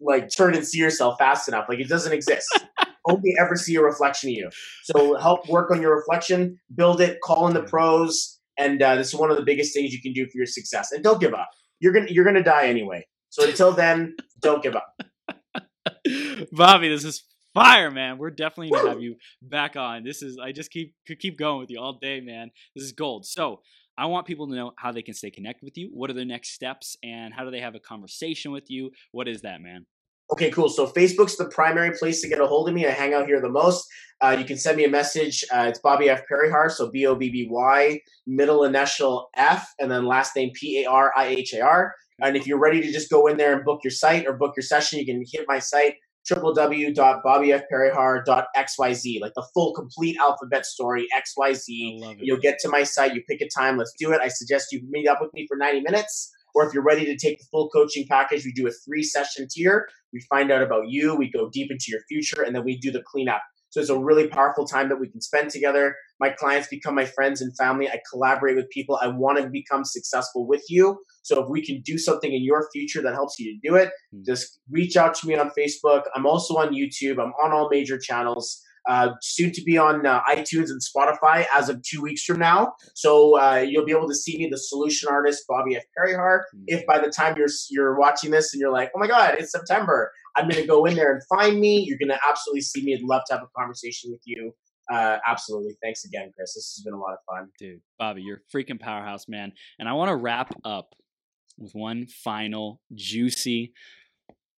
like 0.00 0.30
turn 0.34 0.54
and 0.54 0.66
see 0.66 0.78
yourself 0.78 1.16
fast 1.18 1.46
enough. 1.46 1.66
Like 1.68 1.78
it 1.78 1.88
doesn't 1.88 2.12
exist. 2.12 2.48
Only 3.10 3.34
ever 3.40 3.56
see 3.56 3.76
a 3.76 3.82
reflection 3.82 4.30
of 4.30 4.34
you. 4.34 4.50
So 4.84 5.16
help 5.16 5.48
work 5.48 5.70
on 5.70 5.80
your 5.82 5.96
reflection, 5.96 6.58
build 6.74 7.00
it, 7.00 7.20
call 7.22 7.46
in 7.48 7.54
the 7.54 7.62
pros, 7.62 8.38
and 8.58 8.82
uh, 8.82 8.94
this 8.96 9.08
is 9.08 9.14
one 9.14 9.30
of 9.30 9.36
the 9.36 9.44
biggest 9.44 9.74
things 9.74 9.92
you 9.92 10.02
can 10.02 10.12
do 10.12 10.26
for 10.26 10.36
your 10.36 10.46
success. 10.46 10.92
And 10.92 11.02
don't 11.02 11.20
give 11.20 11.34
up. 11.34 11.48
You're 11.80 11.92
gonna 11.92 12.08
you're 12.10 12.24
gonna 12.24 12.42
die 12.42 12.66
anyway. 12.66 13.06
So 13.30 13.48
until 13.48 13.72
then, 13.72 14.16
don't 14.40 14.62
give 14.62 14.76
up. 14.76 14.94
Bobby, 16.52 16.88
this 16.88 17.04
is 17.04 17.24
fire, 17.54 17.90
man. 17.90 18.18
We're 18.18 18.30
definitely 18.30 18.70
gonna 18.70 18.90
have 18.90 19.00
you 19.00 19.16
back 19.40 19.76
on. 19.76 20.04
This 20.04 20.22
is 20.22 20.38
I 20.42 20.52
just 20.52 20.70
keep 20.70 20.94
could 21.06 21.18
keep 21.18 21.38
going 21.38 21.58
with 21.58 21.70
you 21.70 21.80
all 21.80 21.98
day, 22.00 22.20
man. 22.20 22.50
This 22.74 22.84
is 22.84 22.92
gold. 22.92 23.24
So 23.24 23.60
I 23.96 24.06
want 24.06 24.26
people 24.26 24.48
to 24.48 24.54
know 24.54 24.72
how 24.76 24.92
they 24.92 25.02
can 25.02 25.14
stay 25.14 25.30
connected 25.30 25.64
with 25.64 25.76
you. 25.76 25.90
What 25.92 26.10
are 26.10 26.14
the 26.14 26.24
next 26.24 26.52
steps, 26.52 26.96
and 27.02 27.32
how 27.32 27.44
do 27.44 27.50
they 27.50 27.60
have 27.60 27.74
a 27.74 27.80
conversation 27.80 28.52
with 28.52 28.70
you? 28.70 28.90
What 29.12 29.28
is 29.28 29.42
that, 29.42 29.60
man? 29.60 29.86
Okay, 30.32 30.50
cool. 30.50 30.68
So 30.68 30.86
Facebook's 30.86 31.36
the 31.36 31.46
primary 31.46 31.96
place 31.96 32.20
to 32.22 32.28
get 32.28 32.40
a 32.40 32.46
hold 32.46 32.68
of 32.68 32.74
me. 32.74 32.86
I 32.86 32.90
hang 32.90 33.14
out 33.14 33.26
here 33.26 33.40
the 33.40 33.48
most. 33.48 33.86
Uh, 34.20 34.36
you 34.38 34.44
can 34.44 34.58
send 34.58 34.76
me 34.76 34.84
a 34.84 34.90
message. 34.90 35.44
Uh, 35.52 35.66
it's 35.68 35.80
Bobby 35.80 36.08
F. 36.08 36.22
Parihar, 36.30 36.70
so 36.70 36.90
B 36.90 37.06
O 37.06 37.14
B 37.14 37.30
B 37.30 37.48
Y, 37.50 38.00
middle 38.26 38.64
initial 38.64 39.28
F, 39.34 39.72
and 39.78 39.90
then 39.90 40.06
last 40.06 40.36
name 40.36 40.50
P 40.54 40.84
A 40.84 40.90
R 40.90 41.12
I 41.16 41.26
H 41.26 41.54
A 41.54 41.62
R. 41.62 41.94
And 42.22 42.36
if 42.36 42.46
you're 42.46 42.60
ready 42.60 42.82
to 42.82 42.92
just 42.92 43.10
go 43.10 43.26
in 43.26 43.38
there 43.38 43.56
and 43.56 43.64
book 43.64 43.80
your 43.82 43.90
site 43.90 44.26
or 44.26 44.34
book 44.34 44.52
your 44.56 44.62
session, 44.62 44.98
you 44.98 45.06
can 45.06 45.24
hit 45.32 45.46
my 45.48 45.58
site 45.58 45.94
www.bobbyfparihar.xyz, 46.30 49.20
like 49.20 49.32
the 49.34 49.46
full 49.54 49.72
complete 49.74 50.16
alphabet 50.18 50.66
story, 50.66 51.06
XYZ. 51.16 52.18
You'll 52.20 52.38
get 52.38 52.58
to 52.60 52.68
my 52.68 52.82
site, 52.82 53.14
you 53.14 53.22
pick 53.28 53.40
a 53.40 53.48
time, 53.48 53.78
let's 53.78 53.94
do 53.98 54.12
it. 54.12 54.20
I 54.20 54.28
suggest 54.28 54.66
you 54.70 54.82
meet 54.90 55.08
up 55.08 55.18
with 55.20 55.32
me 55.32 55.46
for 55.48 55.56
90 55.56 55.80
minutes. 55.80 56.30
Or 56.54 56.66
if 56.66 56.74
you're 56.74 56.82
ready 56.82 57.04
to 57.06 57.16
take 57.16 57.38
the 57.38 57.46
full 57.50 57.68
coaching 57.70 58.06
package, 58.08 58.44
we 58.44 58.52
do 58.52 58.66
a 58.66 58.72
three 58.72 59.02
session 59.02 59.46
tier. 59.50 59.88
We 60.12 60.20
find 60.28 60.50
out 60.50 60.62
about 60.62 60.88
you, 60.88 61.14
we 61.14 61.30
go 61.30 61.48
deep 61.50 61.70
into 61.70 61.86
your 61.88 62.00
future, 62.08 62.42
and 62.42 62.54
then 62.54 62.64
we 62.64 62.76
do 62.78 62.90
the 62.90 63.02
cleanup. 63.02 63.42
So 63.70 63.80
it's 63.80 63.88
a 63.88 63.98
really 63.98 64.26
powerful 64.26 64.66
time 64.66 64.88
that 64.88 64.98
we 64.98 65.08
can 65.08 65.20
spend 65.20 65.50
together. 65.50 65.94
My 66.18 66.30
clients 66.30 66.66
become 66.66 66.96
my 66.96 67.04
friends 67.04 67.40
and 67.40 67.56
family. 67.56 67.88
I 67.88 68.00
collaborate 68.10 68.56
with 68.56 68.68
people. 68.70 68.98
I 69.00 69.06
want 69.06 69.38
to 69.38 69.48
become 69.48 69.84
successful 69.84 70.46
with 70.46 70.64
you. 70.68 70.98
So 71.22 71.40
if 71.40 71.48
we 71.48 71.64
can 71.64 71.80
do 71.82 71.96
something 71.96 72.32
in 72.32 72.42
your 72.42 72.68
future 72.72 73.00
that 73.02 73.14
helps 73.14 73.38
you 73.38 73.52
to 73.52 73.68
do 73.68 73.76
it, 73.76 73.90
mm-hmm. 74.12 74.24
just 74.26 74.58
reach 74.70 74.96
out 74.96 75.14
to 75.14 75.28
me 75.28 75.36
on 75.36 75.52
Facebook. 75.56 76.02
I'm 76.16 76.26
also 76.26 76.56
on 76.56 76.74
YouTube. 76.74 77.22
I'm 77.22 77.32
on 77.42 77.52
all 77.52 77.68
major 77.70 77.96
channels 77.96 78.60
uh, 78.88 79.10
soon 79.22 79.52
to 79.52 79.62
be 79.62 79.76
on 79.78 80.06
uh, 80.06 80.22
iTunes 80.24 80.68
and 80.70 80.80
Spotify 80.80 81.46
as 81.54 81.68
of 81.68 81.82
two 81.82 82.00
weeks 82.00 82.24
from 82.24 82.38
now. 82.38 82.72
So 82.94 83.38
uh, 83.38 83.64
you'll 83.66 83.84
be 83.84 83.92
able 83.92 84.08
to 84.08 84.14
see 84.14 84.38
me, 84.38 84.48
the 84.50 84.58
solution 84.58 85.08
artist 85.10 85.44
Bobby 85.48 85.76
F. 85.76 85.82
Parihar. 85.98 86.40
Mm-hmm. 86.54 86.64
If 86.68 86.86
by 86.86 86.98
the 86.98 87.10
time 87.10 87.36
you're 87.36 87.48
you're 87.70 87.98
watching 87.98 88.30
this 88.30 88.52
and 88.52 88.60
you're 88.60 88.72
like, 88.72 88.90
oh 88.94 88.98
my 88.98 89.06
god, 89.06 89.36
it's 89.38 89.52
September, 89.52 90.12
I'm 90.36 90.48
to 90.48 90.66
go 90.66 90.84
in 90.84 90.94
there 90.94 91.12
and 91.12 91.22
find 91.28 91.60
me. 91.60 91.84
You're 91.86 91.98
going 91.98 92.08
to 92.08 92.20
absolutely 92.28 92.62
see 92.62 92.82
me. 92.82 92.94
I'd 92.94 93.02
love 93.02 93.22
to 93.28 93.34
have 93.34 93.42
a 93.42 93.58
conversation 93.58 94.10
with 94.10 94.22
you. 94.24 94.52
Uh, 94.92 95.18
absolutely. 95.26 95.76
Thanks 95.82 96.04
again, 96.04 96.32
Chris. 96.34 96.54
This 96.54 96.74
has 96.76 96.82
been 96.84 96.94
a 96.94 96.98
lot 96.98 97.12
of 97.12 97.18
fun. 97.28 97.48
Dude, 97.58 97.80
Bobby, 97.98 98.22
you're 98.22 98.42
freaking 98.52 98.80
powerhouse, 98.80 99.28
man. 99.28 99.52
And 99.78 99.88
I 99.88 99.92
want 99.92 100.08
to 100.08 100.16
wrap 100.16 100.52
up 100.64 100.94
with 101.58 101.74
one 101.74 102.06
final 102.06 102.80
juicy, 102.94 103.72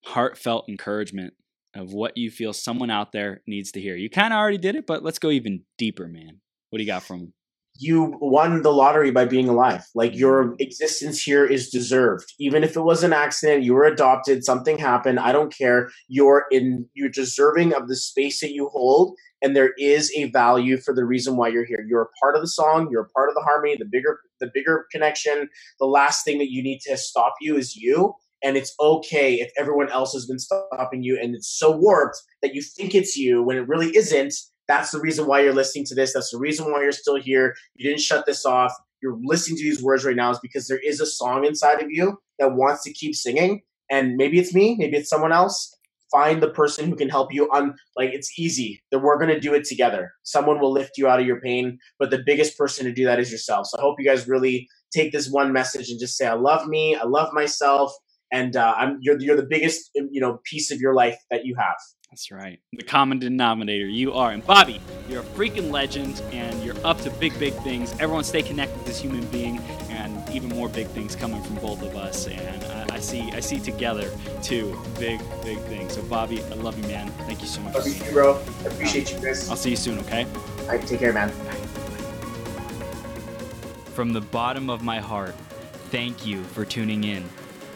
heartfelt 0.05 0.69
encouragement 0.69 1.35
of 1.75 1.93
what 1.93 2.17
you 2.17 2.31
feel 2.31 2.53
someone 2.53 2.91
out 2.91 3.13
there 3.13 3.43
needs 3.47 3.73
to 3.73 3.81
hear. 3.81 3.97
You 3.97 4.11
kind 4.11 4.33
of 4.33 4.39
already 4.39 4.59
did 4.59 4.77
it, 4.77 4.87
but 4.87 5.03
let's 5.03 5.19
go 5.19 5.31
even 5.31 5.63
deeper, 5.79 6.07
man. 6.09 6.41
What 6.71 6.79
do 6.79 6.85
you 6.85 6.91
got 6.91 7.03
from 7.03 7.33
you 7.79 8.17
won 8.21 8.63
the 8.63 8.71
lottery 8.71 9.11
by 9.11 9.25
being 9.25 9.49
alive. 9.49 9.85
Like 9.95 10.15
your 10.15 10.45
mm-hmm. 10.45 10.55
existence 10.59 11.23
here 11.23 11.45
is 11.45 11.71
deserved. 11.71 12.33
Even 12.39 12.65
if 12.65 12.77
it 12.77 12.83
was 12.83 13.03
an 13.03 13.13
accident, 13.13 13.65
you 13.65 13.75
were 13.75 13.85
adopted, 13.85 14.45
something 14.45 14.79
happened, 14.79 15.19
I 15.19 15.33
don't 15.33 15.55
care. 15.57 15.91
You're 16.09 16.47
in 16.51 16.87
you're 16.95 17.09
deserving 17.09 17.75
of 17.75 17.89
the 17.89 17.97
space 17.97 18.41
that 18.41 18.53
you 18.53 18.69
hold 18.69 19.17
and 19.43 19.57
there 19.57 19.73
is 19.77 20.13
a 20.17 20.31
value 20.31 20.77
for 20.77 20.95
the 20.95 21.05
reason 21.05 21.37
why 21.37 21.49
you're 21.49 21.65
here. 21.65 21.85
You're 21.89 22.03
a 22.03 22.19
part 22.21 22.37
of 22.37 22.43
the 22.43 22.49
song, 22.49 22.89
you're 22.91 23.03
a 23.03 23.09
part 23.09 23.29
of 23.29 23.35
the 23.35 23.43
harmony, 23.43 23.77
the 23.77 23.89
bigger 23.91 24.21
the 24.41 24.51
bigger 24.53 24.87
connection. 24.93 25.49
The 25.81 25.87
last 25.87 26.25
thing 26.25 26.39
that 26.39 26.51
you 26.51 26.63
need 26.63 26.81
to 26.87 26.97
stop 26.97 27.35
you 27.41 27.57
is 27.57 27.77
you 27.77 28.15
and 28.43 28.57
it's 28.57 28.75
okay 28.81 29.35
if 29.35 29.51
everyone 29.57 29.91
else 29.91 30.13
has 30.13 30.27
been 30.27 30.39
stopping 30.39 31.03
you 31.03 31.19
and 31.21 31.35
it's 31.35 31.49
so 31.49 31.71
warped 31.71 32.21
that 32.43 32.55
you 32.55 32.63
think 32.63 32.95
it's 32.95 33.17
you 33.17 33.43
when 33.43 33.57
it 33.57 33.69
really 33.69 33.97
isn't. 33.97 34.35
That's 34.69 34.91
the 34.91 35.01
reason 35.01 35.27
why 35.27 35.41
you're 35.41 35.55
listening 35.55 35.85
to 35.87 35.95
this. 35.95 36.13
That's 36.13 36.31
the 36.31 36.39
reason 36.39 36.71
why 36.71 36.83
you're 36.83 36.93
still 36.93 37.21
here. 37.21 37.55
You 37.75 37.89
didn't 37.89 38.01
shut 38.01 38.27
this 38.27 38.45
off. 38.47 38.73
You're 39.03 39.19
listening 39.23 39.59
to 39.59 39.65
these 39.65 39.83
words 39.83 40.05
right 40.05 40.17
now 40.17 40.31
is 40.31 40.39
because 40.41 40.69
there 40.69 40.81
is 40.85 41.01
a 41.01 41.07
song 41.07 41.45
inside 41.45 41.83
of 41.83 41.91
you 41.91 42.19
that 42.39 42.55
wants 42.55 42.83
to 42.85 42.93
keep 42.93 43.15
singing. 43.15 43.63
And 43.91 44.17
maybe 44.17 44.39
it's 44.39 44.55
me 44.55 44.77
maybe 44.79 44.97
it's 44.97 45.11
someone 45.11 45.33
else. 45.33 45.77
Find 46.11 46.43
the 46.43 46.51
person 46.51 46.89
who 46.89 46.97
can 46.97 47.09
help 47.09 47.33
you 47.33 47.47
on 47.53 47.75
like 47.97 48.11
it's 48.13 48.39
easy. 48.39 48.83
That 48.91 49.01
we're 49.01 49.19
going 49.19 49.35
to 49.35 49.41
do 49.41 49.55
it 49.55 49.65
together. 49.65 50.13
Someone 50.23 50.61
will 50.61 50.73
lift 50.73 50.99
you 50.99 51.09
out 51.09 51.21
of 51.21 51.27
your 51.27 51.41
pain 51.41 51.79
but 51.99 52.11
the 52.11 52.23
biggest 52.25 52.57
person 52.59 52.85
to 52.87 52.93
do 52.93 53.05
that 53.05 53.19
is 53.21 53.31
yourself. 53.31 53.67
So 53.67 53.79
i 53.79 53.81
hope 53.81 53.97
you 53.99 54.07
guys 54.07 54.29
really 54.29 54.69
take 54.93 55.13
this 55.13 55.31
one 55.31 55.53
message 55.53 55.89
and 55.91 55.99
just 55.99 56.17
say 56.17 56.27
i 56.27 56.35
love 56.35 56.67
me. 56.69 56.95
I 56.95 57.05
love 57.05 57.33
myself 57.33 57.93
and 58.33 58.57
uh, 58.57 58.75
I'm 58.77 58.99
you're 59.01 59.21
you're 59.21 59.37
the 59.37 59.47
biggest 59.47 59.91
you 59.95 60.21
know 60.21 60.41
piece 60.45 60.71
of 60.71 60.81
your 60.81 60.95
life 60.95 61.19
that 61.31 61.45
you 61.45 61.55
have. 61.57 61.77
That's 62.11 62.31
right. 62.31 62.59
The 62.75 62.83
common 62.83 63.21
denominator. 63.21 63.87
You 63.87 64.13
are. 64.13 64.33
And 64.33 64.47
Bobby, 64.47 64.83
you're 65.09 65.23
a 65.23 65.25
freaking 65.25 65.71
legend 65.71 66.21
and 66.31 66.63
you're 66.63 66.77
up 66.85 67.01
to 67.03 67.11
big, 67.13 67.39
big 67.39 67.55
things. 67.63 67.91
Everyone 67.93 68.23
stay 68.23 68.43
connected 68.43 68.77
with 68.77 68.87
this 68.87 69.01
human 69.01 69.25
being 69.29 69.57
and 69.89 70.29
even 70.29 70.51
more 70.51 70.69
big 70.69 70.89
things 70.89 71.17
coming 71.17 71.43
from 71.43 71.55
both 71.55 71.83
of 71.83 71.97
us. 71.97 72.27
And 72.29 72.65
I, 72.65 72.97
I 72.97 72.99
see 72.99 73.33
I 73.33 73.41
see 73.41 73.59
together 73.61 74.11
two 74.43 74.79
big, 74.99 75.21
big 75.43 75.59
things. 75.61 75.95
So 75.95 76.03
Bobby, 76.03 76.43
I 76.43 76.55
love 76.57 76.79
you, 76.79 76.87
man. 76.87 77.09
Thank 77.27 77.41
you 77.41 77.49
so 77.49 77.63
much. 77.63 77.77
Love 77.77 77.87
you, 77.87 78.13
bro. 78.13 78.35
I 78.61 78.67
appreciate 78.67 79.11
you, 79.11 79.19
Chris. 79.19 79.49
I'll 79.49 79.57
see 79.57 79.71
you 79.71 79.77
soon, 79.77 79.99
okay? 80.01 80.27
All 80.61 80.67
right, 80.67 80.87
take 80.87 80.99
care, 80.99 81.15
man. 81.15 81.31
From 83.95 84.13
the 84.13 84.21
bottom 84.21 84.69
of 84.69 84.83
my 84.83 85.01
heart, 85.01 85.35
thank 85.91 86.27
you 86.27 86.43
for 86.45 86.67
tuning 86.67 87.05
in. 87.05 87.25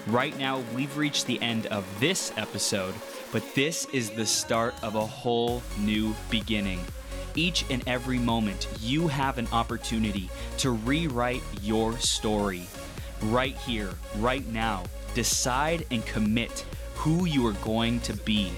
Right 0.07 0.39
now, 0.39 0.63
we've 0.73 0.97
reached 0.97 1.27
the 1.27 1.43
end 1.43 1.67
of 1.67 1.85
this 1.99 2.33
episode, 2.37 2.95
but 3.33 3.43
this 3.57 3.87
is 3.87 4.11
the 4.11 4.25
start 4.25 4.73
of 4.85 4.95
a 4.95 5.05
whole 5.05 5.65
new 5.81 6.15
beginning. 6.31 6.79
Each 7.35 7.65
and 7.71 7.83
every 7.89 8.21
moment, 8.21 8.69
you 8.81 9.09
have 9.09 9.37
an 9.37 9.49
opportunity 9.51 10.31
to 10.59 10.71
rewrite 10.71 11.43
your 11.61 11.99
story. 11.99 12.69
Right 13.21 13.57
here, 13.57 13.91
right 14.19 14.47
now, 14.53 14.85
decide 15.15 15.85
and 15.91 16.07
commit 16.07 16.65
who 16.95 17.25
you 17.25 17.45
are 17.45 17.53
going 17.65 17.99
to 18.01 18.13
be. 18.13 18.51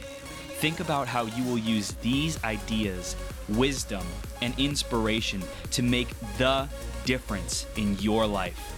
Think 0.61 0.81
about 0.81 1.09
how 1.09 1.25
you 1.25 1.45
will 1.45 1.59
use 1.59 1.93
these 2.03 2.45
ideas, 2.45 3.17
wisdom, 3.49 4.05
and 4.43 4.53
inspiration 4.59 5.43
to 5.71 5.83
make 5.83 6.09
the 6.37 6.69
difference 7.07 7.65
in 7.77 7.99
your 8.01 8.27
life. 8.27 8.78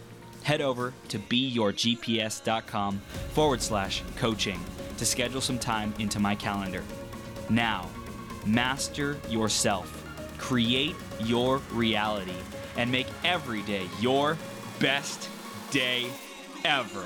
head 0.43 0.61
over 0.61 0.93
to 1.09 1.19
beyourgps.com 1.19 2.99
forward 3.33 3.61
slash 3.61 4.03
coaching 4.15 4.59
to 4.97 5.05
schedule 5.05 5.41
some 5.41 5.59
time 5.59 5.93
into 5.99 6.19
my 6.19 6.35
calendar. 6.35 6.83
Now, 7.49 7.89
master 8.45 9.17
yourself, 9.29 10.03
create 10.37 10.95
your 11.19 11.57
reality, 11.71 12.35
and 12.77 12.91
make 12.91 13.07
every 13.23 13.61
day 13.63 13.87
your 13.99 14.37
best 14.79 15.29
day 15.71 16.07
ever. 16.63 17.05